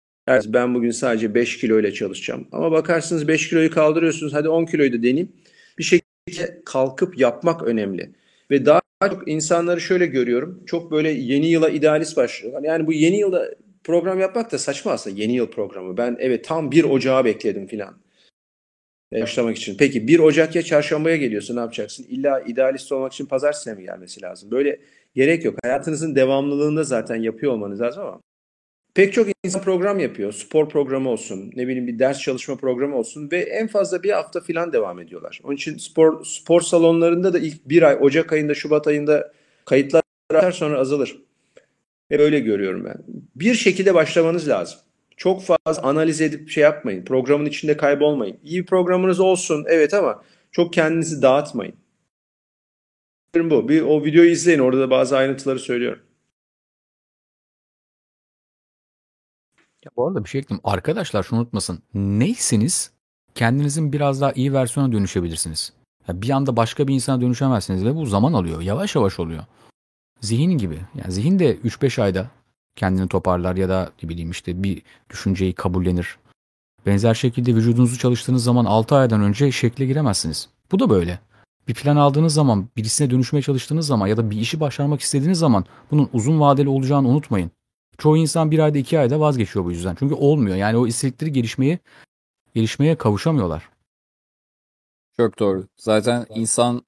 Ben 0.46 0.76
bugün 0.76 0.92
sadece 0.92 1.34
5 1.34 1.58
kilo 1.58 1.80
ile 1.80 1.94
çalışacağım. 1.94 2.48
Ama 2.52 2.72
bakarsınız 2.72 3.28
5 3.28 3.50
kiloyu 3.50 3.72
kaldırıyorsunuz. 3.72 4.34
Hadi 4.34 4.50
10 4.50 4.66
kiloyu 4.66 4.94
da 4.94 4.98
deneyeyim. 4.98 5.32
Bir 5.78 5.84
şekilde 5.84 6.62
kalkıp 6.66 7.20
yapmak 7.20 7.64
önemli. 7.64 8.12
Ve 8.52 8.66
daha 8.66 8.82
çok 9.10 9.28
insanları 9.28 9.82
şöyle 9.82 10.06
görüyorum. 10.06 10.64
Çok 10.66 10.92
böyle 10.92 11.12
yeni 11.12 11.48
yıla 11.48 11.70
idealist 11.70 12.18
başlıyorlar. 12.18 12.64
Yani 12.64 12.88
bu 12.88 12.94
yeni 12.94 13.20
yılda 13.20 13.56
program 13.84 14.20
yapmak 14.20 14.52
da 14.52 14.58
saçma 14.58 14.92
aslında 14.92 15.22
yeni 15.22 15.36
yıl 15.36 15.48
programı. 15.48 15.98
Ben 15.98 16.18
evet 16.20 16.46
tam 16.46 16.72
1 16.72 16.84
Ocağı 16.84 17.26
bekledim 17.26 17.68
filan 17.68 17.98
başlamak 19.14 19.58
için. 19.58 19.78
Peki 19.78 20.08
1 20.08 20.20
Ocak 20.20 20.56
ya 20.56 20.62
çarşambaya 20.62 21.18
geliyorsun 21.18 21.56
ne 21.56 21.60
yapacaksın? 21.60 22.06
İlla 22.10 22.42
idealist 22.42 22.92
olmak 22.92 23.14
için 23.14 23.26
pazartesiye 23.26 23.76
mi 23.76 23.84
gelmesi 23.84 24.22
lazım? 24.22 24.52
Böyle 24.52 24.80
gerek 25.16 25.46
yok. 25.46 25.56
Hayatınızın 25.64 26.16
devamlılığında 26.16 26.84
zaten 26.84 27.16
yapıyor 27.16 27.54
olmanız 27.54 27.82
lazım 27.82 28.04
ama 28.04 28.22
pek 28.94 29.14
çok 29.14 29.28
insan 29.44 29.62
program 29.62 30.00
yapıyor. 30.00 30.32
Spor 30.32 30.70
programı 30.70 31.10
olsun, 31.10 31.52
ne 31.56 31.68
bileyim 31.68 31.88
bir 31.88 32.00
ders 32.00 32.20
çalışma 32.20 32.56
programı 32.56 32.98
olsun 32.98 33.32
ve 33.32 33.38
en 33.38 33.68
fazla 33.68 34.04
bir 34.04 34.12
hafta 34.12 34.42
falan 34.42 34.74
devam 34.74 35.00
ediyorlar. 35.00 35.42
Onun 35.44 35.56
için 35.56 35.78
spor 35.78 36.26
spor 36.26 36.62
salonlarında 36.62 37.34
da 37.34 37.40
ilk 37.40 37.70
bir 37.70 37.84
ay, 37.84 37.98
Ocak 38.02 38.34
ayında, 38.34 38.54
Şubat 38.56 38.88
ayında 38.88 39.32
kayıtlar 39.66 40.04
sonra 40.52 40.80
azalır. 40.80 41.18
Ve 42.12 42.18
öyle 42.22 42.40
görüyorum 42.40 42.86
ben. 42.86 42.98
Bir 43.36 43.54
şekilde 43.54 43.94
başlamanız 43.94 44.50
lazım. 44.50 44.80
Çok 45.18 45.44
fazla 45.44 45.84
analiz 45.84 46.22
edip 46.22 46.50
şey 46.50 46.64
yapmayın. 46.64 47.06
Programın 47.06 47.46
içinde 47.46 47.78
kaybolmayın. 47.78 48.40
İyi 48.44 48.62
bir 48.62 48.66
programınız 48.66 49.20
olsun 49.20 49.66
evet 49.68 49.94
ama 49.94 50.24
çok 50.52 50.74
kendinizi 50.74 51.22
dağıtmayın. 51.22 51.76
Bu. 53.36 53.70
Bir 53.70 53.82
o 53.82 54.06
videoyu 54.06 54.30
izleyin. 54.30 54.60
Orada 54.60 54.82
da 54.82 54.90
bazı 54.90 55.18
ayrıntıları 55.18 55.60
söylüyorum. 55.60 56.04
Ya 59.86 59.92
bu 59.98 60.08
arada 60.08 60.24
bir 60.24 60.30
şey 60.30 60.40
ekleyeyim. 60.40 60.62
Arkadaşlar 60.64 61.24
şunu 61.24 61.40
unutmasın. 61.40 61.80
Neyseniz 61.94 62.92
kendinizin 63.36 63.94
biraz 63.94 64.22
daha 64.22 64.32
iyi 64.32 64.54
versiyona 64.54 64.92
dönüşebilirsiniz. 64.92 65.74
Ya 66.08 66.22
bir 66.22 66.30
anda 66.30 66.58
başka 66.58 66.88
bir 66.88 66.94
insana 66.94 67.22
dönüşemezsiniz 67.22 67.86
ve 67.86 67.96
bu 67.96 68.06
zaman 68.06 68.34
alıyor. 68.34 68.62
Yavaş 68.62 68.96
yavaş 68.96 69.20
oluyor. 69.20 69.44
Zihin 70.22 70.52
gibi. 70.58 70.80
Yani 70.96 71.12
zihin 71.12 71.40
de 71.40 71.56
3-5 71.56 72.02
ayda 72.02 72.32
kendini 72.78 73.08
toparlar 73.08 73.56
ya 73.56 73.70
da 73.70 73.92
ne 74.04 74.10
bileyim 74.10 74.32
işte 74.32 74.64
bir 74.64 74.82
düşünceyi 75.10 75.54
kabullenir. 75.54 76.18
Benzer 76.86 77.14
şekilde 77.14 77.56
vücudunuzu 77.56 77.98
çalıştığınız 77.98 78.44
zaman 78.44 78.66
6 78.66 78.96
aydan 78.96 79.22
önce 79.22 79.52
şekle 79.52 79.86
giremezsiniz. 79.86 80.50
Bu 80.72 80.80
da 80.80 80.90
böyle. 80.90 81.20
Bir 81.68 81.74
plan 81.74 81.96
aldığınız 81.96 82.34
zaman, 82.34 82.70
birisine 82.78 83.10
dönüşmeye 83.10 83.42
çalıştığınız 83.42 83.88
zaman 83.88 84.08
ya 84.08 84.18
da 84.18 84.32
bir 84.32 84.38
işi 84.38 84.60
başarmak 84.60 85.02
istediğiniz 85.02 85.40
zaman 85.40 85.66
bunun 85.92 86.10
uzun 86.14 86.40
vadeli 86.40 86.70
olacağını 86.70 87.08
unutmayın. 87.08 87.52
Çoğu 87.98 88.18
insan 88.18 88.52
bir 88.52 88.60
ayda 88.60 88.78
iki 88.78 89.00
ayda 89.00 89.20
vazgeçiyor 89.20 89.66
bu 89.66 89.72
yüzden. 89.72 89.96
Çünkü 90.00 90.16
olmuyor. 90.16 90.56
Yani 90.56 90.78
o 90.78 90.88
istedikleri 90.88 91.32
gelişmeyi 91.32 91.80
gelişmeye 92.56 92.96
kavuşamıyorlar. 92.96 93.70
Çok 95.18 95.40
doğru. 95.40 95.68
Zaten 95.78 96.26
insan 96.36 96.86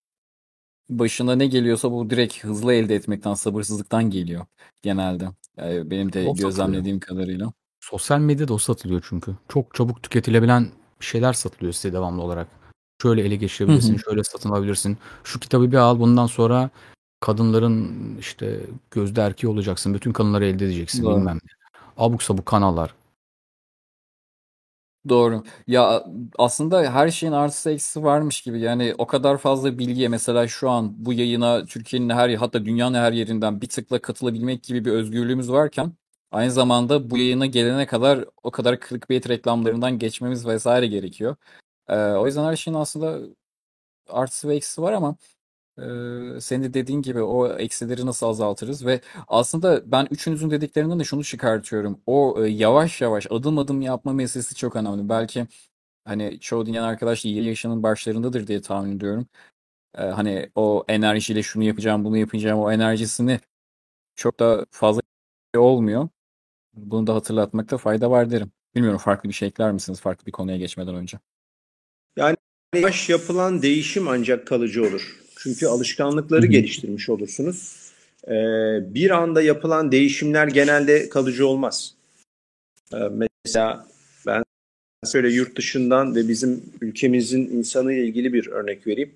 başına 0.90 1.36
ne 1.36 1.48
geliyorsa 1.48 1.92
bu 1.92 2.10
direkt 2.10 2.44
hızlı 2.44 2.74
elde 2.74 2.96
etmekten, 2.96 3.34
sabırsızlıktan 3.34 4.10
geliyor 4.10 4.46
genelde. 4.82 5.30
Yani 5.66 5.92
benim 5.92 6.14
de 6.14 6.28
O 6.28 6.36
gözlemlediğim 6.36 7.00
kadarıyla. 7.00 7.52
Sosyal 7.80 8.20
medyada 8.20 8.54
o 8.54 8.58
satılıyor 8.58 9.06
çünkü. 9.10 9.36
Çok 9.50 9.76
çabuk 9.76 10.04
tüketilebilen 10.04 10.68
şeyler 11.00 11.34
satılıyor 11.34 11.74
size 11.74 11.94
devamlı 11.94 12.22
olarak. 12.22 12.48
Şöyle 13.02 13.22
ele 13.22 13.36
geçirebilirsin, 13.36 13.98
şöyle 13.98 14.24
satın 14.24 14.50
alabilirsin. 14.50 14.98
Şu 15.24 15.40
kitabı 15.40 15.72
bir 15.72 15.78
al 15.78 16.00
bundan 16.00 16.28
sonra 16.28 16.70
kadınların 17.20 17.98
işte 18.20 18.60
gözde 18.92 19.22
erkeği 19.22 19.52
olacaksın. 19.52 19.94
Bütün 19.94 20.12
kadınları 20.12 20.46
elde 20.46 20.66
edeceksin 20.66 21.04
Doğru. 21.04 21.18
bilmem 21.18 21.36
ne. 21.36 21.50
Abuk 21.98 22.24
sabuk 22.24 22.46
kanallar. 22.46 22.96
Doğru. 25.10 25.44
Ya 25.68 26.04
aslında 26.38 26.94
her 26.94 27.10
şeyin 27.10 27.34
artısı 27.34 27.72
eksisi 27.72 28.04
varmış 28.04 28.42
gibi. 28.42 28.60
Yani 28.60 28.96
o 28.98 29.08
kadar 29.08 29.38
fazla 29.38 29.80
bilgiye 29.80 30.08
mesela 30.08 30.48
şu 30.48 30.70
an 30.70 31.06
bu 31.06 31.14
yayına 31.14 31.66
Türkiye'nin 31.66 32.10
her 32.10 32.34
hatta 32.34 32.66
dünyanın 32.66 32.98
her 32.98 33.12
yerinden 33.12 33.62
bir 33.62 33.70
tıkla 33.70 34.02
katılabilmek 34.02 34.64
gibi 34.64 34.86
bir 34.86 34.92
özgürlüğümüz 34.92 35.52
varken 35.52 35.94
aynı 36.32 36.52
zamanda 36.52 37.10
bu 37.10 37.18
yayına 37.18 37.46
gelene 37.46 37.86
kadar 37.86 38.26
o 38.44 38.52
kadar 38.52 38.80
clickbait 38.90 39.30
reklamlarından 39.30 40.00
geçmemiz 40.00 40.48
vesaire 40.48 40.88
gerekiyor. 40.88 41.36
Ee, 41.90 41.96
o 41.98 42.26
yüzden 42.28 42.44
her 42.44 42.56
şeyin 42.56 42.78
aslında 42.78 43.20
artısı 44.10 44.50
ve 44.50 44.56
eksisi 44.56 44.82
var 44.82 44.94
ama 44.94 45.16
ee, 46.38 46.42
senin 46.42 46.64
de 46.64 46.74
dediğin 46.74 47.02
gibi 47.02 47.22
o 47.22 47.48
eksileri 47.58 48.06
nasıl 48.06 48.28
azaltırız 48.28 48.86
ve 48.86 49.02
aslında 49.28 49.92
ben 49.92 50.08
üçünüzün 50.12 50.52
dediklerinden 50.52 51.00
de 51.00 51.04
şunu 51.04 51.24
çıkartıyorum. 51.24 52.02
O 52.06 52.44
yavaş 52.48 53.02
yavaş 53.02 53.28
adım 53.30 53.58
adım 53.58 53.82
yapma 53.82 54.14
meselesi 54.14 54.56
çok 54.56 54.76
önemli. 54.76 55.10
Belki 55.10 55.48
hani 56.06 56.40
çoğu 56.40 56.66
dinleyen 56.66 56.84
arkadaş 56.84 57.26
20 57.26 57.46
yaşının 57.48 57.84
başlarındadır 57.84 58.48
diye 58.48 58.62
tahmin 58.62 58.98
ediyorum. 58.98 59.28
Hani 59.98 60.52
o 60.56 60.86
enerjiyle 60.88 61.44
şunu 61.44 61.64
yapacağım, 61.64 62.06
bunu 62.06 62.18
yapacağım 62.18 62.60
o 62.60 62.72
enerjisini 62.72 63.40
çok 64.16 64.40
da 64.40 64.66
fazla 64.72 65.02
olmuyor. 65.58 66.10
Bunu 66.74 67.08
da 67.08 67.16
hatırlatmakta 67.16 67.78
fayda 67.78 68.12
var 68.12 68.32
derim. 68.32 68.52
Bilmiyorum 68.76 69.00
farklı 69.00 69.30
bir 69.30 69.34
şey 69.34 69.48
ekler 69.48 69.72
misiniz 69.72 70.02
farklı 70.02 70.26
bir 70.26 70.32
konuya 70.32 70.58
geçmeden 70.58 70.96
önce? 70.96 71.20
Yani 72.18 72.38
yavaş 72.76 73.10
yapılan 73.10 73.62
değişim 73.62 74.08
ancak 74.08 74.48
kalıcı 74.48 74.88
olur. 74.88 75.20
Çünkü 75.44 75.68
alışkanlıkları 75.68 76.42
Hı 76.42 76.46
hı. 76.48 76.52
geliştirmiş 76.52 77.10
olursunuz. 77.10 77.76
Ee, 78.28 78.34
bir 78.94 79.10
anda 79.10 79.42
yapılan 79.42 79.92
değişimler 79.92 80.48
genelde 80.48 81.10
kalıcı 81.10 81.48
olmaz. 81.48 81.96
Ee, 82.94 82.98
mesela 83.46 83.88
ben 84.28 84.44
şöyle 85.12 85.30
yurt 85.30 85.58
dışından 85.58 86.16
ve 86.16 86.28
bizim 86.28 86.64
ülkemizin 86.82 87.48
insanı 87.48 87.94
ile 87.94 88.06
ilgili 88.06 88.34
bir 88.34 88.48
örnek 88.48 88.88
vereyim. 88.88 89.12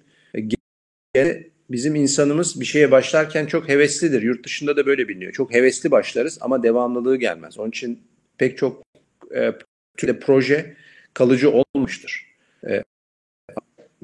Gene 1.13 1.43
bizim 1.69 1.95
insanımız 1.95 2.59
bir 2.59 2.65
şeye 2.65 2.91
başlarken 2.91 3.45
çok 3.45 3.69
heveslidir. 3.69 4.21
Yurt 4.21 4.45
dışında 4.45 4.77
da 4.77 4.85
böyle 4.85 5.07
biliniyor. 5.07 5.31
Çok 5.31 5.53
hevesli 5.53 5.91
başlarız 5.91 6.37
ama 6.41 6.63
devamlılığı 6.63 7.17
gelmez. 7.17 7.59
Onun 7.59 7.69
için 7.69 8.01
pek 8.37 8.57
çok 8.57 8.83
e, 9.35 9.51
proje 10.21 10.75
kalıcı 11.13 11.51
olmuştur. 11.51 12.35
E, 12.67 12.83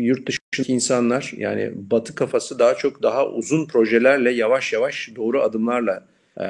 yurt 0.06 0.28
dışındaki 0.28 0.74
insanlar 0.74 1.34
yani 1.38 1.72
batı 1.76 2.16
kafası 2.16 2.60
daha 2.60 2.76
çok 2.76 3.04
daha 3.04 3.30
uzun 3.30 3.68
projelerle 3.68 4.32
yavaş 4.32 4.74
yavaş 4.74 5.10
doğru 5.16 5.42
adımlarla 5.42 6.08
e, 6.40 6.46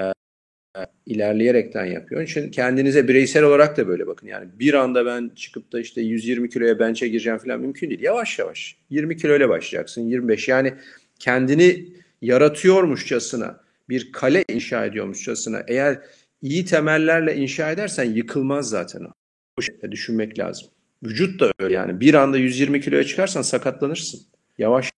ilerleyerekten 1.05 1.85
yapıyor. 1.85 2.21
İçin 2.21 2.51
kendinize 2.51 3.07
bireysel 3.07 3.43
olarak 3.43 3.77
da 3.77 3.87
böyle 3.87 4.07
bakın. 4.07 4.27
Yani 4.27 4.47
bir 4.59 4.73
anda 4.73 5.05
ben 5.05 5.31
çıkıp 5.35 5.71
da 5.71 5.79
işte 5.79 6.01
120 6.01 6.49
kiloya 6.49 6.79
bench'e 6.79 7.07
gireceğim 7.07 7.39
falan 7.39 7.59
mümkün 7.59 7.89
değil. 7.89 8.01
Yavaş 8.01 8.39
yavaş 8.39 8.75
20 8.89 9.17
kilo 9.17 9.35
ile 9.35 9.49
başlayacaksın 9.49 10.01
25 10.01 10.47
yani 10.47 10.73
kendini 11.19 11.85
yaratıyormuşçasına 12.21 13.59
bir 13.89 14.11
kale 14.11 14.43
inşa 14.49 14.85
ediyormuşçasına 14.85 15.63
eğer 15.67 15.99
iyi 16.41 16.65
temellerle 16.65 17.35
inşa 17.35 17.71
edersen 17.71 18.03
yıkılmaz 18.03 18.69
zaten 18.69 19.01
o. 19.03 19.11
Bu 19.57 19.61
şekilde 19.61 19.91
düşünmek 19.91 20.39
lazım. 20.39 20.67
Vücut 21.03 21.39
da 21.39 21.51
öyle 21.59 21.73
yani. 21.73 21.99
Bir 21.99 22.13
anda 22.13 22.37
120 22.37 22.81
kiloya 22.81 23.03
çıkarsan 23.03 23.41
sakatlanırsın. 23.41 24.21
Yavaş 24.57 24.91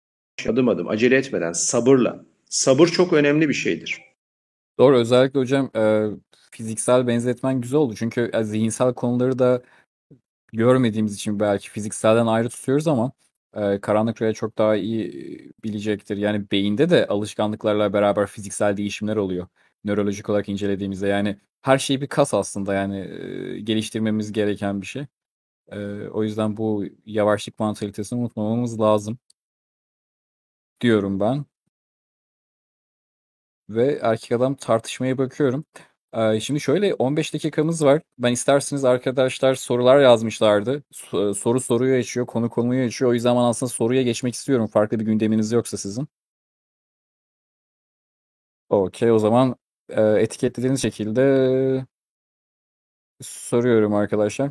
adım 0.48 0.68
adım 0.68 0.88
acele 0.88 1.16
etmeden 1.16 1.52
sabırla. 1.52 2.24
Sabır 2.50 2.88
çok 2.88 3.12
önemli 3.12 3.48
bir 3.48 3.54
şeydir. 3.54 4.02
Doğru 4.78 4.96
özellikle 4.96 5.40
hocam 5.40 5.70
e, 5.76 6.06
fiziksel 6.50 7.06
benzetmen 7.06 7.60
güzel 7.60 7.78
oldu. 7.78 7.94
Çünkü 7.96 8.30
e, 8.32 8.44
zihinsel 8.44 8.94
konuları 8.94 9.38
da 9.38 9.62
görmediğimiz 10.52 11.14
için 11.14 11.40
belki 11.40 11.70
fizikselden 11.70 12.26
ayrı 12.26 12.48
tutuyoruz 12.48 12.88
ama 12.88 13.12
e, 13.56 13.80
karanlık 13.80 14.22
rüya 14.22 14.32
çok 14.32 14.58
daha 14.58 14.76
iyi 14.76 15.08
e, 15.08 15.52
bilecektir. 15.64 16.16
Yani 16.16 16.50
beyinde 16.50 16.90
de 16.90 17.06
alışkanlıklarla 17.06 17.92
beraber 17.92 18.26
fiziksel 18.26 18.76
değişimler 18.76 19.16
oluyor. 19.16 19.46
Nörolojik 19.84 20.30
olarak 20.30 20.48
incelediğimizde 20.48 21.08
yani 21.08 21.36
her 21.62 21.78
şey 21.78 22.00
bir 22.00 22.06
kas 22.06 22.34
aslında 22.34 22.74
yani 22.74 22.98
e, 22.98 23.60
geliştirmemiz 23.60 24.32
gereken 24.32 24.80
bir 24.80 24.86
şey. 24.86 25.06
E, 25.70 26.08
o 26.08 26.22
yüzden 26.22 26.56
bu 26.56 26.84
yavaşlık 27.06 27.58
mantalitesini 27.58 28.20
unutmamamız 28.20 28.80
lazım 28.80 29.18
diyorum 30.80 31.20
ben. 31.20 31.44
Ve 33.68 33.98
erkek 34.02 34.32
adam 34.32 34.54
tartışmaya 34.54 35.18
bakıyorum. 35.18 35.64
Ee, 36.14 36.40
şimdi 36.40 36.60
şöyle 36.60 36.94
15 36.94 37.34
dakikamız 37.34 37.84
var. 37.84 38.02
Ben 38.18 38.32
isterseniz 38.32 38.84
arkadaşlar 38.84 39.54
sorular 39.54 40.00
yazmışlardı. 40.00 40.82
soru 41.36 41.60
soruyu 41.60 41.98
açıyor, 42.00 42.26
konu 42.26 42.50
konuyu 42.50 42.86
açıyor. 42.86 43.10
O 43.10 43.14
yüzden 43.14 43.36
ben 43.36 43.40
aslında 43.40 43.70
soruya 43.70 44.02
geçmek 44.02 44.34
istiyorum. 44.34 44.66
Farklı 44.66 45.00
bir 45.00 45.04
gündeminiz 45.04 45.52
yoksa 45.52 45.76
sizin. 45.76 46.08
Okey 48.68 49.10
o 49.12 49.18
zaman 49.18 49.56
etiketlediğiniz 50.18 50.82
şekilde 50.82 51.20
soruyorum 53.22 53.94
arkadaşlar. 53.94 54.50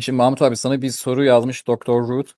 Şimdi 0.00 0.16
Mahmut 0.16 0.42
abi 0.42 0.56
sana 0.56 0.82
bir 0.82 0.90
soru 0.90 1.24
yazmış 1.24 1.66
Doktor 1.66 2.08
Root. 2.08 2.32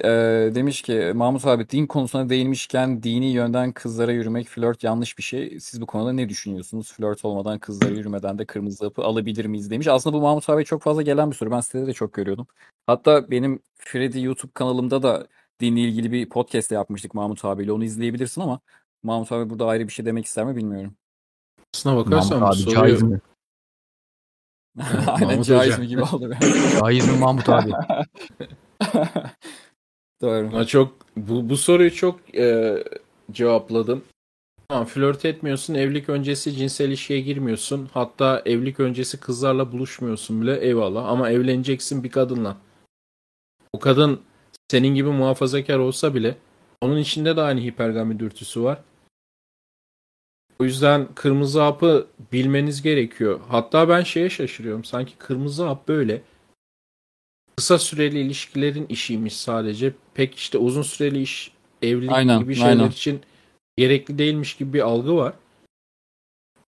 Ee, 0.00 0.50
demiş 0.54 0.82
ki 0.82 1.12
Mahmut 1.14 1.46
abi 1.46 1.68
din 1.68 1.86
konusuna 1.86 2.28
değinmişken 2.28 3.02
dini 3.02 3.26
yönden 3.26 3.72
kızlara 3.72 4.12
yürümek 4.12 4.48
flört 4.48 4.84
yanlış 4.84 5.18
bir 5.18 5.22
şey. 5.22 5.60
Siz 5.60 5.80
bu 5.80 5.86
konuda 5.86 6.12
ne 6.12 6.28
düşünüyorsunuz? 6.28 6.92
Flört 6.92 7.24
olmadan 7.24 7.58
kızlara 7.58 7.94
yürümeden 7.94 8.38
de 8.38 8.44
kırmızı 8.44 8.84
hapı 8.84 9.02
alabilir 9.02 9.44
miyiz 9.44 9.70
demiş. 9.70 9.88
Aslında 9.88 10.16
bu 10.16 10.20
Mahmut 10.20 10.50
abi 10.50 10.64
çok 10.64 10.82
fazla 10.82 11.02
gelen 11.02 11.30
bir 11.30 11.36
soru. 11.36 11.50
Ben 11.50 11.60
sitede 11.60 11.86
de 11.86 11.92
çok 11.92 12.12
görüyordum. 12.12 12.46
Hatta 12.86 13.30
benim 13.30 13.60
Freddy 13.76 14.22
YouTube 14.22 14.52
kanalımda 14.54 15.02
da 15.02 15.26
dinle 15.60 15.80
ilgili 15.80 16.12
bir 16.12 16.28
podcast 16.28 16.70
yapmıştık 16.72 17.14
Mahmut 17.14 17.44
abiyle. 17.44 17.72
Onu 17.72 17.84
izleyebilirsin 17.84 18.40
ama 18.40 18.60
Mahmut 19.02 19.32
abi 19.32 19.50
burada 19.50 19.66
ayrı 19.66 19.88
bir 19.88 19.92
şey 19.92 20.06
demek 20.06 20.26
ister 20.26 20.44
mi 20.44 20.56
bilmiyorum. 20.56 20.94
Aslına 21.74 21.96
bakarsan 21.96 22.40
Mahmut 22.40 22.68
abi 22.68 22.74
caiz 22.74 23.02
mi? 23.02 23.20
Aynen 25.06 25.42
caiz 25.42 25.78
mi 25.78 25.86
gibi 25.86 26.02
oldu. 26.02 26.30
caiz 26.80 27.08
mi 27.08 27.18
Mahmut 27.18 27.48
abi? 27.48 27.70
Doğru. 30.22 30.52
Ha, 30.52 30.64
çok 30.64 30.92
bu, 31.16 31.48
bu 31.48 31.56
soruyu 31.56 31.94
çok 31.94 32.34
e, 32.34 32.84
cevapladım. 33.32 34.04
Tamam 34.68 34.86
flört 34.86 35.24
etmiyorsun, 35.24 35.74
evlilik 35.74 36.08
öncesi 36.08 36.52
cinsel 36.52 36.88
ilişkiye 36.88 37.20
girmiyorsun. 37.20 37.88
Hatta 37.94 38.42
evlilik 38.46 38.80
öncesi 38.80 39.20
kızlarla 39.20 39.72
buluşmuyorsun 39.72 40.42
bile 40.42 40.60
eyvallah. 40.60 41.04
Ama 41.04 41.30
evleneceksin 41.30 42.04
bir 42.04 42.10
kadınla. 42.10 42.56
O 43.72 43.78
kadın 43.78 44.20
senin 44.70 44.94
gibi 44.94 45.08
muhafazakar 45.08 45.78
olsa 45.78 46.14
bile 46.14 46.36
onun 46.80 46.96
içinde 46.96 47.36
de 47.36 47.40
aynı 47.40 47.60
hipergami 47.60 48.18
dürtüsü 48.18 48.62
var. 48.62 48.78
O 50.58 50.64
yüzden 50.64 51.08
kırmızı 51.14 51.60
hapı 51.60 52.06
bilmeniz 52.32 52.82
gerekiyor. 52.82 53.40
Hatta 53.48 53.88
ben 53.88 54.02
şeye 54.02 54.30
şaşırıyorum. 54.30 54.84
Sanki 54.84 55.16
kırmızı 55.16 55.64
hap 55.64 55.88
böyle 55.88 56.22
kısa 57.56 57.78
süreli 57.78 58.20
ilişkilerin 58.20 58.86
işiymiş 58.86 59.36
sadece. 59.36 59.92
Pek 60.14 60.34
işte 60.34 60.58
uzun 60.58 60.82
süreli 60.82 61.22
iş, 61.22 61.52
evlilik 61.82 62.12
aynen, 62.12 62.40
gibi 62.40 62.54
şeyler 62.54 62.70
aynen. 62.70 62.90
için 62.90 63.20
gerekli 63.76 64.18
değilmiş 64.18 64.56
gibi 64.56 64.72
bir 64.72 64.80
algı 64.80 65.16
var. 65.16 65.34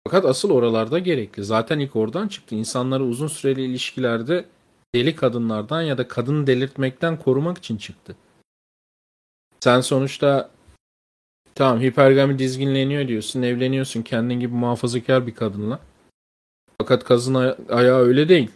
Fakat 0.05 0.25
asıl 0.25 0.51
oralarda 0.51 0.99
gerekli. 0.99 1.45
Zaten 1.45 1.79
ilk 1.79 1.97
oradan 1.97 2.29
çıktı. 2.29 2.55
İnsanları 2.55 3.05
uzun 3.05 3.29
süreli 3.29 3.65
ilişkilerde 3.65 4.45
deli 4.95 5.17
kadınlardan 5.17 5.83
ya 5.83 5.99
da 5.99 6.09
kadın 6.09 6.47
delirtmekten 6.47 7.19
korumak 7.19 7.59
için 7.59 7.77
çıktı. 7.77 8.17
Sen 9.61 9.81
sonuçta 9.81 10.51
tamam 11.57 11.81
hipergami 11.81 12.39
dizginleniyor 12.39 13.09
diyorsun, 13.09 13.43
evleniyorsun 13.43 14.03
kendin 14.03 14.41
gibi 14.41 14.55
muhafazakar 14.55 15.27
bir 15.27 15.35
kadınla. 15.35 15.81
Fakat 16.79 17.05
kazın 17.05 17.35
aya- 17.35 17.57
ayağı 17.69 18.01
öyle 18.01 18.29
değil. 18.29 18.51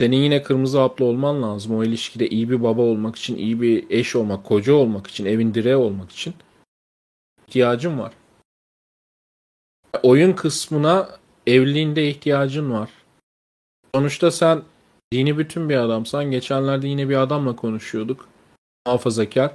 Senin 0.00 0.16
yine 0.16 0.42
kırmızı 0.42 0.78
haplı 0.78 1.04
olman 1.04 1.42
lazım. 1.42 1.76
O 1.76 1.84
ilişkide 1.84 2.28
iyi 2.28 2.50
bir 2.50 2.62
baba 2.62 2.82
olmak 2.82 3.16
için, 3.16 3.36
iyi 3.36 3.60
bir 3.60 3.90
eş 3.90 4.16
olmak, 4.16 4.44
koca 4.44 4.74
olmak 4.74 5.06
için, 5.06 5.26
evin 5.26 5.54
direği 5.54 5.76
olmak 5.76 6.12
için 6.12 6.34
ihtiyacın 7.48 7.98
var. 7.98 8.12
Oyun 10.02 10.32
kısmına 10.32 11.08
evliliğinde 11.46 12.08
ihtiyacın 12.10 12.72
var. 12.72 12.90
Sonuçta 13.94 14.30
sen 14.30 14.62
dini 15.12 15.38
bütün 15.38 15.68
bir 15.68 15.76
adamsan. 15.76 16.30
Geçenlerde 16.30 16.88
yine 16.88 17.08
bir 17.08 17.16
adamla 17.16 17.56
konuşuyorduk. 17.56 18.28
Muhafazakar. 18.86 19.54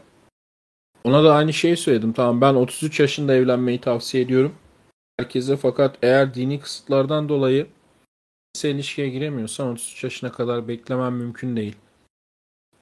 Ona 1.09 1.23
da 1.23 1.33
aynı 1.33 1.53
şeyi 1.53 1.77
söyledim. 1.77 2.13
Tamam 2.13 2.41
ben 2.41 2.53
33 2.53 2.99
yaşında 2.99 3.35
evlenmeyi 3.35 3.81
tavsiye 3.81 4.23
ediyorum. 4.23 4.55
Herkese 5.17 5.57
fakat 5.57 5.97
eğer 6.01 6.33
dini 6.33 6.59
kısıtlardan 6.59 7.29
dolayı 7.29 7.67
cinsel 8.53 8.75
ilişkiye 8.75 9.09
giremiyorsan 9.09 9.67
33 9.67 10.03
yaşına 10.03 10.31
kadar 10.31 10.67
beklemen 10.67 11.13
mümkün 11.13 11.55
değil. 11.55 11.75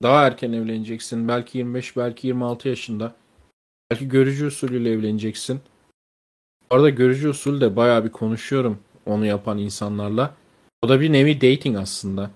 Daha 0.03 0.27
erken 0.27 0.51
evleneceksin. 0.51 1.27
Belki 1.27 1.57
25, 1.57 1.97
belki 1.97 2.27
26 2.27 2.69
yaşında. 2.69 3.15
Belki 3.91 4.07
görücü 4.07 4.45
usulüyle 4.45 4.91
evleneceksin. 4.91 5.61
Bu 6.71 6.75
arada 6.75 6.89
görücü 6.89 7.29
usulü 7.29 7.61
de 7.61 7.75
bayağı 7.75 8.05
bir 8.05 8.11
konuşuyorum 8.11 8.79
onu 9.05 9.25
yapan 9.25 9.57
insanlarla. 9.57 10.35
O 10.81 10.89
da 10.89 11.01
bir 11.01 11.13
nevi 11.13 11.41
dating 11.41 11.77
aslında. 11.77 12.31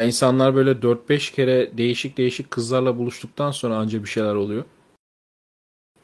İnsanlar 0.00 0.54
böyle 0.54 0.82
4-5 0.82 1.34
kere 1.34 1.78
değişik 1.78 2.18
değişik 2.18 2.50
kızlarla 2.50 2.98
buluştuktan 2.98 3.50
sonra 3.50 3.76
anca 3.76 4.02
bir 4.02 4.08
şeyler 4.08 4.34
oluyor. 4.34 4.64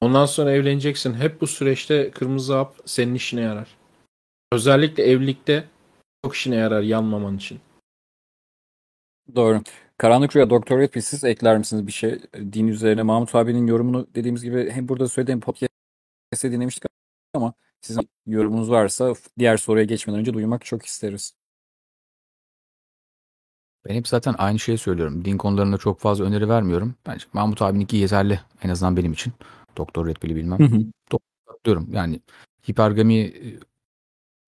Ondan 0.01 0.27
sonra 0.27 0.53
evleneceksin. 0.53 1.15
Hep 1.15 1.41
bu 1.41 1.47
süreçte 1.47 2.11
kırmızı 2.11 2.55
hap 2.55 2.77
senin 2.85 3.15
işine 3.15 3.41
yarar. 3.41 3.69
Özellikle 4.53 5.03
evlilikte 5.03 5.69
çok 6.25 6.35
işine 6.35 6.57
yarar 6.57 6.83
yanmaman 6.83 7.37
için. 7.37 7.61
Doğru. 9.35 9.63
Karanlık 9.99 10.37
Rüya 10.37 10.51
Doktor 10.51 10.79
Redfield 10.79 11.05
siz 11.05 11.25
ekler 11.25 11.59
misiniz 11.59 11.87
bir 11.87 11.93
şey 11.93 12.23
din 12.35 12.69
üzerine? 12.69 13.03
Mahmut 13.03 13.35
abinin 13.35 13.67
yorumunu 13.67 14.07
dediğimiz 14.15 14.43
gibi 14.43 14.71
hem 14.71 14.89
burada 14.89 15.09
söylediğim 15.09 15.41
podcast'te 15.41 16.53
dinlemiştik 16.53 16.85
ama 17.35 17.55
sizin 17.81 18.09
yorumunuz 18.27 18.71
varsa 18.71 19.13
diğer 19.39 19.57
soruya 19.57 19.85
geçmeden 19.85 20.21
önce 20.21 20.35
duymak 20.35 20.65
çok 20.65 20.87
isteriz. 20.87 21.35
Ben 23.89 23.95
hep 23.95 24.09
zaten 24.09 24.35
aynı 24.39 24.59
şeyi 24.59 24.79
söylüyorum. 24.79 25.25
Din 25.25 25.39
konularında 25.39 25.79
çok 25.79 26.01
fazla 26.01 26.25
öneri 26.25 26.49
vermiyorum. 26.49 26.95
Bence 27.07 27.25
Mahmut 27.33 27.63
abininki 27.63 27.97
yeterli. 27.97 28.41
En 28.63 28.69
azından 28.69 28.97
benim 28.97 29.13
için. 29.13 29.33
Doktor 29.77 30.07
Redfield'i 30.07 30.37
bilmem. 30.37 30.59
Hı 30.59 30.65
hı. 30.65 31.87
Yani 31.93 32.21
hipergami 32.71 33.33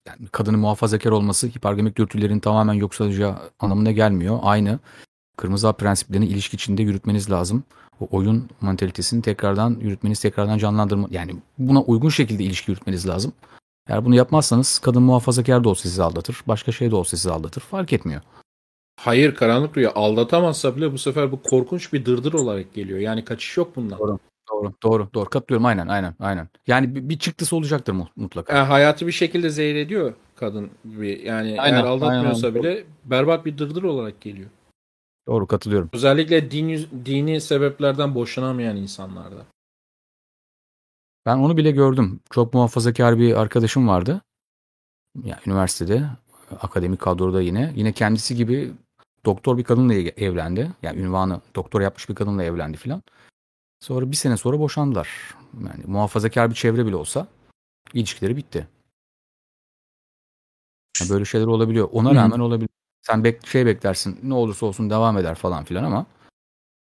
yani 0.07 0.26
kadının 0.32 0.61
muhafazakar 0.61 1.11
olması 1.11 1.47
hipergamik 1.47 1.97
dürtülerin 1.97 2.41
tamamen 2.41 2.74
yok 2.74 2.95
salacağı 2.95 3.39
anlamına 3.61 3.93
gelmiyor. 3.93 4.39
Aynı 4.43 4.78
kırmızı 5.37 5.72
prensiplerini 5.72 6.26
ilişki 6.26 6.57
içinde 6.57 6.82
yürütmeniz 6.82 7.30
lazım. 7.30 7.64
O 8.01 8.09
oyun 8.11 8.51
mantalitesini 8.61 9.22
tekrardan 9.22 9.76
yürütmeniz, 9.80 10.20
tekrardan 10.20 10.59
canlandırma 10.59 11.09
yani 11.11 11.37
buna 11.59 11.82
uygun 11.82 12.09
şekilde 12.09 12.45
ilişki 12.45 12.70
yürütmeniz 12.70 13.09
lazım. 13.09 13.32
Eğer 13.89 14.05
bunu 14.05 14.14
yapmazsanız 14.14 14.78
kadın 14.78 15.03
muhafazakar 15.03 15.64
da 15.64 15.68
olsa 15.68 15.82
sizi 15.82 16.03
aldatır, 16.03 16.43
başka 16.49 16.72
şey 16.72 16.91
de 16.91 16.97
olsa 16.97 17.16
sizi 17.16 17.30
aldatır. 17.30 17.61
Fark 17.61 17.93
etmiyor. 17.93 18.22
Hayır 18.97 19.34
karanlık 19.34 19.76
rüya 19.76 19.92
aldatamazsa 19.95 20.76
bile 20.76 20.92
bu 20.92 20.99
sefer 20.99 21.32
bu 21.32 21.42
korkunç 21.42 21.92
bir 21.92 22.05
dırdır 22.05 22.32
olarak 22.32 22.74
geliyor. 22.74 22.99
Yani 22.99 23.24
kaçış 23.24 23.57
yok 23.57 23.76
bundan. 23.76 23.99
Doğru. 23.99 24.18
Doğru, 24.53 24.72
doğru, 24.82 25.09
doğru. 25.14 25.30
Katılıyorum. 25.30 25.66
Aynen, 25.66 25.88
aynen, 25.88 26.14
aynen. 26.20 26.49
Yani 26.66 26.95
bir, 26.95 27.09
bir 27.09 27.18
çıktısı 27.18 27.57
olacaktır 27.57 27.92
mu- 27.92 28.09
mutlaka. 28.16 28.57
Yani 28.57 28.66
hayatı 28.66 29.07
bir 29.07 29.12
şekilde 29.12 29.51
zehir 29.51 29.74
ediyor 29.74 30.14
kadın 30.36 30.70
gibi. 30.84 31.22
Yani 31.24 31.61
Aynen, 31.61 31.76
eğer 31.76 31.84
aldatmıyorsa 31.84 32.47
aynen. 32.47 32.62
bile 32.62 32.84
berbat 33.05 33.47
bir 33.47 33.59
dırdır 33.59 33.82
olarak 33.82 34.20
geliyor. 34.20 34.51
Doğru, 35.26 35.47
katılıyorum. 35.47 35.90
Özellikle 35.92 36.51
din, 36.51 36.88
dini 37.05 37.40
sebeplerden 37.40 38.14
boşanamayan 38.14 38.76
insanlarda. 38.76 39.47
Ben 41.26 41.36
onu 41.36 41.57
bile 41.57 41.70
gördüm. 41.70 42.20
Çok 42.30 42.55
muhafazakar 42.55 43.18
bir 43.18 43.40
arkadaşım 43.40 43.88
vardı. 43.88 44.20
Ya 45.24 45.40
üniversitede, 45.47 46.05
akademik 46.61 47.01
kadroda 47.01 47.42
yine. 47.42 47.72
Yine 47.76 47.92
kendisi 47.92 48.36
gibi 48.36 48.72
doktor 49.25 49.59
bir 49.59 49.64
kadınla 49.64 49.95
evlendi. 49.95 50.72
Yani 50.83 51.01
ünvanı 51.01 51.41
doktor 51.55 51.81
yapmış 51.81 52.09
bir 52.09 52.14
kadınla 52.14 52.45
evlendi 52.45 52.77
filan. 52.77 53.03
Sonra 53.81 54.11
bir 54.11 54.16
sene 54.16 54.37
sonra 54.37 54.59
boşandılar. 54.59 55.35
Yani 55.55 55.85
muhafazakar 55.87 56.51
bir 56.51 56.55
çevre 56.55 56.87
bile 56.87 56.97
olsa 56.97 57.29
ilişkileri 57.93 58.37
bitti. 58.37 58.68
Yani 61.01 61.11
böyle 61.11 61.25
şeyler 61.25 61.47
olabiliyor. 61.47 61.89
Ona 61.93 62.09
Hı 62.09 62.12
hı. 62.12 62.16
rağmen 62.16 62.39
olabilir. 62.39 62.68
Sen 63.03 63.25
bek 63.25 63.47
şey 63.47 63.66
beklersin 63.66 64.18
ne 64.22 64.35
olursa 64.35 64.66
olsun 64.66 64.91
devam 64.91 65.18
eder 65.18 65.35
falan 65.35 65.64
filan 65.64 65.85
ama 65.85 66.07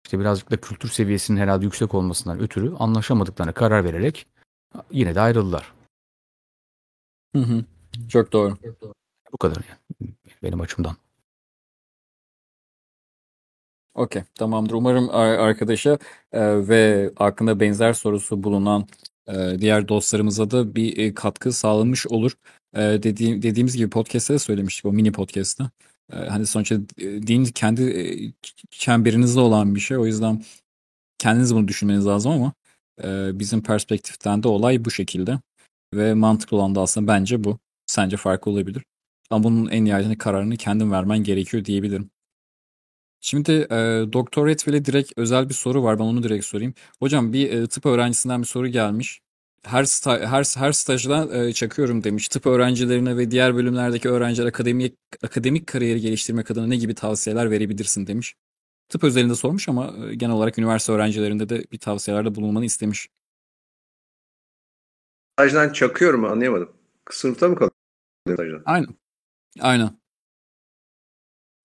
işte 0.06 0.20
birazcık 0.20 0.50
da 0.50 0.56
kültür 0.56 0.88
seviyesinin 0.88 1.40
herhalde 1.40 1.64
yüksek 1.64 1.94
olmasından 1.94 2.40
ötürü 2.40 2.74
anlaşamadıklarına 2.74 3.52
karar 3.52 3.84
vererek 3.84 4.26
yine 4.90 5.14
de 5.14 5.20
ayrıldılar. 5.20 5.72
Hı 7.36 7.42
hı. 7.42 7.64
Çok 8.08 8.32
doğru. 8.32 8.56
Bu 9.32 9.38
kadar 9.38 9.64
yani 10.00 10.14
benim 10.42 10.60
açımdan. 10.60 10.96
Okey 13.96 14.22
tamamdır. 14.34 14.74
Umarım 14.74 15.10
ar- 15.10 15.38
arkadaşa 15.38 15.98
e, 16.32 16.68
ve 16.68 17.10
aklında 17.16 17.60
benzer 17.60 17.92
sorusu 17.92 18.42
bulunan 18.42 18.86
e, 19.28 19.56
diğer 19.58 19.88
dostlarımıza 19.88 20.50
da 20.50 20.74
bir 20.74 20.98
e, 20.98 21.14
katkı 21.14 21.52
sağlanmış 21.52 22.06
olur. 22.06 22.32
E, 22.74 22.80
dediğim, 22.80 23.42
dediğimiz 23.42 23.76
gibi 23.76 23.90
podcast'te 23.90 24.34
de 24.34 24.38
söylemiştik 24.38 24.84
o 24.86 24.92
mini 24.92 25.12
podcast'ta. 25.12 25.70
E, 26.12 26.16
hani 26.16 26.46
sonuçta 26.46 26.74
e, 26.98 27.26
din 27.26 27.44
kendi 27.44 27.82
e, 27.82 28.32
çemberinizde 28.70 29.40
olan 29.40 29.74
bir 29.74 29.80
şey. 29.80 29.96
O 29.98 30.06
yüzden 30.06 30.42
kendiniz 31.18 31.54
bunu 31.54 31.68
düşünmeniz 31.68 32.06
lazım 32.06 32.32
ama 32.32 32.52
e, 33.04 33.38
bizim 33.38 33.62
perspektiften 33.62 34.42
de 34.42 34.48
olay 34.48 34.84
bu 34.84 34.90
şekilde. 34.90 35.38
Ve 35.94 36.14
mantıklı 36.14 36.56
olan 36.56 36.74
da 36.74 36.80
aslında 36.82 37.08
bence 37.08 37.44
bu. 37.44 37.58
Sence 37.86 38.16
farklı 38.16 38.50
olabilir. 38.50 38.84
Ama 39.30 39.44
bunun 39.44 39.68
en 39.70 39.84
nihayetinde 39.84 40.18
kararını 40.18 40.56
kendin 40.56 40.90
vermen 40.90 41.18
gerekiyor 41.24 41.64
diyebilirim. 41.64 42.10
Şimdi 43.26 43.52
e, 43.52 43.76
Doktor 44.12 44.46
Redfield'e 44.46 44.84
direkt 44.84 45.12
özel 45.16 45.48
bir 45.48 45.54
soru 45.54 45.82
var. 45.82 45.98
Ben 45.98 46.04
onu 46.04 46.22
direkt 46.22 46.44
sorayım. 46.44 46.74
Hocam 47.00 47.32
bir 47.32 47.52
e, 47.52 47.66
tıp 47.66 47.86
öğrencisinden 47.86 48.42
bir 48.42 48.46
soru 48.46 48.68
gelmiş. 48.68 49.20
Her 49.62 49.84
sta- 49.84 50.26
her 50.26 50.44
her 50.56 50.72
stajdan 50.72 51.30
e, 51.30 51.52
çakıyorum 51.52 52.04
demiş. 52.04 52.28
Tıp 52.28 52.46
öğrencilerine 52.46 53.16
ve 53.16 53.30
diğer 53.30 53.56
bölümlerdeki 53.56 54.08
öğrenciler 54.08 54.46
akademik 54.46 54.94
akademik 55.22 55.66
kariyeri 55.66 56.00
geliştirmek 56.00 56.50
adına 56.50 56.66
ne 56.66 56.76
gibi 56.76 56.94
tavsiyeler 56.94 57.50
verebilirsin 57.50 58.06
demiş. 58.06 58.34
Tıp 58.88 59.04
özelinde 59.04 59.34
sormuş 59.34 59.68
ama 59.68 59.94
e, 60.10 60.14
genel 60.14 60.34
olarak 60.34 60.58
üniversite 60.58 60.92
öğrencilerinde 60.92 61.48
de 61.48 61.64
bir 61.72 61.78
tavsiyelerde 61.78 62.34
bulunmanı 62.34 62.64
istemiş. 62.64 63.08
Stajdan 65.38 65.72
çakıyorum 65.72 66.24
anlayamadım. 66.24 66.72
Sınıfta 67.10 67.48
mı 67.48 67.54
kalıyor 67.54 67.72
stajdan? 68.28 68.62
Aynen. 68.66 68.88
Aynen. 69.60 70.05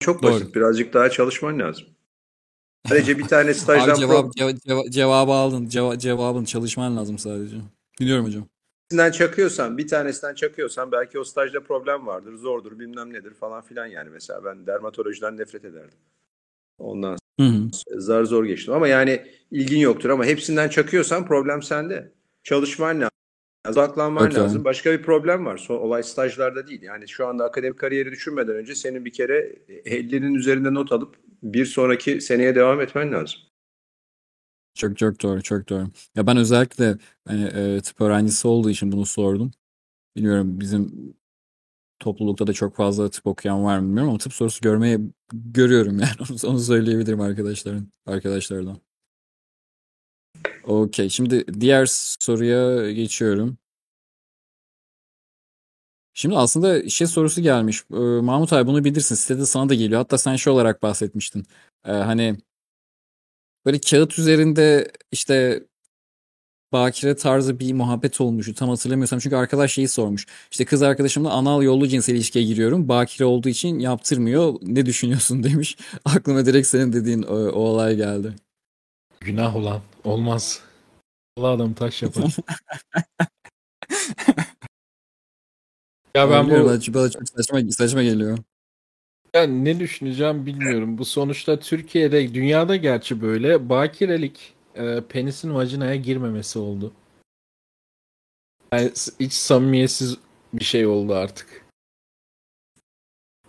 Çok 0.02 0.24
Doğru. 0.24 0.32
basit. 0.32 0.56
Birazcık 0.56 0.93
daha 0.93 1.10
çalışman 1.10 1.60
lazım. 1.60 1.86
Sadece 2.88 3.18
bir 3.18 3.24
tane 3.28 3.49
Abi 3.49 3.54
stajdan 3.54 3.95
cevap, 3.95 4.26
pro- 4.26 4.39
ceva- 4.39 4.60
ceva- 4.68 4.91
cevabı 4.91 5.32
aldın. 5.32 5.66
Ceva- 5.66 5.99
cevabın 5.99 6.43
çalışman 6.45 6.97
lazım 6.97 7.18
sadece. 7.18 7.56
Biliyorum 7.99 8.26
hocam. 8.26 8.47
birisinden 8.91 9.12
çakıyorsan, 9.12 9.78
bir 9.78 9.88
tanesinden 9.88 10.36
çakıyorsan 10.36 10.91
belki 10.91 11.20
o 11.20 11.24
stajda 11.24 11.64
problem 11.64 12.08
vardır, 12.08 12.36
zordur, 12.38 12.80
bilmem 12.80 13.14
nedir 13.14 13.34
falan 13.34 13.62
filan 13.62 13.86
yani. 13.86 14.10
Mesela 14.10 14.45
ben 14.45 14.68
dermatolojiden 14.68 15.38
nefret 15.38 15.66
ederdim. 15.66 15.97
Ondan 16.78 17.18
Hı 17.39 17.45
hı. 17.45 17.70
zar 18.02 18.24
zor 18.24 18.45
geçtim. 18.45 18.74
Ama 18.74 18.88
yani 18.88 19.26
ilgin 19.52 19.80
yoktur 19.80 20.10
ama 20.10 20.26
hepsinden 20.26 20.70
çakıyorsan 20.70 21.26
problem 21.26 21.62
sende. 21.64 22.12
Çalışman 22.43 22.95
lazım. 22.95 23.12
Odaklanman 23.70 24.28
Okey. 24.28 24.41
lazım. 24.41 24.64
Başka 24.64 24.91
bir 24.91 25.03
problem 25.03 25.45
var. 25.45 25.57
So, 25.57 25.74
olay 25.74 26.03
stajlarda 26.03 26.68
değil. 26.68 26.82
Yani 26.82 27.07
şu 27.07 27.28
anda 27.28 27.45
akademik 27.45 27.80
kariyeri 27.80 28.12
düşünmeden 28.12 28.55
önce 28.55 28.76
senin 28.76 29.05
bir 29.05 29.14
kere 29.14 29.55
50'nin 29.86 30.34
üzerinde 30.34 30.74
not 30.74 30.91
alıp 30.91 31.16
bir 31.43 31.66
sonraki 31.66 32.22
seneye 32.22 32.55
devam 32.55 32.82
etmen 32.82 33.12
lazım. 33.12 33.39
Çok 34.74 34.97
çok 34.97 35.22
doğru, 35.22 35.41
çok 35.41 35.70
doğru. 35.70 35.88
Ya 36.16 36.28
ben 36.28 36.38
özellikle 36.38 36.97
hani 37.28 37.43
e, 37.43 37.82
tıp 37.82 38.01
öğrencisi 38.01 38.47
olduğu 38.47 38.70
için 38.70 38.91
bunu 38.91 39.05
sordum. 39.05 39.51
Bilmiyorum 40.16 40.59
bizim 40.59 41.14
toplulukta 41.99 42.47
da 42.47 42.53
çok 42.53 42.76
fazla 42.76 43.09
tıp 43.09 43.28
okuyan 43.28 43.64
var 43.64 43.80
mı 43.80 43.88
bilmiyorum 43.88 44.09
ama 44.09 44.18
tıp 44.18 44.34
sorusu 44.34 44.62
görmeye 44.62 44.99
görüyorum 45.34 45.99
yani 45.99 46.12
onu, 46.32 46.51
onu 46.51 46.59
söyleyebilirim 46.59 47.22
arkadaşların 47.22 47.88
arkadaşlardan. 48.05 48.78
Okey. 50.64 51.10
Şimdi 51.10 51.62
diğer 51.62 51.86
soruya 52.20 52.92
geçiyorum. 52.92 53.58
Şimdi 56.14 56.36
aslında 56.38 56.89
şey 56.89 57.08
sorusu 57.08 57.42
gelmiş. 57.42 57.84
Ee, 57.94 57.96
Mahmut 57.98 58.54
abi 58.54 58.68
bunu 58.68 58.84
bilirsin. 58.84 59.16
Sitede 59.16 59.46
sana 59.46 59.70
da 59.70 59.74
geliyor. 59.74 60.00
Hatta 60.02 60.18
sen 60.18 60.36
şey 60.36 60.54
olarak 60.54 60.84
bahsetmiştin. 60.84 61.46
Ee, 61.86 61.92
hani 61.92 62.38
böyle 63.66 63.80
kağıt 63.80 64.20
üzerinde 64.20 64.92
işte 65.12 65.64
bakire 66.72 67.16
tarzı 67.16 67.60
bir 67.60 67.74
muhabbet 67.74 68.22
olmuştu. 68.22 68.54
Tam 68.56 68.70
hatırlamıyorsam. 68.70 69.20
Çünkü 69.20 69.36
arkadaş 69.36 69.74
şeyi 69.74 69.88
sormuş. 69.88 70.26
İşte 70.52 70.66
kız 70.66 70.82
arkadaşımla 70.82 71.32
anal 71.32 71.64
yollu 71.64 71.88
cinsel 71.88 72.16
ilişkiye 72.16 72.46
giriyorum. 72.46 72.89
Bakire 72.89 73.26
olduğu 73.26 73.50
için 73.50 73.80
yaptırmıyor. 73.80 74.54
Ne 74.62 74.86
düşünüyorsun 74.86 75.44
demiş. 75.44 75.78
Aklıma 76.06 76.46
direkt 76.46 76.68
senin 76.68 76.94
dediğin 76.94 77.24
o, 77.24 77.36
o 77.36 77.60
olay 77.60 77.96
geldi. 77.96 78.36
Günah 79.26 79.56
olan. 79.56 79.82
Olmaz. 80.04 80.62
Allah 81.38 81.48
adam 81.48 81.74
taş 81.74 82.02
yapar. 82.02 82.36
ya 86.16 86.32
ben 86.32 86.48
bu 86.48 86.52
bana, 86.52 86.80
bana 86.94 87.10
çok 87.10 87.30
saçma, 87.30 87.62
saçma 87.72 88.04
geliyor. 88.04 88.38
ben 89.34 89.66
ne 89.66 89.80
düşüneceğim 89.80 90.46
bilmiyorum. 90.46 90.98
Bu 90.98 91.06
sonuçta 91.06 91.60
Türkiye'de, 91.60 92.34
dünyada 92.34 92.76
gerçi 92.76 93.22
böyle 93.22 93.70
bakirelik 93.70 94.54
e, 94.76 95.02
penisin 95.10 95.54
vajinaya 95.54 95.96
girmemesi 95.96 96.60
oldu. 96.60 96.94
Yani 98.74 98.92
hiç 99.20 99.34
samimiyetsiz 99.34 100.18
bir 100.54 100.64
şey 100.64 100.86
oldu 100.86 101.16
artık. 101.16 101.66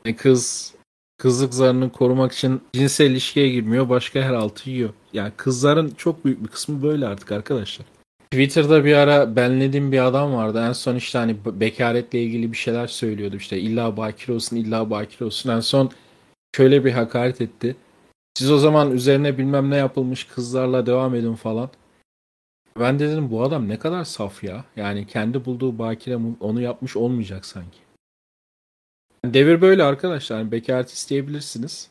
Yani 0.04 0.16
kız 0.16 0.74
kızlık 1.18 1.54
zarını 1.54 1.92
korumak 1.92 2.32
için 2.32 2.62
cinsel 2.72 3.10
ilişkiye 3.10 3.48
girmiyor, 3.48 3.88
başka 3.88 4.22
her 4.22 4.32
altı 4.32 4.70
yiyor. 4.70 4.94
Yani 5.12 5.32
kızların 5.36 5.90
çok 5.96 6.24
büyük 6.24 6.42
bir 6.42 6.48
kısmı 6.48 6.82
böyle 6.82 7.06
artık 7.06 7.32
arkadaşlar. 7.32 7.86
Twitter'da 8.30 8.84
bir 8.84 8.94
ara 8.94 9.36
benlediğim 9.36 9.92
bir 9.92 10.06
adam 10.06 10.34
vardı. 10.34 10.64
En 10.68 10.72
son 10.72 10.96
işte 10.96 11.18
hani 11.18 11.44
be- 11.44 11.60
bekaretle 11.60 12.22
ilgili 12.22 12.52
bir 12.52 12.56
şeyler 12.56 12.86
söylüyordu. 12.86 13.36
İşte 13.36 13.58
illa 13.58 13.96
bakire 13.96 14.32
olsun, 14.32 14.56
illa 14.56 14.90
bakire 14.90 15.24
olsun. 15.24 15.50
En 15.50 15.60
son 15.60 15.90
şöyle 16.56 16.84
bir 16.84 16.92
hakaret 16.92 17.40
etti. 17.40 17.76
Siz 18.38 18.50
o 18.50 18.58
zaman 18.58 18.90
üzerine 18.90 19.38
bilmem 19.38 19.70
ne 19.70 19.76
yapılmış 19.76 20.24
kızlarla 20.24 20.86
devam 20.86 21.14
edin 21.14 21.34
falan. 21.34 21.70
Ben 22.78 22.98
de 22.98 23.08
dedim 23.08 23.30
bu 23.30 23.42
adam 23.42 23.68
ne 23.68 23.78
kadar 23.78 24.04
saf 24.04 24.44
ya. 24.44 24.64
Yani 24.76 25.06
kendi 25.06 25.44
bulduğu 25.44 25.78
bakire 25.78 26.18
onu 26.40 26.60
yapmış 26.60 26.96
olmayacak 26.96 27.46
sanki. 27.46 27.78
Devir 29.24 29.60
böyle 29.60 29.82
arkadaşlar. 29.82 30.38
Yani 30.38 30.52
bekaret 30.52 30.90
isteyebilirsiniz. 30.90 31.90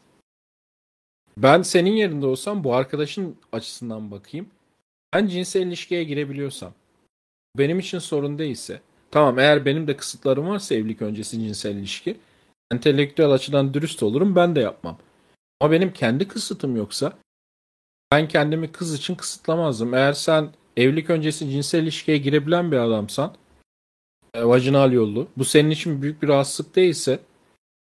Ben 1.37 1.61
senin 1.61 1.91
yerinde 1.91 2.25
olsam 2.25 2.63
bu 2.63 2.75
arkadaşın 2.75 3.35
açısından 3.51 4.11
bakayım. 4.11 4.47
Ben 5.13 5.27
cinsel 5.27 5.67
ilişkiye 5.67 6.03
girebiliyorsam 6.03 6.73
benim 7.57 7.79
için 7.79 7.99
sorun 7.99 8.39
değilse 8.39 8.81
tamam 9.11 9.39
eğer 9.39 9.65
benim 9.65 9.87
de 9.87 9.97
kısıtlarım 9.97 10.47
varsa 10.47 10.75
evlilik 10.75 11.01
öncesi 11.01 11.39
cinsel 11.39 11.75
ilişki 11.75 12.17
entelektüel 12.71 13.31
açıdan 13.31 13.73
dürüst 13.73 14.03
olurum 14.03 14.35
ben 14.35 14.55
de 14.55 14.59
yapmam. 14.59 14.97
Ama 15.59 15.71
benim 15.71 15.93
kendi 15.93 16.27
kısıtım 16.27 16.75
yoksa 16.75 17.13
ben 18.11 18.27
kendimi 18.27 18.71
kız 18.71 18.93
için 18.93 19.15
kısıtlamazdım. 19.15 19.93
Eğer 19.93 20.13
sen 20.13 20.49
evlilik 20.77 21.09
öncesi 21.09 21.49
cinsel 21.49 21.83
ilişkiye 21.83 22.17
girebilen 22.17 22.71
bir 22.71 22.77
adamsan 22.77 23.35
e, 24.33 24.43
vajinal 24.43 24.91
yollu 24.91 25.27
bu 25.37 25.45
senin 25.45 25.69
için 25.69 26.01
büyük 26.01 26.21
bir 26.21 26.27
rahatsızlık 26.27 26.75
değilse 26.75 27.19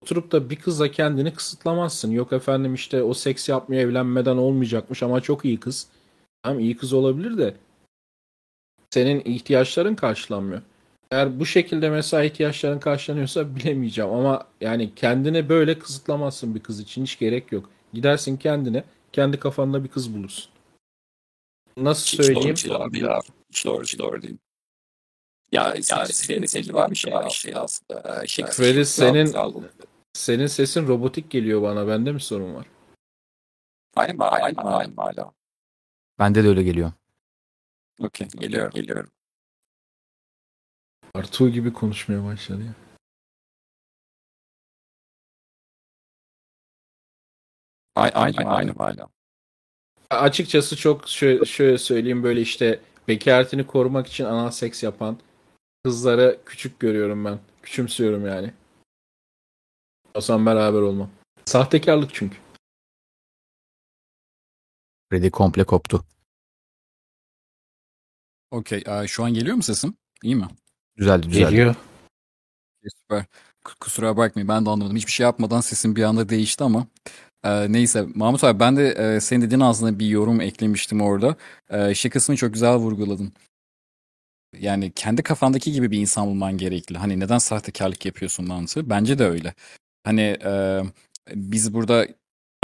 oturup 0.01 0.31
da 0.31 0.49
bir 0.49 0.55
kızla 0.55 0.91
kendini 0.91 1.33
kısıtlamazsın. 1.33 2.11
Yok 2.11 2.33
efendim 2.33 2.73
işte 2.73 3.03
o 3.03 3.13
seks 3.13 3.49
yapmıyor 3.49 3.83
evlenmeden 3.83 4.37
olmayacakmış 4.37 5.03
ama 5.03 5.21
çok 5.21 5.45
iyi 5.45 5.59
kız. 5.59 5.87
Tamam 6.43 6.59
iyi 6.59 6.77
kız 6.77 6.93
olabilir 6.93 7.37
de 7.37 7.55
senin 8.89 9.21
ihtiyaçların 9.25 9.95
karşılanmıyor. 9.95 10.61
Eğer 11.11 11.39
bu 11.39 11.45
şekilde 11.45 11.89
mesela 11.89 12.23
ihtiyaçların 12.23 12.79
karşılanıyorsa 12.79 13.55
bilemeyeceğim 13.55 14.11
ama 14.11 14.47
yani 14.61 14.95
kendine 14.95 15.49
böyle 15.49 15.79
kısıtlamazsın 15.79 16.55
bir 16.55 16.59
kız 16.59 16.79
için 16.79 17.03
hiç 17.03 17.19
gerek 17.19 17.51
yok. 17.51 17.69
Gidersin 17.93 18.37
kendine 18.37 18.83
kendi 19.13 19.39
kafanda 19.39 19.83
bir 19.83 19.89
kız 19.89 20.13
bulursun. 20.13 20.51
Nasıl 21.77 22.05
Hiç 22.05 22.15
söyleyeyim? 22.15 22.55
doğru 22.55 22.55
değil 22.55 22.75
abi 22.75 22.99
ya. 22.99 23.19
Hiç 23.49 23.65
doğru, 23.65 23.83
hiç 23.83 23.99
doğru 23.99 24.21
değil. 24.21 24.37
Ya, 25.51 25.75
ya 25.75 26.05
senin 26.05 26.45
senin 26.45 26.73
var 26.73 26.91
bir 26.91 26.95
şey 26.95 27.13
var 27.13 27.27
işte 27.31 27.59
aslında. 27.59 28.27
Şey, 28.27 28.45
Freddy 28.45 28.83
senin 28.83 29.25
Sağ 29.25 29.47
ol. 29.47 29.63
Senin 30.13 30.47
sesin 30.47 30.87
robotik 30.87 31.29
geliyor 31.29 31.61
bana. 31.61 31.87
Bende 31.87 32.11
mi 32.11 32.21
sorun 32.21 32.55
var? 32.55 32.65
Aynen 33.95 34.17
aynen 34.19 34.55
aynen 34.55 34.95
hala. 34.95 35.31
Bende 36.19 36.43
de 36.43 36.47
öyle 36.47 36.63
geliyor. 36.63 36.91
Okey 37.99 38.27
geliyorum 38.27 38.71
geliyorum. 38.73 39.11
Artuğ 41.13 41.49
gibi 41.49 41.73
konuşmaya 41.73 42.23
başladı 42.25 42.63
ya. 42.63 42.73
Aynen 47.95 48.15
aynen 48.15 48.45
aynen 48.45 48.73
hala. 48.73 49.09
Açıkçası 50.09 50.75
çok 50.77 51.09
şöyle, 51.09 51.45
şöyle 51.45 51.77
söyleyeyim 51.77 52.23
böyle 52.23 52.41
işte 52.41 52.79
bekaretini 53.07 53.67
korumak 53.67 54.07
için 54.07 54.25
anal 54.25 54.51
seks 54.51 54.83
yapan 54.83 55.19
kızları 55.83 56.39
küçük 56.45 56.79
görüyorum 56.79 57.25
ben. 57.25 57.39
Küçümsüyorum 57.63 58.25
yani. 58.27 58.53
Olsam 60.19 60.45
beraber 60.45 60.81
olmam. 60.81 61.09
Sahtekarlık 61.45 62.13
çünkü. 62.13 62.37
Freddy 65.09 65.29
komple 65.29 65.63
koptu. 65.63 66.05
Okey. 68.51 68.83
Şu 69.07 69.23
an 69.23 69.33
geliyor 69.33 69.55
mu 69.55 69.63
sesim? 69.63 69.93
İyi 70.23 70.35
mi? 70.35 70.47
Düzeldi 70.97 71.29
düzeldi. 71.29 71.51
Geliyor. 71.51 71.75
Süper. 73.01 73.25
Kusura 73.79 74.17
bakmayın 74.17 74.47
ben 74.47 74.65
de 74.65 74.69
anlamadım. 74.69 74.97
Hiçbir 74.97 75.11
şey 75.11 75.23
yapmadan 75.23 75.61
sesim 75.61 75.95
bir 75.95 76.03
anda 76.03 76.29
değişti 76.29 76.63
ama. 76.63 76.87
Ee, 77.43 77.71
neyse 77.71 78.05
Mahmut 78.15 78.43
abi 78.43 78.59
ben 78.59 78.77
de 78.77 78.87
e, 78.89 79.19
senin 79.19 79.41
dediğin 79.41 79.61
aslında 79.61 79.99
bir 79.99 80.07
yorum 80.07 80.41
eklemiştim 80.41 81.01
orada. 81.01 81.35
Ee, 81.69 81.93
şey 81.95 82.11
kısmını 82.11 82.37
çok 82.37 82.53
güzel 82.53 82.75
vurguladın. 82.75 83.33
Yani 84.59 84.91
kendi 84.91 85.23
kafandaki 85.23 85.71
gibi 85.71 85.91
bir 85.91 85.99
insan 85.99 86.27
bulman 86.27 86.57
gerekli. 86.57 86.97
Hani 86.97 87.19
neden 87.19 87.37
sahtekarlık 87.37 88.05
yapıyorsun 88.05 88.47
mantığı? 88.47 88.89
Bence 88.89 89.19
de 89.19 89.25
öyle. 89.25 89.53
Hani 90.03 90.21
e, 90.45 90.81
biz 91.35 91.73
burada 91.73 92.07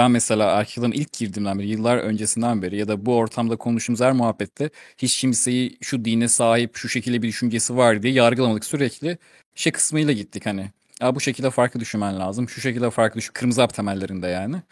ben 0.00 0.10
mesela 0.10 0.50
erkeklerin 0.60 0.92
ilk 0.92 1.12
girdiğimden 1.12 1.58
beri 1.58 1.68
yıllar 1.68 1.98
öncesinden 1.98 2.62
beri 2.62 2.76
ya 2.76 2.88
da 2.88 3.06
bu 3.06 3.16
ortamda 3.16 3.56
konuştuğumuz 3.56 4.00
her 4.00 4.12
muhabbette 4.12 4.70
hiç 4.98 5.20
kimseyi 5.20 5.78
şu 5.82 6.04
dine 6.04 6.28
sahip 6.28 6.76
şu 6.76 6.88
şekilde 6.88 7.22
bir 7.22 7.28
düşüncesi 7.28 7.76
var 7.76 8.02
diye 8.02 8.12
yargılamadık. 8.12 8.64
Sürekli 8.64 9.18
şey 9.54 9.72
kısmıyla 9.72 10.12
gittik 10.12 10.46
hani. 10.46 10.70
Ya 11.00 11.14
bu 11.14 11.20
şekilde 11.20 11.50
farklı 11.50 11.80
düşünmen 11.80 12.18
lazım. 12.18 12.48
Şu 12.48 12.60
şekilde 12.60 12.90
farklı 12.90 13.18
düşün. 13.18 13.32
Kırmızı 13.32 13.60
hap 13.60 13.74
temellerinde 13.74 14.26
yani. 14.28 14.62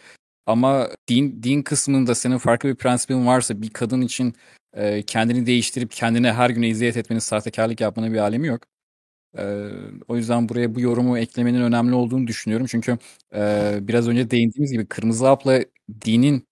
Ama 0.46 0.88
din 1.08 1.42
din 1.42 1.62
kısmında 1.62 2.14
senin 2.14 2.38
farklı 2.38 2.68
bir 2.68 2.74
prensibin 2.76 3.26
varsa 3.26 3.62
bir 3.62 3.70
kadın 3.70 4.00
için 4.00 4.34
e, 4.74 5.02
kendini 5.02 5.46
değiştirip 5.46 5.92
kendine 5.92 6.32
her 6.32 6.50
gün 6.50 6.62
eziyet 6.62 6.96
etmenin 6.96 7.20
sahtekarlık 7.20 7.80
yapmanın 7.80 8.12
bir 8.12 8.18
alemi 8.18 8.46
yok. 8.46 8.62
E, 9.38 9.68
o 10.08 10.16
yüzden 10.16 10.48
buraya 10.48 10.74
bu 10.74 10.80
yorumu 10.80 11.18
eklemenin 11.18 11.60
önemli 11.60 11.94
olduğunu 11.94 12.26
düşünüyorum. 12.26 12.66
Çünkü 12.66 12.98
e, 13.34 13.78
biraz 13.80 14.08
önce 14.08 14.30
değindiğimiz 14.30 14.72
gibi 14.72 14.86
kırmızı 14.86 15.26
hapla 15.26 15.60
dinin 16.04 16.46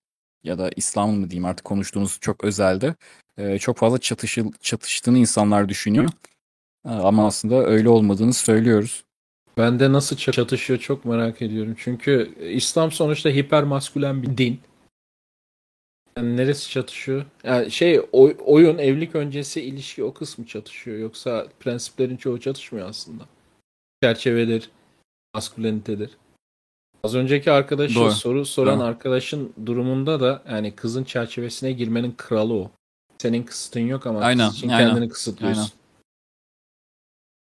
ya 0.44 0.58
da 0.58 0.70
İslam'ın 0.76 1.20
mı 1.20 1.30
diyeyim 1.30 1.44
artık 1.44 1.64
konuştuğumuz 1.64 2.18
çok 2.20 2.44
özelde 2.44 2.94
e, 3.38 3.58
çok 3.58 3.76
fazla 3.76 3.98
çatışıl, 3.98 4.52
çatıştığını 4.60 5.18
insanlar 5.18 5.68
düşünüyor. 5.68 6.08
E, 6.86 6.88
ama 6.88 7.26
aslında 7.26 7.64
öyle 7.66 7.88
olmadığını 7.88 8.32
söylüyoruz. 8.32 9.04
Bende 9.58 9.92
nasıl 9.92 10.16
çatışıyor 10.16 10.78
çok 10.78 11.04
merak 11.04 11.42
ediyorum. 11.42 11.74
Çünkü 11.78 12.34
İslam 12.50 12.92
sonuçta 12.92 13.30
hipermaskülen 13.30 14.22
bir 14.22 14.38
din. 14.38 14.60
Neresi 16.16 16.70
çatışıyor? 16.70 17.24
Yani 17.44 17.70
şey 17.70 18.00
oy- 18.12 18.36
oyun 18.44 18.78
evlilik 18.78 19.14
öncesi 19.14 19.60
ilişki 19.62 20.04
o 20.04 20.14
kısmı 20.14 20.46
çatışıyor. 20.46 20.98
Yoksa 20.98 21.46
prensiplerin 21.60 22.16
çoğu 22.16 22.40
çatışmıyor 22.40 22.88
aslında. 22.88 23.24
Çerçevedir, 24.02 24.70
maskülenitedir. 25.34 26.10
Az 27.04 27.14
önceki 27.14 27.52
arkadaşı 27.52 27.94
Doğru. 27.94 28.10
soru 28.10 28.46
soran 28.46 28.78
Doğru. 28.78 28.86
arkadaşın 28.86 29.52
durumunda 29.66 30.20
da 30.20 30.42
yani 30.48 30.74
kızın 30.76 31.04
çerçevesine 31.04 31.72
girmenin 31.72 32.14
kralı 32.16 32.54
o. 32.54 32.70
Senin 33.18 33.42
kısıtın 33.42 33.80
yok 33.80 34.06
ama 34.06 34.20
Aynen, 34.20 34.48
kız 34.48 34.56
için 34.56 34.68
aynen, 34.68 34.88
kendini 34.90 35.08
kısıtlıyorsun. 35.08 35.70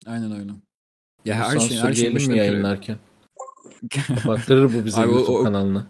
Aynen 0.05 0.31
öyle. 0.31 0.51
Ya 1.25 1.35
her 1.35 1.43
şey 1.43 1.53
her 1.53 1.59
sansür 1.59 1.85
şey 1.85 1.95
diyelim 1.95 2.15
başına 2.15 2.31
mi 2.33 2.37
yayınlarken? 2.37 2.97
Kapattırır 4.07 4.73
bu 4.73 4.85
bize 4.85 5.01
Abi 5.01 5.09
o- 5.09 5.13
YouTube 5.13 5.37
o- 5.37 5.43
kanalını. 5.43 5.85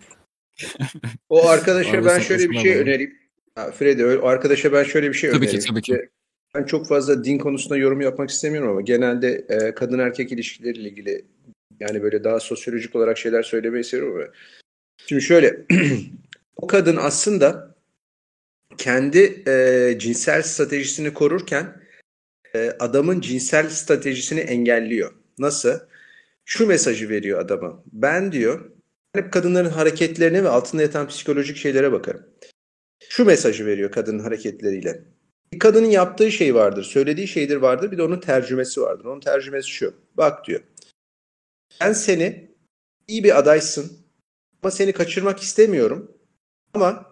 O 1.30 1.48
arkadaşa 1.50 2.06
ben 2.06 2.20
şöyle 2.20 2.50
bir 2.50 2.58
şey 2.58 2.76
önereyim. 2.78 3.18
Ha, 3.56 3.72
Freddy, 3.72 4.04
o 4.04 4.26
arkadaşa 4.26 4.74
ben 4.74 4.84
şöyle 4.84 5.10
bir 5.10 5.14
şey 5.14 5.32
Tabii 5.32 5.48
ki, 5.48 5.50
önereyim. 5.50 5.66
tabii 5.70 5.82
ki. 5.82 6.10
Ben 6.56 6.64
çok 6.64 6.88
fazla 6.88 7.24
din 7.24 7.38
konusunda 7.38 7.78
yorum 7.78 8.02
yapmak 8.02 8.30
istemiyorum 8.30 8.70
ama 8.70 8.82
genelde 8.82 9.46
e, 9.50 9.74
kadın 9.76 10.00
erkek 10.00 10.32
ilişkileriyle 10.32 10.90
ilgili 10.90 11.26
yani 11.80 12.04
böyle 12.04 12.24
daha 12.24 12.40
sosyolojik 12.40 12.96
olarak 12.96 13.18
şeyler 13.18 13.44
söylemeyi 13.44 13.84
seviyorum 13.84 14.16
ama 14.16 14.28
şimdi 15.08 15.22
şöyle 15.22 15.66
o 16.56 16.68
kadın 16.68 16.96
aslında 16.96 17.76
kendi 18.78 19.44
e, 19.48 19.96
cinsel 20.00 20.42
stratejisini 20.42 21.14
korurken 21.14 21.82
e, 22.56 22.74
adamın 22.80 23.22
cinsel 23.22 23.70
stratejisini 23.70 24.40
engelliyor. 24.40 25.14
Nasıl? 25.40 25.80
Şu 26.46 26.68
mesajı 26.68 27.10
veriyor 27.10 27.40
adama. 27.40 27.84
Ben 27.94 28.32
diyor 28.32 28.72
hep 29.14 29.34
kadınların 29.34 29.70
hareketlerine 29.70 30.44
ve 30.44 30.50
altında 30.50 30.82
yatan 30.82 31.08
psikolojik 31.08 31.58
şeylere 31.58 31.92
bakarım. 31.92 32.26
Şu 33.10 33.26
mesajı 33.26 33.66
veriyor 33.66 33.92
kadının 33.92 34.20
hareketleriyle. 34.20 35.04
Bir 35.54 35.60
kadının 35.60 35.88
yaptığı 35.88 36.32
şey 36.32 36.56
vardır, 36.56 36.84
söylediği 36.84 37.28
şeydir 37.28 37.56
vardır, 37.56 37.92
bir 37.92 37.98
de 37.98 38.04
onun 38.04 38.20
tercümesi 38.20 38.82
vardır. 38.82 39.06
Onun 39.06 39.20
tercümesi 39.20 39.70
şu. 39.70 39.94
Bak 40.18 40.48
diyor. 40.48 40.62
Ben 41.82 41.94
seni 41.94 42.52
iyi 43.08 43.24
bir 43.24 43.40
adaysın 43.40 43.92
ama 44.64 44.72
seni 44.72 44.94
kaçırmak 44.94 45.40
istemiyorum. 45.40 46.18
Ama 46.74 47.12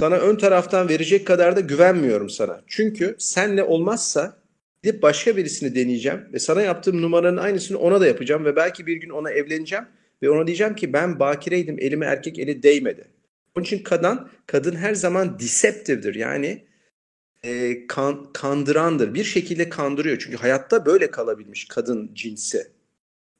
sana 0.00 0.16
ön 0.16 0.36
taraftan 0.36 0.88
verecek 0.88 1.26
kadar 1.26 1.56
da 1.56 1.60
güvenmiyorum 1.60 2.30
sana. 2.30 2.62
Çünkü 2.66 3.16
senle 3.18 3.64
olmazsa 3.64 4.42
gidip 4.82 5.02
başka 5.02 5.36
birisini 5.36 5.74
deneyeceğim 5.74 6.28
ve 6.32 6.38
sana 6.38 6.62
yaptığım 6.62 7.02
numaranın 7.02 7.36
aynısını 7.36 7.78
ona 7.78 8.00
da 8.00 8.06
yapacağım 8.06 8.44
ve 8.44 8.56
belki 8.56 8.86
bir 8.86 8.96
gün 8.96 9.10
ona 9.10 9.30
evleneceğim 9.30 9.84
ve 10.22 10.30
ona 10.30 10.46
diyeceğim 10.46 10.74
ki 10.74 10.92
ben 10.92 11.20
bakireydim 11.20 11.76
elime 11.78 12.06
erkek 12.06 12.38
eli 12.38 12.62
değmedi. 12.62 13.08
Onun 13.56 13.64
için 13.64 13.82
kadın 13.82 14.28
kadın 14.46 14.76
her 14.76 14.94
zaman 14.94 15.38
deceptive'dir. 15.38 16.14
Yani 16.14 16.64
e, 17.44 17.86
kan, 17.86 18.32
kandırandır. 18.32 19.14
Bir 19.14 19.24
şekilde 19.24 19.68
kandırıyor. 19.68 20.18
Çünkü 20.18 20.36
hayatta 20.36 20.86
böyle 20.86 21.10
kalabilmiş 21.10 21.68
kadın 21.68 22.10
cinsi. 22.14 22.66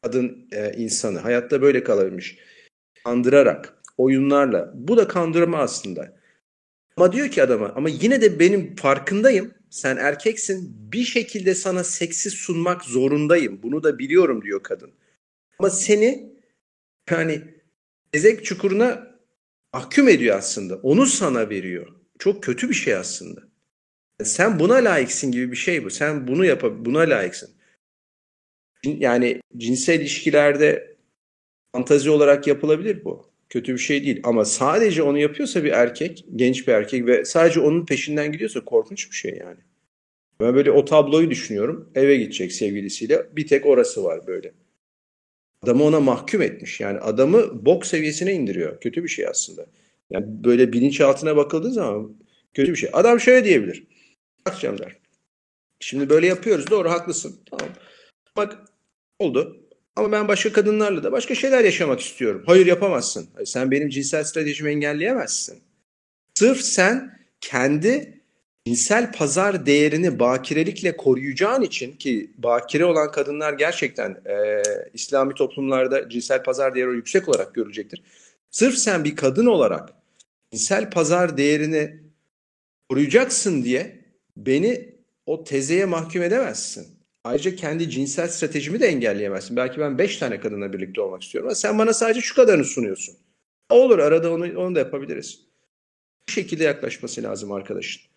Kadın 0.02 0.48
e, 0.52 0.72
insanı. 0.72 1.18
Hayatta 1.18 1.62
böyle 1.62 1.84
kalabilmiş. 1.84 2.38
Kandırarak, 3.04 3.82
oyunlarla. 3.96 4.72
Bu 4.74 4.96
da 4.96 5.08
kandırma 5.08 5.58
aslında. 5.58 6.16
Ama 6.96 7.12
diyor 7.12 7.28
ki 7.28 7.42
adama 7.42 7.72
ama 7.76 7.88
yine 7.88 8.20
de 8.20 8.40
benim 8.40 8.76
farkındayım. 8.76 9.54
Sen 9.70 9.96
erkeksin. 9.96 10.76
Bir 10.92 11.04
şekilde 11.04 11.54
sana 11.54 11.84
seksi 11.84 12.30
sunmak 12.30 12.84
zorundayım. 12.84 13.60
Bunu 13.62 13.82
da 13.82 13.98
biliyorum 13.98 14.42
diyor 14.42 14.62
kadın. 14.62 14.90
Ama 15.58 15.70
seni 15.70 16.32
yani 17.10 17.42
ezek 18.12 18.44
çukuruna 18.44 19.16
mahkum 19.72 20.08
ediyor 20.08 20.38
aslında. 20.38 20.76
Onu 20.76 21.06
sana 21.06 21.50
veriyor. 21.50 21.86
Çok 22.18 22.42
kötü 22.42 22.68
bir 22.68 22.74
şey 22.74 22.94
aslında. 22.94 23.40
Sen 24.22 24.58
buna 24.58 24.74
layıksın 24.74 25.32
gibi 25.32 25.52
bir 25.52 25.56
şey 25.56 25.84
bu. 25.84 25.90
Sen 25.90 26.28
bunu 26.28 26.44
yap 26.44 26.62
buna 26.78 26.98
layıksın. 26.98 27.50
Yani 28.84 29.40
cinsel 29.56 30.00
ilişkilerde 30.00 30.96
fantazi 31.72 32.10
olarak 32.10 32.46
yapılabilir 32.46 33.04
bu. 33.04 33.30
Kötü 33.48 33.72
bir 33.72 33.78
şey 33.78 34.04
değil. 34.04 34.20
Ama 34.24 34.44
sadece 34.44 35.02
onu 35.02 35.18
yapıyorsa 35.18 35.64
bir 35.64 35.72
erkek, 35.72 36.24
genç 36.36 36.68
bir 36.68 36.72
erkek 36.72 37.06
ve 37.06 37.24
sadece 37.24 37.60
onun 37.60 37.86
peşinden 37.86 38.32
gidiyorsa 38.32 38.64
korkunç 38.64 39.10
bir 39.10 39.16
şey 39.16 39.36
yani. 39.40 39.58
Ben 40.40 40.54
böyle 40.54 40.70
o 40.70 40.84
tabloyu 40.84 41.30
düşünüyorum. 41.30 41.90
Eve 41.94 42.16
gidecek 42.16 42.52
sevgilisiyle. 42.52 43.26
Bir 43.36 43.46
tek 43.46 43.66
orası 43.66 44.04
var 44.04 44.26
böyle. 44.26 44.52
Adamı 45.62 45.84
ona 45.84 46.00
mahkum 46.00 46.42
etmiş. 46.42 46.80
Yani 46.80 46.98
adamı 46.98 47.66
bok 47.66 47.86
seviyesine 47.86 48.32
indiriyor. 48.32 48.80
Kötü 48.80 49.04
bir 49.04 49.08
şey 49.08 49.26
aslında. 49.26 49.66
Yani 50.10 50.26
böyle 50.28 50.72
bilinçaltına 50.72 51.36
bakıldığı 51.36 51.70
zaman 51.70 52.16
kötü 52.54 52.72
bir 52.72 52.76
şey. 52.76 52.90
Adam 52.92 53.20
şöyle 53.20 53.44
diyebilir. 53.44 53.84
Bak 54.46 54.60
Cemler. 54.60 54.96
Şimdi 55.80 56.10
böyle 56.10 56.26
yapıyoruz. 56.26 56.70
Doğru 56.70 56.90
haklısın. 56.90 57.40
Tamam. 57.50 57.74
Bak 58.36 58.58
oldu. 59.18 59.66
Ama 59.96 60.12
ben 60.12 60.28
başka 60.28 60.52
kadınlarla 60.52 61.02
da 61.02 61.12
başka 61.12 61.34
şeyler 61.34 61.64
yaşamak 61.64 62.00
istiyorum. 62.00 62.42
Hayır 62.46 62.66
yapamazsın. 62.66 63.28
Sen 63.44 63.70
benim 63.70 63.88
cinsel 63.88 64.24
stratejimi 64.24 64.70
engelleyemezsin. 64.70 65.62
Sırf 66.34 66.60
sen 66.60 67.20
kendi 67.40 68.19
cinsel 68.66 69.12
pazar 69.12 69.66
değerini 69.66 70.18
bakirelikle 70.18 70.96
koruyacağın 70.96 71.62
için 71.62 71.92
ki 71.92 72.30
bakire 72.38 72.84
olan 72.84 73.10
kadınlar 73.10 73.52
gerçekten 73.52 74.10
e, 74.26 74.62
İslami 74.94 75.34
toplumlarda 75.34 76.08
cinsel 76.08 76.42
pazar 76.42 76.74
değeri 76.74 76.94
yüksek 76.94 77.28
olarak 77.28 77.54
görecektir. 77.54 78.02
Sırf 78.50 78.74
sen 78.74 79.04
bir 79.04 79.16
kadın 79.16 79.46
olarak 79.46 79.92
cinsel 80.52 80.90
pazar 80.90 81.36
değerini 81.36 82.00
koruyacaksın 82.88 83.64
diye 83.64 84.04
beni 84.36 84.94
o 85.26 85.44
tezeye 85.44 85.84
mahkum 85.84 86.22
edemezsin. 86.22 86.86
Ayrıca 87.24 87.56
kendi 87.56 87.90
cinsel 87.90 88.28
stratejimi 88.28 88.80
de 88.80 88.86
engelleyemezsin. 88.86 89.56
Belki 89.56 89.80
ben 89.80 89.98
beş 89.98 90.16
tane 90.16 90.40
kadınla 90.40 90.72
birlikte 90.72 91.00
olmak 91.00 91.22
istiyorum 91.22 91.48
ama 91.48 91.54
sen 91.54 91.78
bana 91.78 91.92
sadece 91.92 92.20
şu 92.20 92.34
kadarını 92.34 92.64
sunuyorsun. 92.64 93.16
Olur 93.70 93.98
arada 93.98 94.32
onu, 94.32 94.58
onu 94.60 94.74
da 94.74 94.78
yapabiliriz. 94.78 95.40
Bu 96.28 96.32
şekilde 96.32 96.64
yaklaşması 96.64 97.22
lazım 97.22 97.52
arkadaşın. 97.52 98.09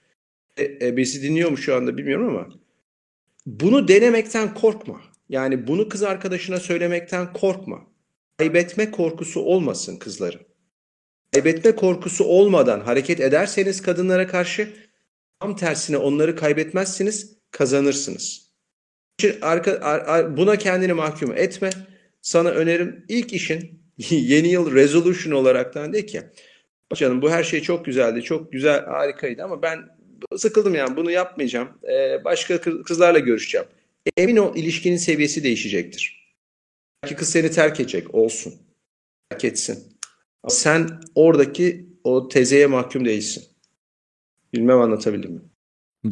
E, 0.58 0.88
e, 0.88 0.98
bizi 0.98 1.24
dinliyor 1.24 1.50
mu 1.50 1.58
şu 1.58 1.76
anda 1.76 1.98
bilmiyorum 1.98 2.30
ama 2.30 2.50
bunu 3.46 3.88
denemekten 3.88 4.54
korkma. 4.54 5.02
Yani 5.30 5.68
bunu 5.68 5.90
kız 5.90 6.04
arkadaşına 6.04 6.60
söylemekten 6.60 7.34
korkma. 7.34 7.88
Kaybetme 8.38 8.92
korkusu 8.92 9.42
olmasın 9.42 9.98
kızların. 9.98 10.42
Kaybetme 11.34 11.76
korkusu 11.76 12.24
olmadan 12.24 12.80
hareket 12.80 13.20
ederseniz 13.20 13.82
kadınlara 13.82 14.28
karşı 14.28 14.74
tam 15.40 15.56
tersine 15.56 15.98
onları 15.98 16.36
kaybetmezsiniz, 16.36 17.38
kazanırsınız. 17.52 18.54
Buna 20.38 20.56
kendini 20.56 20.94
mahkum 20.94 21.38
etme. 21.38 21.70
Sana 22.22 22.50
önerim 22.50 23.06
ilk 23.10 23.34
işin 23.34 23.84
yeni 24.10 24.48
yıl 24.48 24.72
resolution 24.76 25.34
olaraktan 25.34 25.94
de 25.94 26.06
ki 26.06 26.22
canım 26.96 27.22
bu 27.22 27.30
her 27.30 27.44
şey 27.44 27.62
çok 27.62 27.86
güzeldi, 27.86 28.24
çok 28.24 28.52
güzel, 28.52 28.86
harikaydı 28.86 29.44
ama 29.44 29.62
ben 29.62 29.80
sıkıldım 30.38 30.76
yani 30.76 30.98
bunu 30.98 31.12
yapmayacağım. 31.12 31.70
Ee, 31.92 32.24
başka 32.26 32.62
kızlarla 32.62 33.20
görüşeceğim. 33.20 33.68
Emin 34.18 34.38
ol 34.38 34.56
ilişkinin 34.56 34.98
seviyesi 34.98 35.44
değişecektir. 35.44 36.34
Belki 37.04 37.16
kız 37.16 37.30
seni 37.30 37.52
terk 37.52 37.80
edecek, 37.80 38.16
olsun. 38.16 38.54
Terk 39.30 39.46
etsin. 39.46 39.98
Ama 40.44 40.52
sen 40.52 41.02
oradaki 41.16 41.90
o 42.04 42.28
tezeye 42.28 42.68
mahkum 42.68 43.06
değilsin. 43.06 43.44
Bilmem 44.54 44.80
anlatabildim 44.80 45.32
mi? 45.32 45.42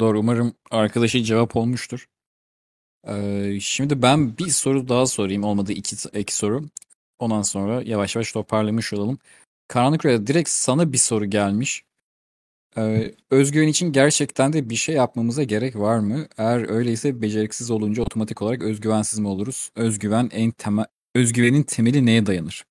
Doğru. 0.00 0.18
Umarım 0.20 0.54
arkadaşı 0.70 1.22
cevap 1.22 1.56
olmuştur. 1.56 2.08
Ee, 3.08 3.58
şimdi 3.60 4.02
ben 4.02 4.38
bir 4.38 4.48
soru 4.48 4.88
daha 4.88 5.06
sorayım. 5.06 5.44
Olmadı 5.44 5.72
iki, 5.72 6.18
iki 6.18 6.34
soru. 6.34 6.64
Ondan 7.18 7.42
sonra 7.42 7.82
yavaş 7.82 8.16
yavaş 8.16 8.32
toparlamış 8.32 8.92
olalım. 8.92 9.18
Karanlık 9.68 10.06
Rüya 10.06 10.26
direkt 10.26 10.48
sana 10.48 10.92
bir 10.92 10.98
soru 10.98 11.24
gelmiş. 11.24 11.84
Ee, 12.76 13.14
özgüven 13.30 13.68
için 13.68 13.92
gerçekten 13.92 14.52
de 14.52 14.70
bir 14.70 14.76
şey 14.76 14.94
yapmamıza 14.94 15.42
gerek 15.42 15.76
var 15.78 15.98
mı? 15.98 16.26
Eğer 16.38 16.70
öyleyse 16.70 17.22
beceriksiz 17.22 17.70
olunca 17.70 18.02
otomatik 18.02 18.42
olarak 18.42 18.62
özgüvensiz 18.62 19.18
mi 19.18 19.28
oluruz? 19.28 19.70
Özgüven 19.76 20.28
en 20.32 20.50
temel 20.50 20.86
özgüvenin 21.14 21.62
temeli 21.62 22.06
neye 22.06 22.26
dayanır? 22.26 22.64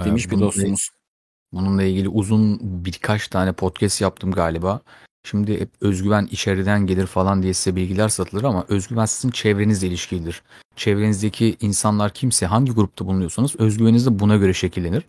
Ee, 0.00 0.04
Demiş 0.04 0.26
bir 0.26 0.30
bununla- 0.30 0.46
dostumuz. 0.46 0.90
Bununla 1.52 1.82
ilgili 1.82 2.08
uzun 2.08 2.58
birkaç 2.62 3.28
tane 3.28 3.52
podcast 3.52 4.00
yaptım 4.00 4.32
galiba. 4.32 4.80
Şimdi 5.24 5.60
hep 5.60 5.68
özgüven 5.80 6.28
içeriden 6.30 6.86
gelir 6.86 7.06
falan 7.06 7.42
diye 7.42 7.54
size 7.54 7.76
bilgiler 7.76 8.08
satılır 8.08 8.44
ama 8.44 8.64
özgüven 8.68 9.06
sizin 9.06 9.30
çevrenizle 9.30 9.86
ilişkilidir. 9.86 10.42
Çevrenizdeki 10.76 11.56
insanlar 11.60 12.14
kimse 12.14 12.46
hangi 12.46 12.72
grupta 12.72 13.06
bulunuyorsanız 13.06 13.56
özgüveniniz 13.56 14.06
de 14.06 14.18
buna 14.18 14.36
göre 14.36 14.54
şekillenir. 14.54 15.04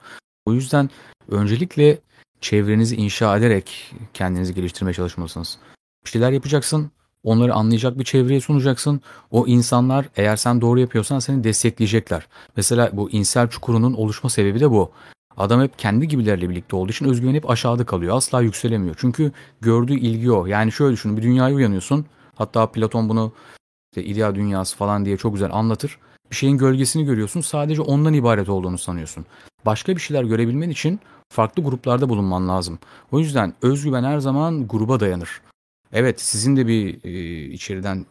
O 0.46 0.54
yüzden 0.54 0.90
öncelikle 1.28 1.98
çevrenizi 2.42 2.96
inşa 2.96 3.38
ederek 3.38 3.96
kendinizi 4.14 4.54
geliştirmeye 4.54 4.94
çalışmalısınız. 4.94 5.58
Bir 6.06 6.10
şeyler 6.10 6.32
yapacaksın, 6.32 6.92
onları 7.24 7.54
anlayacak 7.54 8.00
bir 8.00 8.04
çevreye 8.04 8.42
sunacaksın. 8.42 9.02
O 9.32 9.48
insanlar 9.48 10.10
eğer 10.16 10.36
sen 10.36 10.62
doğru 10.62 10.80
yapıyorsan 10.80 11.20
seni 11.20 11.44
destekleyecekler. 11.44 12.28
Mesela 12.58 12.90
bu 12.94 13.12
insel 13.12 13.50
çukurunun 13.50 13.94
oluşma 13.94 14.30
sebebi 14.30 14.60
de 14.60 14.72
bu. 14.72 14.92
Adam 15.38 15.62
hep 15.62 15.80
kendi 15.80 16.08
gibilerle 16.08 16.50
birlikte 16.50 16.76
olduğu 16.76 16.92
için 16.92 17.06
özgüveni 17.06 17.36
hep 17.38 17.50
aşağıda 17.50 17.86
kalıyor. 17.86 18.18
Asla 18.18 18.42
yükselemiyor. 18.42 18.96
Çünkü 19.00 19.32
gördüğü 19.62 20.00
ilgi 20.00 20.32
o. 20.32 20.46
Yani 20.46 20.72
şöyle 20.72 20.94
düşünün 20.94 21.18
bir 21.18 21.22
dünyaya 21.22 21.56
uyanıyorsun. 21.56 22.06
Hatta 22.36 22.72
Platon 22.72 23.10
bunu 23.10 23.34
işte 23.92 24.04
ideal 24.04 24.36
dünyası 24.36 24.78
falan 24.78 25.06
diye 25.06 25.18
çok 25.18 25.34
güzel 25.34 25.54
anlatır. 25.54 25.98
Bir 26.32 26.36
şeyin 26.36 26.58
gölgesini 26.58 27.06
görüyorsun. 27.06 27.42
Sadece 27.42 27.82
ondan 27.82 28.14
ibaret 28.14 28.50
olduğunu 28.50 28.78
sanıyorsun. 28.78 29.26
Başka 29.66 29.96
bir 29.96 30.02
şeyler 30.02 30.24
görebilmen 30.24 30.70
için 30.70 31.00
farklı 31.30 31.64
gruplarda 31.64 32.10
bulunman 32.10 32.48
lazım. 32.48 32.80
O 33.12 33.20
yüzden 33.20 33.54
özgüven 33.62 34.04
her 34.04 34.20
zaman 34.20 34.68
gruba 34.68 35.00
dayanır. 35.00 35.42
Evet 35.94 36.22
sizin 36.22 36.56
de 36.56 36.68
bir 36.68 37.04
e, 37.04 37.44
içeriden 37.46 38.06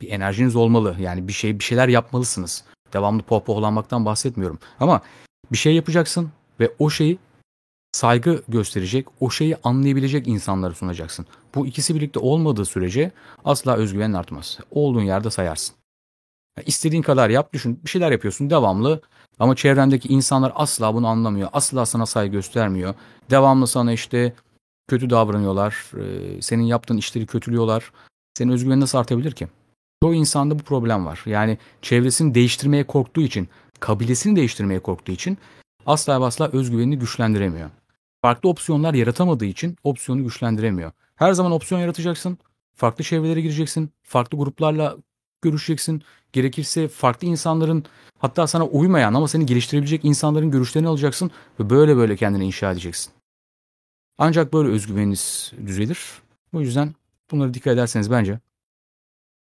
bir 0.00 0.10
enerjiniz 0.10 0.56
olmalı. 0.56 0.96
Yani 1.00 1.28
bir 1.28 1.32
şey 1.32 1.58
bir 1.58 1.64
şeyler 1.64 1.88
yapmalısınız. 1.88 2.64
Devamlı 2.92 3.22
pohpohlanmaktan 3.22 4.04
bahsetmiyorum. 4.04 4.58
Ama 4.80 5.00
bir 5.52 5.56
şey 5.56 5.74
yapacaksın 5.74 6.30
ve 6.60 6.72
o 6.78 6.90
şeyi 6.90 7.18
saygı 7.92 8.42
gösterecek, 8.48 9.06
o 9.20 9.30
şeyi 9.30 9.56
anlayabilecek 9.64 10.28
insanlara 10.28 10.74
sunacaksın. 10.74 11.26
Bu 11.54 11.66
ikisi 11.66 11.94
birlikte 11.94 12.20
olmadığı 12.20 12.64
sürece 12.64 13.10
asla 13.44 13.76
özgüvenin 13.76 14.14
artmaz. 14.14 14.58
Olduğun 14.70 15.02
yerde 15.02 15.30
sayarsın. 15.30 15.79
İstediğin 16.66 17.02
kadar 17.02 17.30
yap, 17.30 17.52
düşün. 17.52 17.80
Bir 17.84 17.90
şeyler 17.90 18.10
yapıyorsun 18.12 18.50
devamlı 18.50 19.00
ama 19.38 19.56
çevrendeki 19.56 20.08
insanlar 20.08 20.52
asla 20.54 20.94
bunu 20.94 21.06
anlamıyor. 21.06 21.48
Asla 21.52 21.86
sana 21.86 22.06
saygı 22.06 22.32
göstermiyor. 22.32 22.94
Devamlı 23.30 23.66
sana 23.66 23.92
işte 23.92 24.32
kötü 24.88 25.10
davranıyorlar. 25.10 25.74
e, 25.96 26.42
Senin 26.42 26.62
yaptığın 26.62 26.96
işleri 26.96 27.26
kötülüyorlar. 27.26 27.92
Senin 28.34 28.52
özgüvenin 28.52 28.80
nasıl 28.80 28.98
artabilir 28.98 29.32
ki? 29.32 29.48
Çoğu 30.02 30.14
insanda 30.14 30.58
bu 30.58 30.62
problem 30.62 31.06
var. 31.06 31.22
Yani 31.26 31.58
çevresini 31.82 32.34
değiştirmeye 32.34 32.86
korktuğu 32.86 33.20
için, 33.20 33.48
kabilesini 33.80 34.36
değiştirmeye 34.36 34.80
korktuğu 34.80 35.12
için 35.12 35.38
asla 35.86 36.20
ve 36.20 36.24
asla 36.24 36.48
özgüvenini 36.52 36.98
güçlendiremiyor. 36.98 37.70
Farklı 38.22 38.48
opsiyonlar 38.48 38.94
yaratamadığı 38.94 39.44
için 39.44 39.76
opsiyonu 39.84 40.24
güçlendiremiyor. 40.24 40.92
Her 41.16 41.32
zaman 41.32 41.52
opsiyon 41.52 41.80
yaratacaksın. 41.80 42.38
Farklı 42.76 43.04
çevrelere 43.04 43.40
gireceksin. 43.40 43.90
Farklı 44.02 44.38
gruplarla 44.38 44.96
görüşeceksin. 45.42 46.02
Gerekirse 46.32 46.88
farklı 46.88 47.26
insanların 47.26 47.84
hatta 48.18 48.46
sana 48.46 48.66
uymayan 48.66 49.14
ama 49.14 49.28
seni 49.28 49.46
geliştirebilecek 49.46 50.04
insanların 50.04 50.50
görüşlerini 50.50 50.88
alacaksın 50.88 51.30
ve 51.60 51.70
böyle 51.70 51.96
böyle 51.96 52.16
kendini 52.16 52.44
inşa 52.44 52.72
edeceksin. 52.72 53.12
Ancak 54.18 54.52
böyle 54.52 54.68
özgüveniniz 54.68 55.52
düzelir. 55.66 55.98
O 56.54 56.60
yüzden 56.60 56.94
bunlara 57.30 57.54
dikkat 57.54 57.74
ederseniz 57.74 58.10
bence 58.10 58.38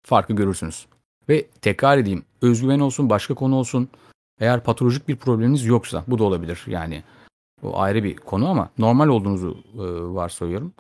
farkı 0.03 0.33
görürsünüz. 0.33 0.87
Ve 1.29 1.47
tekrar 1.47 1.99
edeyim 1.99 2.25
özgüven 2.43 2.81
olsun 2.81 3.11
başka 3.11 3.35
konu 3.35 3.57
olsun 3.57 3.89
eğer 4.41 4.65
patolojik 4.65 5.09
bir 5.09 5.17
probleminiz 5.17 5.65
yoksa 5.65 6.05
bu 6.07 6.19
da 6.19 6.25
olabilir 6.25 6.65
yani 6.67 7.03
o 7.63 7.81
ayrı 7.81 8.05
bir 8.05 8.17
konu 8.17 8.49
ama 8.49 8.71
normal 8.79 9.09
olduğunuzu 9.09 9.65
e, 9.75 10.15
varsayıyorum. 10.15 10.73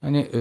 Hani 0.00 0.18
e, 0.18 0.40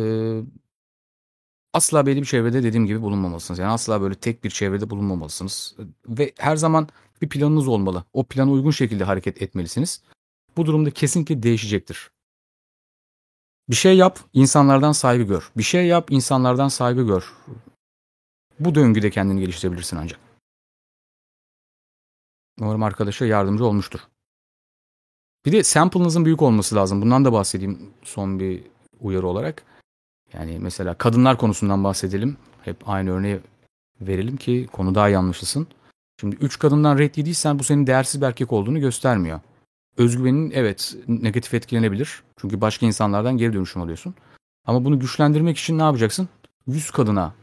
asla 1.75 2.05
belli 2.05 2.21
bir 2.21 2.25
çevrede 2.25 2.63
dediğim 2.63 2.85
gibi 2.85 3.01
bulunmamalısınız. 3.01 3.59
Yani 3.59 3.71
asla 3.71 4.01
böyle 4.01 4.15
tek 4.15 4.43
bir 4.43 4.49
çevrede 4.49 4.89
bulunmamalısınız. 4.89 5.75
Ve 6.07 6.33
her 6.37 6.55
zaman 6.55 6.89
bir 7.21 7.29
planınız 7.29 7.67
olmalı. 7.67 8.03
O 8.13 8.23
plana 8.23 8.51
uygun 8.51 8.71
şekilde 8.71 9.03
hareket 9.03 9.41
etmelisiniz. 9.41 10.01
Bu 10.57 10.65
durumda 10.65 10.91
kesinlikle 10.91 11.43
değişecektir. 11.43 12.11
Bir 13.69 13.75
şey 13.75 13.97
yap, 13.97 14.19
insanlardan 14.33 14.91
saygı 14.91 15.23
gör. 15.23 15.51
Bir 15.57 15.63
şey 15.63 15.85
yap, 15.87 16.11
insanlardan 16.11 16.67
saygı 16.67 17.03
gör. 17.03 17.33
Bu 18.59 18.75
döngüde 18.75 19.09
kendini 19.09 19.39
geliştirebilirsin 19.39 19.97
ancak. 19.97 20.19
Umarım 22.59 22.83
arkadaşa 22.83 23.25
yardımcı 23.25 23.65
olmuştur. 23.65 23.99
Bir 25.45 25.51
de 25.51 25.63
sample'ınızın 25.63 26.25
büyük 26.25 26.41
olması 26.41 26.75
lazım. 26.75 27.01
Bundan 27.01 27.25
da 27.25 27.33
bahsedeyim 27.33 27.93
son 28.03 28.39
bir 28.39 28.63
uyarı 28.99 29.27
olarak. 29.27 29.74
Yani 30.33 30.57
mesela 30.61 30.93
kadınlar 30.93 31.37
konusundan 31.37 31.83
bahsedelim. 31.83 32.37
Hep 32.61 32.89
aynı 32.89 33.11
örneği 33.11 33.39
verelim 34.01 34.37
ki 34.37 34.67
konu 34.71 34.95
daha 34.95 35.09
iyi 35.09 35.17
anlaşılsın. 35.17 35.67
Şimdi 36.19 36.35
3 36.35 36.59
kadından 36.59 36.97
red 36.97 37.15
yediysen 37.15 37.59
bu 37.59 37.63
senin 37.63 37.87
değersiz 37.87 38.21
bir 38.21 38.25
erkek 38.25 38.53
olduğunu 38.53 38.79
göstermiyor. 38.79 39.39
Özgüvenin 39.97 40.51
evet 40.51 40.95
negatif 41.07 41.53
etkilenebilir. 41.53 42.23
Çünkü 42.41 42.61
başka 42.61 42.85
insanlardan 42.85 43.37
geri 43.37 43.53
dönüşüm 43.53 43.81
alıyorsun. 43.81 44.15
Ama 44.65 44.85
bunu 44.85 44.99
güçlendirmek 44.99 45.57
için 45.57 45.77
ne 45.77 45.81
yapacaksın? 45.81 46.29
100 46.67 46.91
kadına 46.91 47.33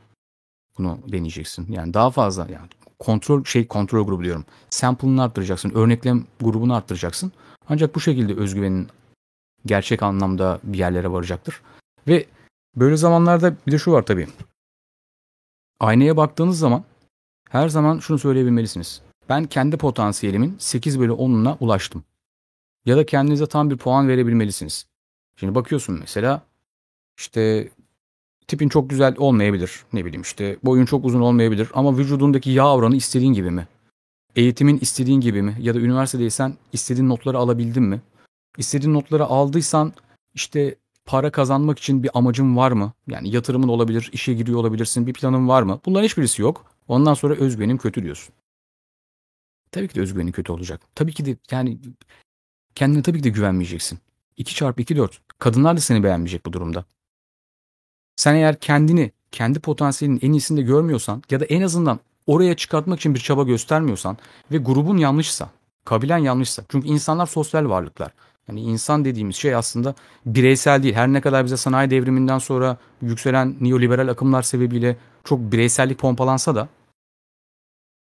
bunu 0.78 0.98
deneyeceksin. 1.06 1.72
Yani 1.72 1.94
daha 1.94 2.10
fazla 2.10 2.42
yani 2.42 2.68
kontrol 2.98 3.44
şey 3.44 3.66
kontrol 3.66 4.06
grubu 4.06 4.24
diyorum. 4.24 4.44
Sample'ını 4.70 5.22
arttıracaksın. 5.22 5.72
Örneklem 5.74 6.24
grubunu 6.40 6.74
arttıracaksın. 6.74 7.32
Ancak 7.68 7.94
bu 7.94 8.00
şekilde 8.00 8.34
özgüvenin 8.34 8.88
gerçek 9.66 10.02
anlamda 10.02 10.60
bir 10.62 10.78
yerlere 10.78 11.12
varacaktır. 11.12 11.60
Ve 12.08 12.26
böyle 12.76 12.96
zamanlarda 12.96 13.56
bir 13.66 13.72
de 13.72 13.78
şu 13.78 13.92
var 13.92 14.02
tabii. 14.02 14.28
Aynaya 15.80 16.16
baktığınız 16.16 16.58
zaman 16.58 16.84
her 17.50 17.68
zaman 17.68 17.98
şunu 17.98 18.18
söyleyebilmelisiniz. 18.18 19.02
Ben 19.28 19.44
kendi 19.44 19.76
potansiyelimin 19.76 20.56
8 20.58 21.00
bölü 21.00 21.12
10'una 21.12 21.56
ulaştım. 21.60 22.04
Ya 22.86 22.96
da 22.96 23.06
kendinize 23.06 23.46
tam 23.46 23.70
bir 23.70 23.76
puan 23.76 24.08
verebilmelisiniz. 24.08 24.86
Şimdi 25.36 25.54
bakıyorsun 25.54 25.98
mesela 26.00 26.42
işte 27.18 27.68
tipin 28.48 28.68
çok 28.68 28.90
güzel 28.90 29.14
olmayabilir. 29.18 29.84
Ne 29.92 30.04
bileyim 30.04 30.22
işte 30.22 30.56
boyun 30.64 30.84
çok 30.84 31.04
uzun 31.04 31.20
olmayabilir 31.20 31.68
ama 31.74 31.98
vücudundaki 31.98 32.50
yağ 32.50 32.74
oranı 32.74 32.96
istediğin 32.96 33.32
gibi 33.32 33.50
mi? 33.50 33.68
Eğitimin 34.36 34.78
istediğin 34.78 35.20
gibi 35.20 35.42
mi? 35.42 35.56
Ya 35.60 35.74
da 35.74 35.78
üniversitedeysen 35.78 36.56
istediğin 36.72 37.08
notları 37.08 37.38
alabildin 37.38 37.82
mi? 37.82 38.00
İstediğin 38.58 38.94
notları 38.94 39.24
aldıysan 39.24 39.92
işte 40.34 40.74
para 41.12 41.30
kazanmak 41.30 41.78
için 41.78 42.02
bir 42.02 42.10
amacın 42.14 42.56
var 42.56 42.72
mı? 42.72 42.92
Yani 43.06 43.30
yatırımın 43.30 43.68
olabilir, 43.68 44.10
işe 44.12 44.34
giriyor 44.34 44.58
olabilirsin, 44.58 45.06
bir 45.06 45.12
planın 45.12 45.48
var 45.48 45.62
mı? 45.62 45.80
Bunların 45.86 46.04
hiçbirisi 46.04 46.42
yok. 46.42 46.64
Ondan 46.88 47.14
sonra 47.14 47.34
özgüvenim 47.34 47.78
kötü 47.78 48.02
diyorsun. 48.02 48.34
Tabii 49.72 49.88
ki 49.88 49.94
de 49.94 50.00
özgüvenin 50.00 50.32
kötü 50.32 50.52
olacak. 50.52 50.80
Tabii 50.94 51.12
ki 51.12 51.24
de 51.24 51.36
yani 51.50 51.78
kendine 52.74 53.02
tabii 53.02 53.18
ki 53.18 53.24
de 53.24 53.28
güvenmeyeceksin. 53.28 53.98
2 54.36 54.54
çarpı 54.54 54.82
2 54.82 54.96
4. 54.96 55.20
Kadınlar 55.38 55.76
da 55.76 55.80
seni 55.80 56.02
beğenmeyecek 56.02 56.46
bu 56.46 56.52
durumda. 56.52 56.84
Sen 58.16 58.34
eğer 58.34 58.60
kendini, 58.60 59.12
kendi 59.30 59.60
potansiyelinin 59.60 60.20
en 60.22 60.32
iyisinde 60.32 60.62
görmüyorsan 60.62 61.22
ya 61.30 61.40
da 61.40 61.44
en 61.44 61.62
azından 61.62 62.00
oraya 62.26 62.56
çıkartmak 62.56 62.98
için 62.98 63.14
bir 63.14 63.20
çaba 63.20 63.42
göstermiyorsan 63.42 64.18
ve 64.52 64.58
grubun 64.58 64.96
yanlışsa, 64.96 65.50
kabilen 65.84 66.18
yanlışsa. 66.18 66.64
Çünkü 66.68 66.88
insanlar 66.88 67.26
sosyal 67.26 67.68
varlıklar. 67.68 68.12
Yani 68.48 68.60
insan 68.60 69.04
dediğimiz 69.04 69.36
şey 69.36 69.54
aslında 69.54 69.94
bireysel 70.26 70.82
değil. 70.82 70.94
Her 70.94 71.08
ne 71.08 71.20
kadar 71.20 71.44
bize 71.44 71.56
sanayi 71.56 71.90
devriminden 71.90 72.38
sonra 72.38 72.76
yükselen 73.02 73.56
neoliberal 73.60 74.08
akımlar 74.08 74.42
sebebiyle 74.42 74.96
çok 75.24 75.38
bireysellik 75.40 75.98
pompalansa 75.98 76.54
da 76.54 76.68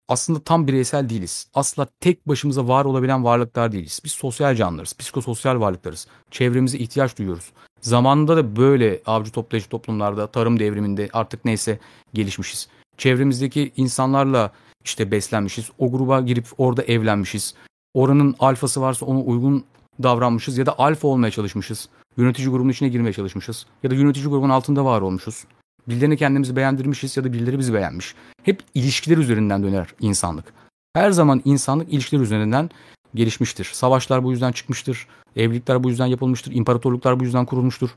aslında 0.10 0.40
tam 0.40 0.68
bireysel 0.68 1.10
değiliz. 1.10 1.48
Asla 1.54 1.88
tek 2.00 2.28
başımıza 2.28 2.68
var 2.68 2.86
olabilen 2.86 3.24
varlıklar 3.24 3.72
değiliz. 3.72 4.02
Biz 4.04 4.12
sosyal 4.12 4.56
canlılarız, 4.56 4.94
psikososyal 4.98 5.60
varlıklarız. 5.60 6.08
Çevremize 6.32 6.78
ihtiyaç 6.78 7.18
duyuyoruz. 7.18 7.52
Zamanında 7.82 8.38
da 8.38 8.56
böyle 8.56 9.02
avcı 9.06 9.32
toplayıcı 9.32 9.70
toplumlarda, 9.70 10.28
tarım 10.28 10.60
devriminde 10.60 11.10
artık 11.14 11.46
neyse 11.46 11.80
gelişmişiz. 12.14 12.68
Çevremizdeki 12.98 13.72
insanlarla 13.76 14.52
işte 14.86 15.12
beslenmişiz. 15.12 15.72
O 15.78 15.92
gruba 15.92 16.22
girip 16.22 16.46
orada 16.58 16.84
evlenmişiz. 16.84 17.54
Oranın 17.94 18.36
alfası 18.40 18.82
varsa 18.82 19.06
ona 19.06 19.20
uygun 19.20 19.66
davranmışız 20.04 20.58
ya 20.58 20.66
da 20.66 20.80
alfa 20.80 21.08
olmaya 21.08 21.32
çalışmışız. 21.32 21.89
Yönetici 22.18 22.50
grubunun 22.50 22.70
içine 22.70 22.89
girmeye 22.89 23.14
çalışmışız. 23.14 23.66
Ya 23.84 23.91
da 23.91 23.95
yönetici 23.95 24.28
grubun 24.28 24.50
altında 24.50 24.86
var 24.86 25.02
olmuşuz. 25.02 25.45
Birilerine 25.88 26.18
kendimizi 26.18 26.56
beğendirmişiz 26.56 27.18
ya 27.18 27.24
da 27.24 27.34
birileri 27.34 27.60
bizi 27.60 27.74
beğenmiş. 27.74 28.16
Hep 28.43 28.64
ilişkiler 28.74 29.18
üzerinden 29.18 29.64
döner 29.64 29.88
insanlık. 30.00 30.54
Her 30.93 31.12
zaman 31.12 31.41
insanlık 31.45 31.93
ilişkiler 31.93 32.22
üzerinden 32.22 32.70
gelişmiştir. 33.16 33.70
Savaşlar 33.74 34.24
bu 34.24 34.32
yüzden 34.32 34.52
çıkmıştır. 34.52 35.08
Evlilikler 35.36 35.84
bu 35.84 35.89
yüzden 35.89 36.06
yapılmıştır. 36.06 36.52
İmparatorluklar 36.52 37.20
bu 37.20 37.24
yüzden 37.24 37.45
kurulmuştur. 37.45 37.89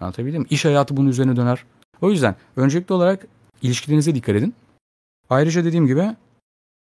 Anlatabildim 0.00 0.42
mi? 0.42 0.46
İş 0.50 0.64
hayatı 0.64 0.96
bunun 0.96 1.08
üzerine 1.08 1.36
döner. 1.36 1.64
O 2.00 2.10
yüzden 2.10 2.36
öncelikli 2.56 2.92
olarak 2.92 3.26
ilişkilerinize 3.62 4.14
dikkat 4.14 4.36
edin. 4.36 4.54
Ayrıca 5.30 5.64
dediğim 5.64 5.86
gibi 5.86 6.16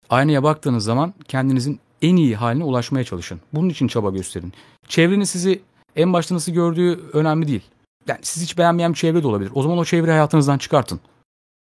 aynaya 0.09 0.43
baktığınız 0.43 0.83
zaman 0.83 1.13
kendinizin 1.27 1.79
en 2.01 2.15
iyi 2.15 2.35
haline 2.35 2.63
ulaşmaya 2.63 3.03
çalışın. 3.03 3.39
Bunun 3.53 3.69
için 3.69 3.87
çaba 3.87 4.09
gösterin. 4.09 4.53
Çevreniz 4.87 5.29
sizi 5.29 5.61
en 5.95 6.13
başta 6.13 6.35
nasıl 6.35 6.51
gördüğü 6.51 6.99
önemli 7.13 7.47
değil. 7.47 7.61
Yani 8.07 8.19
siz 8.21 8.43
hiç 8.43 8.57
beğenmeyen 8.57 8.91
bir 8.91 8.97
çevre 8.97 9.23
de 9.23 9.27
olabilir. 9.27 9.51
O 9.55 9.61
zaman 9.61 9.77
o 9.77 9.85
çevre 9.85 10.11
hayatınızdan 10.11 10.57
çıkartın. 10.57 10.99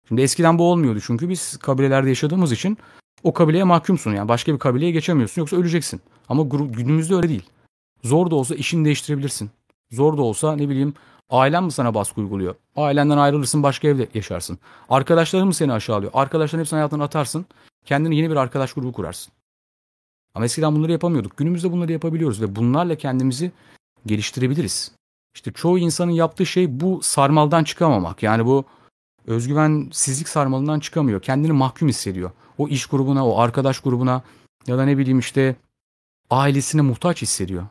Şimdi 0.09 0.23
eskiden 0.23 0.59
bu 0.59 0.71
olmuyordu 0.71 1.01
çünkü 1.07 1.29
biz 1.29 1.57
kabilelerde 1.57 2.09
yaşadığımız 2.09 2.53
için 2.53 2.79
o 3.23 3.33
kabileye 3.33 3.65
mahkumsun 3.65 4.13
yani 4.15 4.29
başka 4.29 4.55
bir 4.55 4.59
kabileye 4.59 4.91
geçemiyorsun 4.91 5.43
yoksa 5.43 5.57
öleceksin. 5.57 6.01
Ama 6.29 6.43
günümüzde 6.67 7.15
öyle 7.15 7.29
değil. 7.29 7.47
Zor 8.03 8.31
da 8.31 8.35
olsa 8.35 8.55
işini 8.55 8.85
değiştirebilirsin. 8.85 9.51
Zor 9.91 10.17
da 10.17 10.23
olsa 10.23 10.57
ne 10.57 10.69
bileyim 10.69 10.95
ailen 11.31 11.65
mi 11.65 11.73
sana 11.73 11.95
baskı 11.95 12.21
uyguluyor? 12.21 12.55
Ailenden 12.77 13.17
ayrılırsın 13.17 13.63
başka 13.63 13.89
evde 13.89 14.09
yaşarsın. 14.15 14.59
Arkadaşların 14.89 15.47
mı 15.47 15.55
seni 15.55 15.73
aşağılıyor? 15.73 16.13
Arkadaşların 16.15 16.61
hepsini 16.61 16.77
hayatına 16.77 17.05
atarsın. 17.05 17.47
Kendine 17.85 18.15
yeni 18.15 18.31
bir 18.31 18.37
arkadaş 18.37 18.73
grubu 18.73 18.93
kurarsın. 18.93 19.33
Ama 20.35 20.45
eskiden 20.45 20.77
bunları 20.77 20.93
yapamıyorduk. 20.93 21.37
Günümüzde 21.37 21.73
bunları 21.73 21.93
yapabiliyoruz 21.93 22.43
ve 22.43 22.57
bunlarla 22.57 22.97
kendimizi 22.97 23.53
geliştirebiliriz. 24.07 24.93
İşte 25.35 25.53
çoğu 25.53 25.79
insanın 25.79 26.11
yaptığı 26.11 26.47
şey 26.47 26.81
bu 26.81 27.01
sarmaldan 27.03 27.65
çıkamamak. 27.65 28.23
Yani 28.23 28.47
bu 28.47 28.65
özgüvensizlik 29.27 30.29
sarmalından 30.29 30.81
çıkamıyor. 30.81 31.23
Kendini 31.23 31.53
mahkum 31.53 31.89
hissediyor. 31.89 32.31
O 32.59 32.69
iş 32.69 32.87
grubuna, 32.87 33.29
o 33.29 33.39
arkadaş 33.39 33.81
grubuna 33.81 34.23
ya 34.67 34.79
da 34.79 34.85
ne 34.85 34.99
bileyim 34.99 35.19
işte 35.19 35.57
ailesine 36.31 36.83
muhtaç 36.83 37.23
hissediyor. 37.23 37.67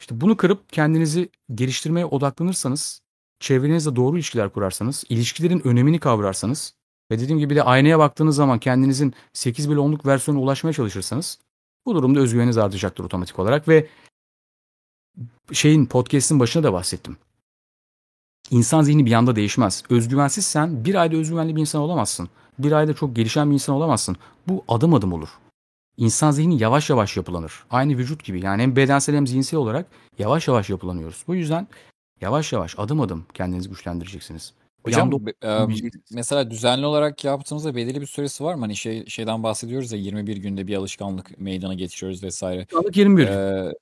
İşte 0.00 0.20
bunu 0.20 0.36
kırıp 0.36 0.72
kendinizi 0.72 1.28
geliştirmeye 1.54 2.06
odaklanırsanız, 2.06 3.00
çevrenizle 3.40 3.96
doğru 3.96 4.16
ilişkiler 4.16 4.52
kurarsanız, 4.52 5.04
ilişkilerin 5.08 5.66
önemini 5.66 5.98
kavrarsanız 5.98 6.74
ve 7.10 7.20
dediğim 7.20 7.38
gibi 7.38 7.56
de 7.56 7.62
aynaya 7.62 7.98
baktığınız 7.98 8.36
zaman 8.36 8.58
kendinizin 8.58 9.14
8 9.32 9.70
bile 9.70 9.78
10'luk 9.78 10.06
versiyonuna 10.06 10.44
ulaşmaya 10.44 10.72
çalışırsanız 10.72 11.38
bu 11.86 11.94
durumda 11.94 12.20
özgüveniniz 12.20 12.58
artacaktır 12.58 13.04
otomatik 13.04 13.38
olarak 13.38 13.68
ve 13.68 13.86
şeyin 15.52 15.86
podcast'in 15.86 16.40
başına 16.40 16.62
da 16.62 16.72
bahsettim. 16.72 17.16
İnsan 18.50 18.82
zihni 18.82 19.06
bir 19.06 19.12
anda 19.12 19.36
değişmez. 19.36 19.82
Özgüvensizsen 19.90 20.84
bir 20.84 20.94
ayda 20.94 21.16
özgüvenli 21.16 21.56
bir 21.56 21.60
insan 21.60 21.80
olamazsın. 21.80 22.28
Bir 22.58 22.72
ayda 22.72 22.94
çok 22.94 23.16
gelişen 23.16 23.48
bir 23.50 23.54
insan 23.54 23.74
olamazsın. 23.74 24.16
Bu 24.48 24.64
adım 24.68 24.94
adım 24.94 25.12
olur. 25.12 25.28
İnsan 25.96 26.30
zihni 26.30 26.62
yavaş 26.62 26.90
yavaş 26.90 27.16
yapılanır. 27.16 27.64
Aynı 27.70 27.98
vücut 27.98 28.24
gibi. 28.24 28.44
Yani 28.44 28.62
hem 28.62 28.76
bedensel 28.76 29.16
hem 29.16 29.26
zihinsel 29.26 29.60
olarak 29.60 29.86
yavaş 30.18 30.48
yavaş 30.48 30.70
yapılanıyoruz. 30.70 31.24
Bu 31.28 31.34
yüzden 31.34 31.68
yavaş 32.20 32.52
yavaş 32.52 32.78
adım 32.78 33.00
adım 33.00 33.26
kendinizi 33.34 33.68
güçlendireceksiniz. 33.68 34.54
Hocam 34.84 35.10
e, 35.44 35.66
mesela 36.12 36.50
düzenli 36.50 36.86
olarak 36.86 37.24
yaptığımızda 37.24 37.74
belirli 37.74 38.00
bir 38.00 38.06
süresi 38.06 38.44
var 38.44 38.54
mı? 38.54 38.60
Hani 38.60 38.76
şey 38.76 39.06
şeyden 39.06 39.42
bahsediyoruz 39.42 39.92
ya 39.92 39.98
21 39.98 40.36
günde 40.36 40.66
bir 40.66 40.76
alışkanlık 40.76 41.40
meydana 41.40 41.74
getiriyoruz 41.74 42.22
vesaire. 42.22 42.60
Alışkanlık 42.60 42.96
21. 42.96 43.26
Ee, 43.28 43.72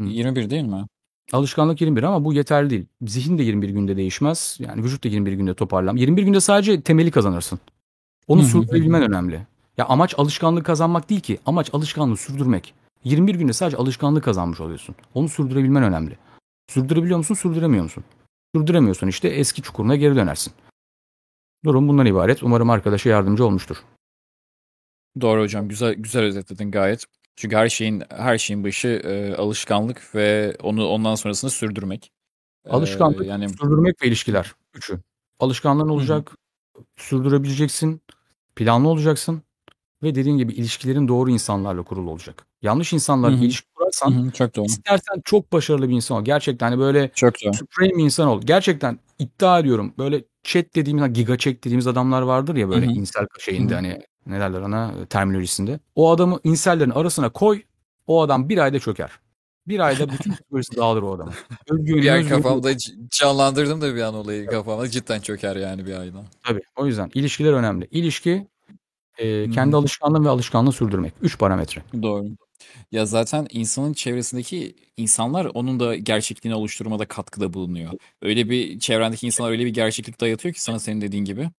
21 0.00 0.50
değil 0.50 0.64
mi? 0.64 0.86
Alışkanlık 1.32 1.80
21 1.80 2.02
ama 2.02 2.24
bu 2.24 2.32
yeterli 2.32 2.70
değil. 2.70 2.86
Zihin 3.02 3.38
de 3.38 3.42
21 3.42 3.68
günde 3.68 3.96
değişmez. 3.96 4.56
Yani 4.60 4.82
vücut 4.82 5.04
da 5.04 5.08
21 5.08 5.32
günde 5.32 5.54
toparlan. 5.54 5.96
21 5.96 6.22
günde 6.22 6.40
sadece 6.40 6.80
temeli 6.80 7.10
kazanırsın. 7.10 7.60
Onu 8.28 8.42
sürdürebilmen 8.42 9.02
önemli. 9.02 9.46
Ya 9.78 9.86
amaç 9.86 10.14
alışkanlık 10.18 10.66
kazanmak 10.66 11.10
değil 11.10 11.20
ki. 11.20 11.38
Amaç 11.46 11.74
alışkanlığı 11.74 12.16
sürdürmek. 12.16 12.74
21 13.04 13.34
günde 13.34 13.52
sadece 13.52 13.76
alışkanlık 13.76 14.24
kazanmış 14.24 14.60
oluyorsun. 14.60 14.94
Onu 15.14 15.28
sürdürebilmen 15.28 15.82
önemli. 15.82 16.18
Sürdürebiliyor 16.68 17.18
musun, 17.18 17.34
sürdüremiyor 17.34 17.84
musun? 17.84 18.04
Sürdüremiyorsun 18.54 19.06
işte 19.06 19.28
eski 19.28 19.62
çukuruna 19.62 19.96
geri 19.96 20.16
dönersin. 20.16 20.52
Durum 21.64 21.88
bundan 21.88 22.06
ibaret. 22.06 22.42
Umarım 22.42 22.70
arkadaşa 22.70 23.10
yardımcı 23.10 23.46
olmuştur. 23.46 23.76
Doğru 25.20 25.40
hocam. 25.40 25.68
Güzel 25.68 25.94
güzel 25.94 26.22
özetledin 26.22 26.70
gayet. 26.70 27.04
Çünkü 27.36 27.56
her 27.56 27.68
şeyin 27.68 28.02
her 28.08 28.38
şeyin 28.38 28.64
başı 28.64 28.88
e, 28.88 29.34
alışkanlık 29.34 30.14
ve 30.14 30.56
onu 30.62 30.86
ondan 30.86 31.14
sonrasını 31.14 31.50
sürdürmek. 31.50 32.12
Alışkanlık, 32.68 33.26
ee, 33.26 33.28
yani 33.28 33.48
sürdürmek 33.48 34.02
ve 34.02 34.06
ilişkiler. 34.06 34.54
Üçü. 34.74 35.00
Alışkanlığın 35.40 35.88
olacak, 35.88 36.30
Hı-hı. 36.30 36.84
sürdürebileceksin, 36.96 38.02
planlı 38.56 38.88
olacaksın 38.88 39.42
ve 40.02 40.14
dediğin 40.14 40.38
gibi 40.38 40.52
ilişkilerin 40.52 41.08
doğru 41.08 41.30
insanlarla 41.30 41.82
kurulu 41.82 42.10
olacak. 42.10 42.46
Yanlış 42.62 42.92
insanlarla 42.92 43.36
Hı-hı. 43.36 43.44
ilişki 43.44 43.68
kurarsan 43.74 44.10
Hı-hı, 44.10 44.30
çok 44.30 44.56
doğru. 44.56 44.66
istersen 44.66 45.22
çok 45.24 45.52
başarılı 45.52 45.88
bir 45.88 45.94
insan 45.94 46.16
ol. 46.16 46.24
Gerçekten 46.24 46.66
hani 46.66 46.78
böyle 46.78 47.10
çok 47.14 47.38
supreme 47.38 47.96
bir 47.96 48.02
insan 48.02 48.28
ol. 48.28 48.40
Gerçekten 48.44 48.98
iddia 49.18 49.58
ediyorum 49.58 49.94
böyle 49.98 50.24
chat 50.42 50.74
dediğimiz, 50.74 51.12
giga 51.12 51.38
chat 51.38 51.54
dediğimiz 51.54 51.86
adamlar 51.86 52.22
vardır 52.22 52.56
ya 52.56 52.68
böyle 52.68 52.86
Hı-hı. 52.86 52.94
insel 52.94 53.26
şeyinde 53.40 53.74
Hı-hı. 53.74 53.74
hani 53.74 54.02
ne 54.26 54.40
derler 54.40 54.60
ona 54.60 54.92
terminolojisinde. 55.10 55.80
O 55.94 56.10
adamı 56.10 56.40
insellerin 56.44 56.90
arasına 56.90 57.28
koy. 57.28 57.62
O 58.06 58.22
adam 58.22 58.48
bir 58.48 58.58
ayda 58.58 58.78
çöker. 58.78 59.10
Bir 59.68 59.80
ayda 59.80 60.08
bütün 60.08 60.32
psikolojisi 60.34 60.76
dağılır 60.76 61.02
o 61.02 61.14
adamın. 61.14 61.34
Özgür, 61.70 62.02
yani 62.02 62.28
kafamda 62.28 62.72
canlandırdım 63.10 63.80
da 63.80 63.94
bir 63.94 64.00
an 64.00 64.14
olayı 64.14 64.46
kafamda. 64.46 64.88
Cidden 64.88 65.20
çöker 65.20 65.56
yani 65.56 65.86
bir 65.86 66.00
ayda. 66.00 66.24
Tabii 66.44 66.62
o 66.76 66.86
yüzden 66.86 67.10
ilişkiler 67.14 67.52
önemli. 67.52 67.88
İlişki 67.90 68.46
e, 69.18 69.50
kendi 69.50 69.76
alışkanlığı 69.76 70.24
ve 70.24 70.28
alışkanlığı 70.28 70.72
sürdürmek. 70.72 71.14
Üç 71.22 71.38
parametre. 71.38 71.82
Doğru. 72.02 72.26
Ya 72.92 73.06
zaten 73.06 73.46
insanın 73.50 73.92
çevresindeki 73.92 74.76
insanlar 74.96 75.44
onun 75.44 75.80
da 75.80 75.96
gerçekliğini 75.96 76.56
oluşturmada 76.56 77.06
katkıda 77.06 77.52
bulunuyor. 77.52 77.92
Öyle 78.22 78.50
bir 78.50 78.78
çevrendeki 78.78 79.26
insanlar 79.26 79.50
öyle 79.50 79.64
bir 79.64 79.74
gerçeklik 79.74 80.20
dayatıyor 80.20 80.54
ki 80.54 80.62
sana 80.62 80.78
senin 80.78 81.00
dediğin 81.00 81.24
gibi. 81.24 81.50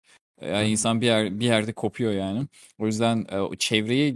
Yani 0.43 0.69
insan 0.69 1.01
bir 1.01 1.07
yer 1.07 1.41
bir 1.41 1.45
yerde 1.47 1.73
kopuyor 1.73 2.13
yani. 2.13 2.47
O 2.79 2.87
yüzden 2.87 3.27
e, 3.29 3.39
o 3.39 3.55
çevreyi 3.55 4.15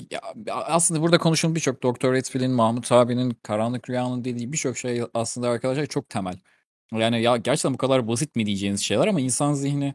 aslında 0.51 1.03
burada 1.03 1.18
konuşulan 1.18 1.55
birçok 1.55 1.82
Doktor 1.82 2.14
Redfield'in, 2.14 2.51
Mahmut 2.51 2.93
abinin, 2.93 3.37
Karanlık 3.43 3.91
Rüya'nın 3.91 4.24
dediği 4.24 4.53
birçok 4.53 4.76
şey 4.76 5.03
aslında 5.14 5.49
arkadaşlar 5.49 5.87
çok 5.87 6.09
temel. 6.09 6.39
Yani 6.93 7.22
ya 7.22 7.37
gerçekten 7.37 7.74
bu 7.74 7.78
kadar 7.78 8.09
basit 8.09 8.37
mi 8.37 8.47
diyeceğiniz 8.47 8.80
şeyler 8.80 9.07
ama 9.07 9.20
insan 9.20 9.55
zihni 9.55 9.95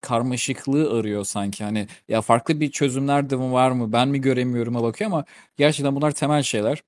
karmaşıklığı 0.00 0.98
arıyor 0.98 1.24
sanki. 1.24 1.64
Hani 1.64 1.86
ya 2.08 2.20
farklı 2.22 2.60
bir 2.60 2.70
çözümler 2.70 3.30
de 3.30 3.36
mi 3.36 3.52
var 3.52 3.70
mı? 3.70 3.92
Ben 3.92 4.08
mi 4.08 4.20
göremiyorum'a 4.20 4.82
bakıyor 4.82 5.10
ama 5.10 5.24
gerçekten 5.56 5.96
bunlar 5.96 6.10
temel 6.12 6.42
şeyler. 6.42 6.82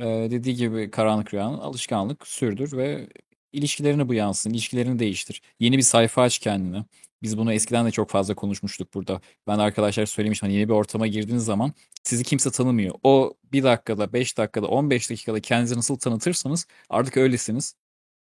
Ee, 0.00 0.04
dediği 0.30 0.54
gibi 0.56 0.90
karanlık 0.90 1.34
rüyanın 1.34 1.58
alışkanlık 1.58 2.26
sürdür 2.26 2.76
ve 2.76 3.08
ilişkilerine 3.52 4.08
bu 4.08 4.14
yansın. 4.14 4.50
İlişkilerini 4.50 4.98
değiştir. 4.98 5.42
Yeni 5.60 5.76
bir 5.78 5.82
sayfa 5.82 6.22
aç 6.22 6.38
kendine. 6.38 6.84
Biz 7.22 7.38
bunu 7.38 7.52
eskiden 7.52 7.86
de 7.86 7.90
çok 7.90 8.10
fazla 8.10 8.34
konuşmuştuk 8.34 8.94
burada. 8.94 9.20
Ben 9.46 9.58
arkadaşlar 9.58 10.06
söylemiştim. 10.06 10.46
Hani 10.48 10.56
yeni 10.56 10.68
bir 10.68 10.74
ortama 10.74 11.06
girdiğiniz 11.06 11.44
zaman 11.44 11.72
sizi 12.02 12.24
kimse 12.24 12.50
tanımıyor. 12.50 12.94
O 13.02 13.34
bir 13.52 13.62
dakikada, 13.62 14.12
beş 14.12 14.38
dakikada, 14.38 14.66
15 14.66 15.10
dakikada 15.10 15.40
kendinizi 15.40 15.76
nasıl 15.76 15.96
tanıtırsanız 15.98 16.66
artık 16.90 17.16
öylesiniz. 17.16 17.74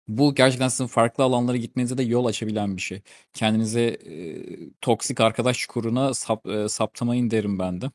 Bu 0.07 0.35
gerçekten 0.35 0.67
sizin 0.67 0.87
farklı 0.87 1.23
alanlara 1.23 1.57
gitmenize 1.57 1.97
de 1.97 2.03
yol 2.03 2.25
açabilen 2.25 2.77
bir 2.77 2.81
şey. 2.81 3.01
Kendinize 3.33 3.81
e, 3.81 4.71
toksik 4.81 5.21
arkadaş 5.21 5.57
çukuruna 5.57 6.13
sap, 6.13 6.45
e, 6.47 6.69
saptamayın 6.69 7.31
derim 7.31 7.59
ben 7.59 7.81
de. 7.81 7.91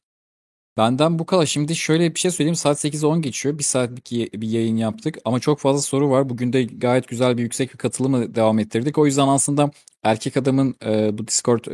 Benden 0.76 1.18
bu 1.18 1.26
kadar. 1.26 1.46
Şimdi 1.46 1.76
şöyle 1.76 2.14
bir 2.14 2.20
şey 2.20 2.30
söyleyeyim. 2.30 2.56
Saat 2.56 2.84
8'e 2.84 3.06
10 3.06 3.22
geçiyor. 3.22 3.58
Bir 3.58 3.62
saatlik 3.62 4.12
y- 4.12 4.30
bir 4.32 4.48
yayın 4.48 4.76
yaptık. 4.76 5.18
Ama 5.24 5.40
çok 5.40 5.58
fazla 5.60 5.82
soru 5.82 6.10
var. 6.10 6.28
Bugün 6.28 6.52
de 6.52 6.64
gayet 6.64 7.08
güzel 7.08 7.38
bir 7.38 7.42
yüksek 7.42 7.72
bir 7.72 7.78
katılımı 7.78 8.34
devam 8.34 8.58
ettirdik. 8.58 8.98
O 8.98 9.06
yüzden 9.06 9.28
aslında 9.28 9.70
erkek 10.02 10.36
adamın 10.36 10.74
e, 10.84 11.18
bu 11.18 11.26
Discord 11.26 11.64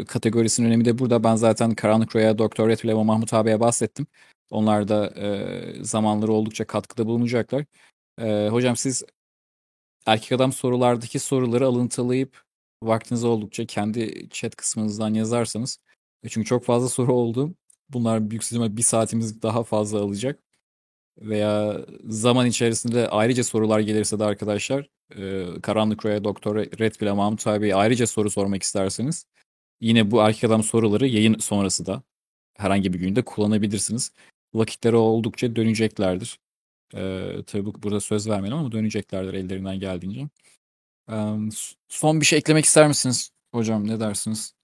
e, 0.00 0.04
kategorisinin 0.04 0.66
önemi 0.68 0.84
de 0.84 0.98
burada. 0.98 1.24
Ben 1.24 1.36
zaten 1.36 1.74
Karanlık 1.74 2.16
Rüya, 2.16 2.38
Doktor 2.38 2.68
Red 2.68 2.78
ve 2.84 2.94
Mahmut 2.94 3.34
abiye 3.34 3.60
bahsettim. 3.60 4.06
Onlar 4.50 4.88
da 4.88 5.06
e, 5.16 5.84
zamanları 5.84 6.32
oldukça 6.32 6.66
katkıda 6.66 7.06
bulunacaklar. 7.06 7.64
E, 8.20 8.48
hocam 8.48 8.76
siz 8.76 9.02
erkek 10.06 10.32
adam 10.32 10.52
sorulardaki 10.52 11.18
soruları 11.18 11.66
alıntılayıp 11.66 12.42
vaktiniz 12.82 13.24
oldukça 13.24 13.66
kendi 13.66 14.28
chat 14.30 14.56
kısmınızdan 14.56 15.14
yazarsanız. 15.14 15.78
E, 16.24 16.28
Çünkü 16.28 16.46
çok 16.46 16.64
fazla 16.64 16.88
soru 16.88 17.12
oldu. 17.12 17.54
Bunlar 17.90 18.30
büyük 18.30 18.44
ihtimalle 18.44 18.76
bir 18.76 18.82
saatimiz 18.82 19.42
daha 19.42 19.64
fazla 19.64 20.00
alacak. 20.00 20.42
Veya 21.18 21.80
zaman 22.04 22.46
içerisinde 22.46 23.08
ayrıca 23.08 23.44
sorular 23.44 23.80
gelirse 23.80 24.18
de 24.18 24.24
arkadaşlar 24.24 24.90
e, 25.16 25.46
Karanlık 25.62 26.06
Rüya 26.06 26.24
Doktor 26.24 26.56
Red 26.56 27.00
bile 27.00 27.12
Mahmut 27.12 27.46
abiye 27.46 27.74
ayrıca 27.74 28.06
soru 28.06 28.30
sormak 28.30 28.62
isterseniz 28.62 29.26
yine 29.80 30.10
bu 30.10 30.20
erkek 30.20 30.44
adam 30.44 30.62
soruları 30.62 31.06
yayın 31.06 31.38
sonrası 31.38 31.86
da 31.86 32.02
herhangi 32.56 32.92
bir 32.92 32.98
günde 32.98 33.22
kullanabilirsiniz. 33.24 34.12
Vakitleri 34.54 34.96
oldukça 34.96 35.56
döneceklerdir. 35.56 36.38
E, 36.94 37.32
tabii 37.46 37.64
bu, 37.64 37.82
burada 37.82 38.00
söz 38.00 38.28
vermeyelim 38.28 38.58
ama 38.58 38.72
döneceklerdir 38.72 39.34
ellerinden 39.34 39.80
geldiğince. 39.80 40.28
E, 41.10 41.16
son 41.88 42.20
bir 42.20 42.26
şey 42.26 42.38
eklemek 42.38 42.64
ister 42.64 42.88
misiniz 42.88 43.30
hocam 43.54 43.88
ne 43.88 44.00
dersiniz? 44.00 44.54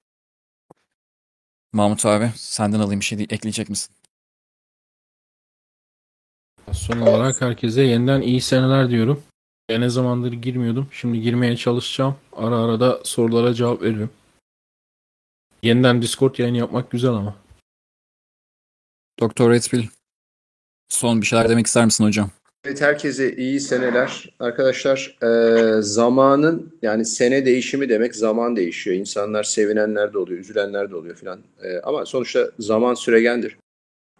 Mahmut 1.72 2.06
abi 2.06 2.30
senden 2.36 2.80
alayım 2.80 3.00
bir 3.00 3.04
şey 3.04 3.22
ekleyecek 3.30 3.68
misin? 3.68 3.94
Son 6.72 7.00
olarak 7.00 7.40
herkese 7.40 7.82
yeniden 7.82 8.20
iyi 8.20 8.40
seneler 8.40 8.90
diyorum. 8.90 9.22
Ya 9.70 9.78
ne 9.78 9.88
zamandır 9.88 10.32
girmiyordum. 10.32 10.88
Şimdi 10.92 11.20
girmeye 11.20 11.56
çalışacağım. 11.56 12.16
Ara 12.32 12.56
ara 12.56 12.80
da 12.80 13.00
sorulara 13.04 13.54
cevap 13.54 13.82
veririm. 13.82 14.10
Yeniden 15.62 16.02
Discord 16.02 16.38
yayını 16.38 16.56
yapmak 16.56 16.90
güzel 16.90 17.10
ama. 17.10 17.36
Doktor 19.20 19.50
Redfield 19.50 19.95
son 20.88 21.20
bir 21.20 21.26
şeyler 21.26 21.48
demek 21.48 21.66
ister 21.66 21.84
misin 21.84 22.04
hocam? 22.04 22.30
Evet 22.66 22.80
herkese 22.80 23.36
iyi 23.36 23.60
seneler. 23.60 24.34
Arkadaşlar 24.40 25.18
e, 25.22 25.82
zamanın 25.82 26.78
yani 26.82 27.04
sene 27.04 27.46
değişimi 27.46 27.88
demek 27.88 28.16
zaman 28.16 28.56
değişiyor. 28.56 28.96
İnsanlar 28.96 29.44
sevinenler 29.44 30.12
de 30.12 30.18
oluyor, 30.18 30.40
üzülenler 30.40 30.90
de 30.90 30.96
oluyor 30.96 31.16
filan. 31.16 31.40
E, 31.62 31.78
ama 31.78 32.06
sonuçta 32.06 32.50
zaman 32.58 32.94
süregendir. 32.94 33.56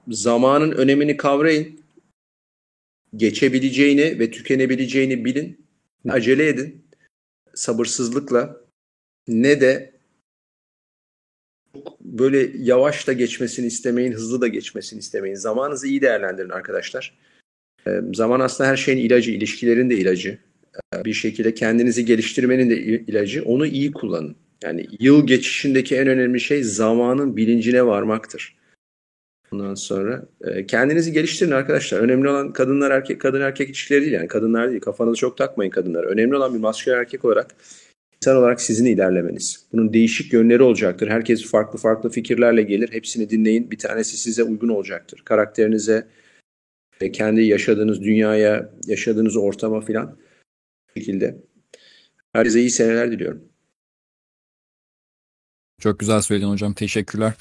Zamanın 0.09 0.73
önemini 0.73 1.17
kavrayın. 1.17 1.81
Geçebileceğini 3.17 4.19
ve 4.19 4.31
tükenebileceğini 4.31 5.25
bilin. 5.25 5.67
Acele 6.09 6.49
edin. 6.49 6.87
Sabırsızlıkla 7.55 8.57
ne 9.29 9.61
de 9.61 9.96
böyle 12.19 12.51
yavaş 12.59 13.07
da 13.07 13.13
geçmesini 13.13 13.67
istemeyin, 13.67 14.13
hızlı 14.13 14.41
da 14.41 14.49
geçmesini 14.49 14.99
istemeyin. 14.99 15.35
Zamanınızı 15.37 15.87
iyi 15.87 16.01
değerlendirin 16.01 16.51
arkadaşlar. 16.51 17.19
Ee, 17.87 18.01
Zaman 18.15 18.41
aslında 18.41 18.71
her 18.71 18.77
şeyin 18.77 18.99
ilacı, 18.99 19.31
ilişkilerin 19.31 19.91
de 19.91 19.95
ilacı. 19.97 20.39
Ee, 20.95 21.05
Bir 21.05 21.13
şekilde 21.13 21.55
kendinizi 21.55 22.05
geliştirmenin 22.05 22.71
de 22.71 22.79
il- 22.79 23.09
ilacı. 23.09 23.45
Onu 23.45 23.67
iyi 23.67 23.93
kullanın. 23.93 24.37
Yani 24.65 24.87
yıl 25.01 25.27
geçişindeki 25.27 25.97
en 25.97 26.07
önemli 26.09 26.41
şey 26.41 26.63
zamanın 26.63 27.37
bilincine 27.37 27.87
varmaktır. 27.87 28.57
Ondan 29.53 29.75
sonra 29.75 30.25
e, 30.45 30.67
kendinizi 30.67 31.13
geliştirin 31.13 31.51
arkadaşlar. 31.51 32.01
Önemli 32.01 32.29
olan 32.29 32.53
kadınlar 32.53 32.91
erkek 32.91 33.21
kadın 33.21 33.41
erkek 33.41 33.69
ilişkileri 33.69 34.01
değil 34.03 34.13
yani 34.13 34.29
kadınlar 34.29 34.71
değil. 34.71 34.81
Kafanızı 34.81 35.17
çok 35.17 35.37
takmayın 35.39 35.71
kadınlar. 35.71 36.05
Önemli 36.05 36.37
olan 36.37 36.55
bir 36.55 36.59
maskülen 36.59 36.99
erkek 36.99 37.25
olarak 37.25 37.55
insan 38.23 38.37
olarak 38.37 38.61
sizin 38.61 38.85
ilerlemeniz. 38.85 39.67
Bunun 39.73 39.93
değişik 39.93 40.33
yönleri 40.33 40.63
olacaktır. 40.63 41.09
Herkes 41.09 41.51
farklı 41.51 41.79
farklı 41.79 42.11
fikirlerle 42.11 42.63
gelir. 42.63 42.93
Hepsini 42.93 43.31
dinleyin. 43.31 43.71
Bir 43.71 43.79
tanesi 43.79 44.17
size 44.17 44.43
uygun 44.43 44.69
olacaktır. 44.69 45.23
Karakterinize, 45.25 46.09
ve 47.03 47.13
kendi 47.13 47.43
yaşadığınız 47.43 48.03
dünyaya, 48.03 48.71
yaşadığınız 48.87 49.37
ortama 49.37 49.81
filan 49.81 50.19
şekilde. 50.97 51.43
Herkese 52.33 52.61
iyi 52.61 52.71
seneler 52.71 53.11
diliyorum. 53.11 53.49
Çok 55.81 55.99
güzel 55.99 56.21
söyledin 56.21 56.49
hocam. 56.49 56.75
Teşekkürler. 56.75 57.35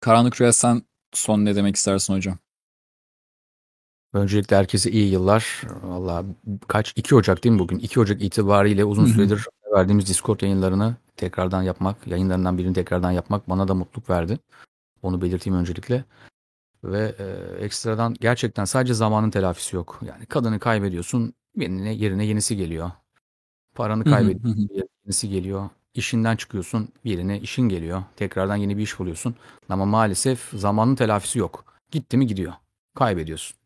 Karanlık 0.00 0.40
Rüya 0.40 0.52
sen 0.52 0.82
son 1.12 1.44
ne 1.44 1.56
demek 1.56 1.76
istersin 1.76 2.14
hocam? 2.14 2.38
Öncelikle 4.12 4.56
herkese 4.56 4.90
iyi 4.90 5.12
yıllar. 5.12 5.62
Valla 5.82 6.24
kaç? 6.68 6.92
2 6.96 7.14
Ocak 7.14 7.44
değil 7.44 7.52
mi 7.52 7.58
bugün? 7.58 7.78
2 7.78 8.00
Ocak 8.00 8.22
itibariyle 8.22 8.84
uzun 8.84 9.06
süredir 9.06 9.46
verdiğimiz 9.74 10.08
Discord 10.08 10.40
yayınlarını 10.40 10.96
tekrardan 11.16 11.62
yapmak, 11.62 12.06
yayınlarından 12.06 12.58
birini 12.58 12.74
tekrardan 12.74 13.10
yapmak 13.10 13.48
bana 13.48 13.68
da 13.68 13.74
mutluluk 13.74 14.10
verdi. 14.10 14.38
Onu 15.02 15.22
belirteyim 15.22 15.58
öncelikle. 15.58 16.04
Ve 16.84 17.14
e, 17.18 17.24
ekstradan 17.64 18.16
gerçekten 18.20 18.64
sadece 18.64 18.94
zamanın 18.94 19.30
telafisi 19.30 19.76
yok. 19.76 20.00
Yani 20.06 20.26
kadını 20.26 20.58
kaybediyorsun, 20.58 21.34
yerine, 21.56 21.92
yerine 21.92 22.24
yenisi 22.24 22.56
geliyor. 22.56 22.90
Paranı 23.74 24.04
kaybediyorsun, 24.04 24.68
yenisi 25.04 25.28
geliyor. 25.28 25.68
İşinden 25.94 26.36
çıkıyorsun, 26.36 26.88
yerine 27.04 27.40
işin 27.40 27.62
geliyor. 27.62 28.02
Tekrardan 28.16 28.56
yeni 28.56 28.76
bir 28.76 28.82
iş 28.82 28.98
buluyorsun. 28.98 29.34
Ama 29.68 29.84
maalesef 29.84 30.50
zamanın 30.52 30.94
telafisi 30.94 31.38
yok. 31.38 31.64
Gitti 31.90 32.16
mi 32.16 32.26
gidiyor. 32.26 32.52
Kaybediyorsun. 32.94 33.56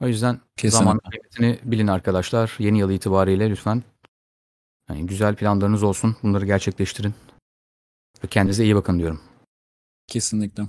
O 0.00 0.06
yüzden 0.06 0.40
Kesinlikle. 0.56 0.78
zaman 0.78 0.98
kıymetini 0.98 1.70
bilin 1.70 1.86
arkadaşlar. 1.86 2.56
Yeni 2.58 2.78
yıl 2.78 2.90
itibariyle 2.90 3.50
lütfen 3.50 3.82
yani 4.88 5.06
güzel 5.06 5.36
planlarınız 5.36 5.82
olsun. 5.82 6.16
Bunları 6.22 6.46
gerçekleştirin. 6.46 7.14
Ve 8.24 8.28
kendinize 8.28 8.64
iyi 8.64 8.74
bakın 8.74 8.98
diyorum. 8.98 9.20
Kesinlikle. 10.06 10.62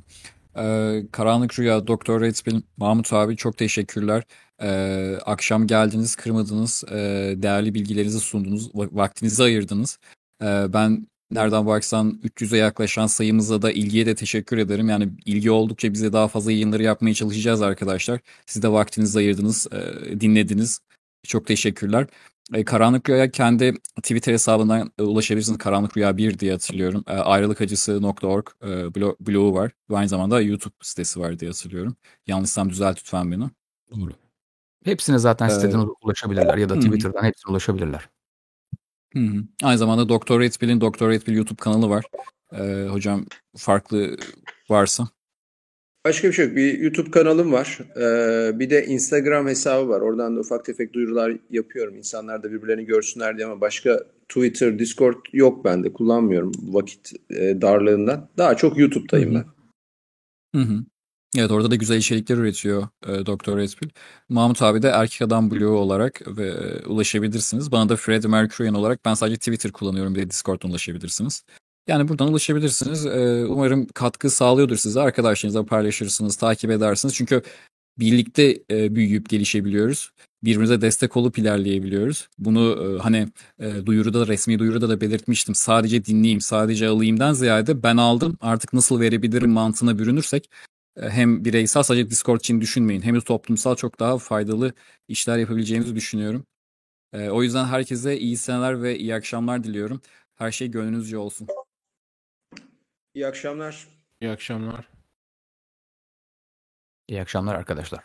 Ee, 0.58 1.04
Karanlık 1.12 1.60
Rüya, 1.60 1.88
Doktor 1.88 2.22
Redfield, 2.22 2.62
Mahmut 2.78 3.14
abi 3.14 3.38
çok 3.38 3.58
teşekkürler. 3.58 4.24
Ee, 4.62 5.18
akşam 5.26 5.68
geldiniz, 5.68 6.16
kırmadınız, 6.16 6.84
ee, 6.92 7.34
değerli 7.38 7.74
bilgilerinizi 7.74 8.20
sundunuz, 8.20 8.68
va- 8.68 8.96
vaktinizi 8.96 9.44
ayırdınız. 9.44 10.00
Ee, 10.42 10.66
ben 10.74 11.08
nereden 11.32 11.66
baksan 11.66 12.20
300'e 12.24 12.58
yaklaşan 12.58 13.08
sayımıza 13.08 13.62
da 13.62 13.72
ilgiye 13.72 14.06
de 14.06 14.16
teşekkür 14.16 14.58
ederim. 14.58 14.90
Yani 14.90 15.10
ilgi 15.26 15.52
oldukça 15.52 15.94
bize 15.94 16.14
daha 16.14 16.28
fazla 16.28 16.52
yayınları 16.52 16.84
yapmaya 16.84 17.14
çalışacağız 17.14 17.62
arkadaşlar. 17.62 18.20
Siz 18.46 18.64
de 18.64 18.72
vaktinizi 18.72 19.20
ayırdınız, 19.20 19.68
ee, 19.72 20.22
dinlediniz. 20.22 20.80
Çok 21.28 21.48
teşekkürler. 21.48 22.08
Ee, 22.54 22.66
Karanlık 22.66 23.10
Rüya'ya 23.10 23.32
kendi 23.32 23.74
Twitter 23.96 24.34
hesabından 24.34 24.92
e, 25.00 25.04
ulaşabilirsiniz. 25.04 25.58
Karanlık 25.58 25.98
Rüya 25.98 26.18
1 26.18 26.40
diye 26.40 26.52
hatırlıyorum. 26.52 27.04
E, 27.08 27.12
ayrılıkacısı.org 27.14 28.48
e, 28.62 28.66
blo- 28.66 29.16
blogu 29.20 29.54
var. 29.54 29.72
Ve 29.90 29.98
aynı 29.98 30.10
zamanda 30.10 30.42
YouTube 30.42 30.74
sitesi 30.82 31.20
var 31.20 31.40
diye 31.40 31.52
hatırlıyorum. 31.52 31.96
Yanlışsam 32.28 32.70
düzelt 32.70 32.98
lütfen 32.98 33.32
beni. 33.32 33.50
Doğru. 33.92 34.12
Hepsine 34.84 35.18
zaten 35.18 35.48
Ee, 35.48 35.52
siteden 35.52 35.86
ulaşabilirler 36.02 36.58
ya 36.58 36.70
da 36.70 36.74
hı 36.74 36.78
hı. 36.78 36.82
Twitter'dan 36.82 37.24
hepsine 37.24 37.52
ulaşabilirler. 37.52 38.10
Hı 39.14 39.20
hı. 39.20 39.44
Aynı 39.64 39.78
zamanda 39.78 40.10
Doktor 40.10 40.40
Redfield'in 40.40 40.82
Doktor 40.82 41.10
Redfield 41.10 41.36
YouTube 41.38 41.58
kanalı 41.58 41.90
var. 41.90 42.06
E, 42.54 42.88
hocam 42.92 43.26
farklı 43.58 44.18
varsa. 44.70 45.08
Başka 46.08 46.28
bir 46.28 46.34
şey 46.34 46.46
yok. 46.46 46.56
Bir 46.56 46.80
YouTube 46.80 47.12
kanalım 47.12 47.52
var. 47.52 47.80
Ee, 47.96 48.60
bir 48.60 48.70
de 48.70 48.86
Instagram 48.86 49.48
hesabı 49.48 49.90
var. 49.90 50.02
Oradan 50.02 50.36
da 50.36 50.40
ufak 50.40 50.66
tefek 50.66 50.94
duyurular 50.94 51.38
yapıyorum. 51.50 51.96
İnsanlar 51.96 52.44
da 52.44 52.52
birbirlerini 52.52 52.86
görsünler 52.86 53.38
diye 53.38 53.48
ama 53.48 53.62
başka 53.62 54.04
Twitter, 54.30 54.80
Discord 54.80 55.16
yok 55.34 55.66
bende. 55.66 55.94
Kullanmıyorum 55.94 56.52
vakit 56.62 57.12
e, 57.30 57.62
darlığından. 57.62 58.30
Daha 58.38 58.58
çok 58.58 58.78
YouTube'dayım 58.78 59.36
Hı 59.36 59.40
hı. 59.40 59.46
ben. 60.54 60.60
Hı 60.60 60.66
hı. 60.66 60.84
Evet 61.38 61.52
orada 61.52 61.72
da 61.72 61.76
güzel 61.76 61.98
içerikler 61.98 62.38
üretiyor 62.38 62.88
e, 63.08 63.26
Doktor 63.26 63.58
Redfield. 63.58 63.92
Mahmut 64.30 64.62
abi 64.62 64.82
de 64.82 64.88
Erkek 64.88 65.22
Adam 65.22 65.52
blogu 65.52 65.66
olarak 65.66 66.38
ve 66.38 66.48
e, 66.48 66.86
ulaşabilirsiniz. 66.86 67.72
Bana 67.72 67.90
da 67.90 67.96
Freddie 67.96 68.30
Mercurian 68.30 68.76
olarak 68.76 69.06
ben 69.06 69.14
sadece 69.14 69.38
Twitter 69.38 69.72
kullanıyorum 69.72 70.16
de 70.16 70.30
Discord'dan 70.30 70.70
ulaşabilirsiniz. 70.70 71.44
Yani 71.88 72.08
buradan 72.08 72.28
ulaşabilirsiniz. 72.28 73.06
E, 73.06 73.46
umarım 73.46 73.88
katkı 73.88 74.30
sağlıyordur 74.30 74.78
size. 74.78 75.02
Arkadaşlarınızla 75.02 75.66
paylaşırsınız, 75.66 76.36
takip 76.36 76.72
edersiniz. 76.72 77.16
Çünkü 77.16 77.42
birlikte 78.00 78.60
e, 78.72 78.96
büyüyüp 78.96 79.30
gelişebiliyoruz. 79.30 80.12
Birbirimize 80.44 80.82
destek 80.82 81.18
olup 81.18 81.38
ilerleyebiliyoruz. 81.38 82.30
Bunu 82.38 82.96
e, 82.98 83.02
hani 83.02 83.28
e, 83.60 83.86
duyuruda 83.86 84.28
resmi 84.28 84.60
duyuruda 84.60 84.90
da 84.90 85.02
belirtmiştim. 85.02 85.56
Sadece 85.56 86.06
dinleyeyim, 86.06 86.42
sadece 86.42 86.88
alayımdan 86.88 87.34
ziyade 87.34 87.84
ben 87.84 87.98
aldım 87.98 88.38
artık 88.42 88.74
nasıl 88.74 89.00
verebilirim 89.00 89.52
mantığına 89.52 90.00
bürünürsek 90.00 90.50
hem 91.00 91.46
bireysel 91.46 91.84
sadece 91.84 92.10
Discord 92.10 92.40
için 92.40 92.62
düşünmeyin 92.62 93.02
hem 93.02 93.16
de 93.16 93.22
toplumsal 93.22 93.76
çok 93.76 94.00
daha 94.00 94.18
faydalı 94.18 94.74
işler 95.08 95.38
yapabileceğimizi 95.38 95.96
düşünüyorum. 95.96 96.46
O 97.32 97.44
yüzden 97.44 97.66
herkese 97.66 98.20
iyi 98.20 98.38
seneler 98.38 98.84
ve 98.84 99.00
iyi 99.00 99.16
akşamlar 99.16 99.64
diliyorum. 99.64 100.02
Her 100.36 100.52
şey 100.52 100.68
gönlünüzce 100.72 101.18
olsun. 101.18 101.48
İyi 103.18 103.28
akşamlar. 103.28 103.88
İyi 104.22 104.32
akşamlar. 104.32 104.90
İyi 107.08 107.22
akşamlar 107.22 107.56
arkadaşlar. 107.56 108.04